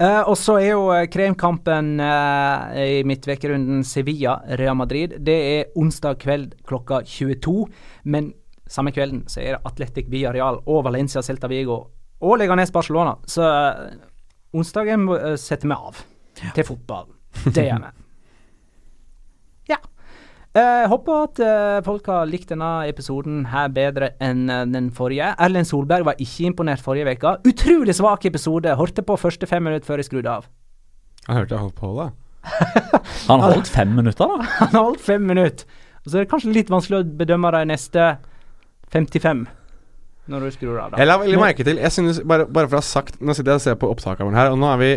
[0.00, 5.18] Eh, og så er jo eh, kremkampen uh, i midtvekerunden Sevilla-Real Madrid.
[5.20, 7.66] Det er onsdag kveld klokka 22.
[8.08, 8.32] Men
[8.70, 11.82] samme kvelden så er det Atletic Villarreal og Valencia Celta Vigo
[12.20, 13.18] og Leganes Barcelona.
[13.28, 13.90] Så uh,
[14.56, 15.04] onsdagen
[15.36, 16.04] setter vi av
[16.56, 17.10] til fotball.
[17.44, 17.99] Det gjør vi.
[20.50, 25.28] Jeg håper at eh, folk har likt denne episoden her bedre enn eh, den forrige.
[25.38, 27.36] Erlend Solberg var ikke imponert forrige uke.
[27.46, 28.72] Utrolig svak episode.
[28.74, 30.48] Hørte på første fem minutter før jeg skrudde av.
[31.28, 32.08] Jeg hørte jeg holdt på da.
[33.28, 34.48] Han har holdt fem minutter, da.
[34.64, 35.78] Han har holdt fem minutter.
[36.02, 38.10] Og så er det kanskje litt vanskelig å bedømme de neste
[38.90, 39.46] 55
[40.30, 40.92] når du skrur av.
[40.92, 40.98] da.
[41.00, 43.56] Jeg la veldig merke til Jeg synes, bare, bare for å ha sagt Nå sitter
[43.56, 44.90] jeg og ser på opptakeren her, og nå er vi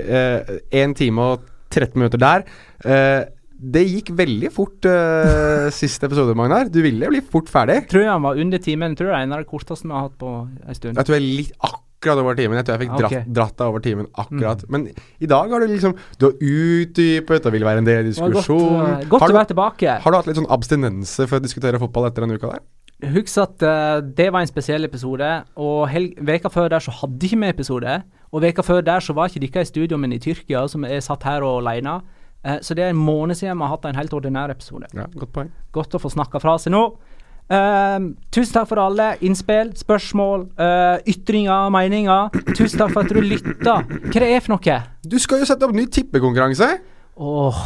[0.77, 2.43] én time og 13 minutter der.
[2.85, 3.23] Eh,
[3.64, 6.68] det gikk veldig fort uh, siste episode, Magnar.
[6.72, 7.84] Du ville bli fort ferdig.
[7.91, 8.98] Tror jeg han var under timen.
[8.99, 10.99] Tror jeg det er en av de korteste vi har hatt på en stund.
[10.99, 12.60] Jeg tror jeg er litt akkurat over timen.
[12.60, 13.34] Jeg tror jeg fikk dratt, okay.
[13.40, 14.65] dratt deg over timen akkurat.
[14.73, 18.10] Men i dag har du liksom Du har utdypet og vil være en del av
[18.10, 18.88] Det godt, diskusjon.
[18.90, 19.98] eh, godt har, å være tilbake.
[20.03, 22.65] har du hatt litt sånn abstinense for å diskutere fotball etter denne uka der?
[23.14, 25.30] Husk at uh, det var en spesiell episode,
[25.60, 25.91] og
[26.23, 27.95] veka før der så hadde ikke vi episode.
[28.31, 31.03] Og veka før der så var ikke dere i studio, men i Tyrkia, som er
[31.03, 31.99] satt her og alene.
[32.44, 34.90] Eh, så det er en måned siden vi har hatt en helt ordinær episode.
[34.94, 35.52] Ja, godt poeng.
[35.76, 36.84] Godt å få snakka fra seg nå.
[37.52, 37.99] Eh,
[38.32, 42.30] tusen takk for alle innspill, spørsmål, eh, ytringer, meninger.
[42.56, 43.82] Tusen takk for at du lytta.
[43.84, 44.78] Hva det er for noe?
[45.07, 46.70] Du skal jo sette opp ny tippekonkurranse.
[47.20, 47.65] Åh,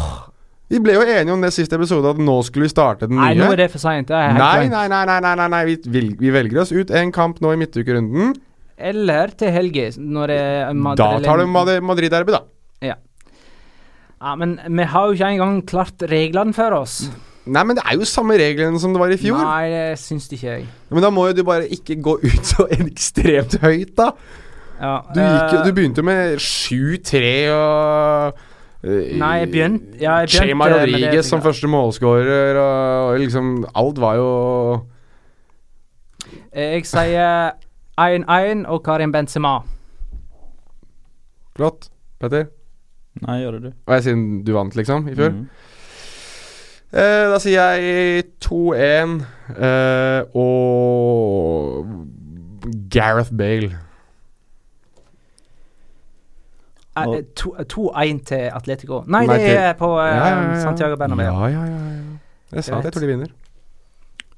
[0.69, 3.29] Vi ble jo enige om det siste episode, at nå skulle vi starte den nye.
[3.29, 4.09] nei, nå er det for seint.
[4.09, 5.61] Nei, nei, nei, nei, nei, nei, nei.
[5.69, 8.35] Vi, vil, vi velger oss ut en kamp nå i midtukerunden.
[8.77, 12.41] Eller til helga, når det er Da tar du Madrid-derby, da.
[12.83, 12.95] Ja.
[14.17, 17.03] Ja, men vi har jo ikke engang klart reglene for oss.
[17.47, 19.39] Nei, men det er jo samme reglene som det var i fjor.
[19.39, 20.65] Nei, det syns ikke jeg.
[20.91, 24.09] Men da må jo du bare ikke gå ut så ekstremt høyt, da.
[24.81, 28.35] Ja, Du, gikk, eh, du begynte med 7-3 og
[28.83, 33.49] eh, Nei, jeg begynte ja, jeg begynte Chema Rodriguez som første målskårer, og, og liksom
[33.73, 34.27] Alt var jo
[36.53, 37.55] Jeg sier
[37.97, 39.55] 1-1 og Karim Benzema.
[41.57, 41.89] flott.
[42.21, 42.45] Petter?
[43.25, 43.71] Nei, gjør det du.
[43.87, 45.31] Og jeg siden du vant, liksom, i fjor.
[45.33, 45.47] Mm.
[46.93, 49.17] Eh, da sier jeg 2-1
[49.57, 51.85] eh, og
[52.93, 53.73] Gareth Bale.
[56.97, 59.03] Eh, Og- eh, to- eh, 2-1 til Atletico.
[59.07, 60.61] Nei, Nei, det er på eh, Ja, ja, ja.
[60.61, 61.23] Santiago Bernabeu.
[61.23, 62.01] Ja, ja, ja, ja.
[62.53, 63.27] Jeg sa at jeg tror de vinner.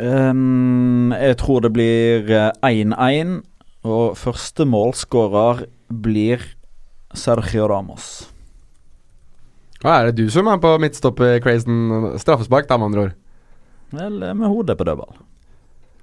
[0.02, 3.44] Um, jeg tror det blir eh, 1-1,
[3.84, 5.66] og første målskårer
[6.02, 6.40] blir
[7.14, 8.30] Sergio Ramos.
[9.80, 12.16] Hva er det du som er på midtstopper-crazen?
[12.20, 13.18] Straffespark, da, med andre ord.
[13.96, 15.14] Vel, eh, med hodet på dødball.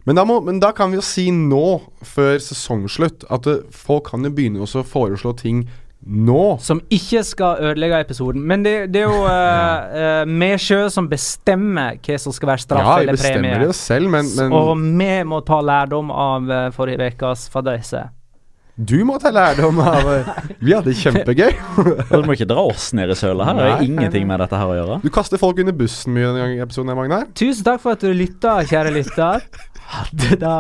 [0.07, 4.09] Men da, må, men da kan vi jo si nå, før sesongslutt, at eh, folk
[4.13, 5.67] kan jo begynne å foreslå ting
[6.07, 6.57] nå.
[6.63, 8.45] Som ikke skal ødelegge episoden.
[8.47, 12.65] Men det, det er jo eh, uh, vi sjøl som bestemmer hva som skal være
[12.65, 13.63] straff Ja, vi eller bestemmer premie.
[13.65, 18.07] det jo selv, men, men Og vi må ta lærdom av uh, forrige ukas fadese.
[18.77, 20.09] Du må ta lærdom av
[20.65, 21.55] Vi hadde det kjempegøy.
[22.13, 23.57] Du må ikke dra oss ned i søla her.
[23.57, 24.99] Det har Nei, ingenting med dette her å gjøre.
[25.05, 27.25] Du kaster folk under bussen mye denne gangen i episoden, Magnar.
[27.39, 29.47] Tusen takk for at du lytta, kjære lytter.
[29.87, 30.57] Ha det, da.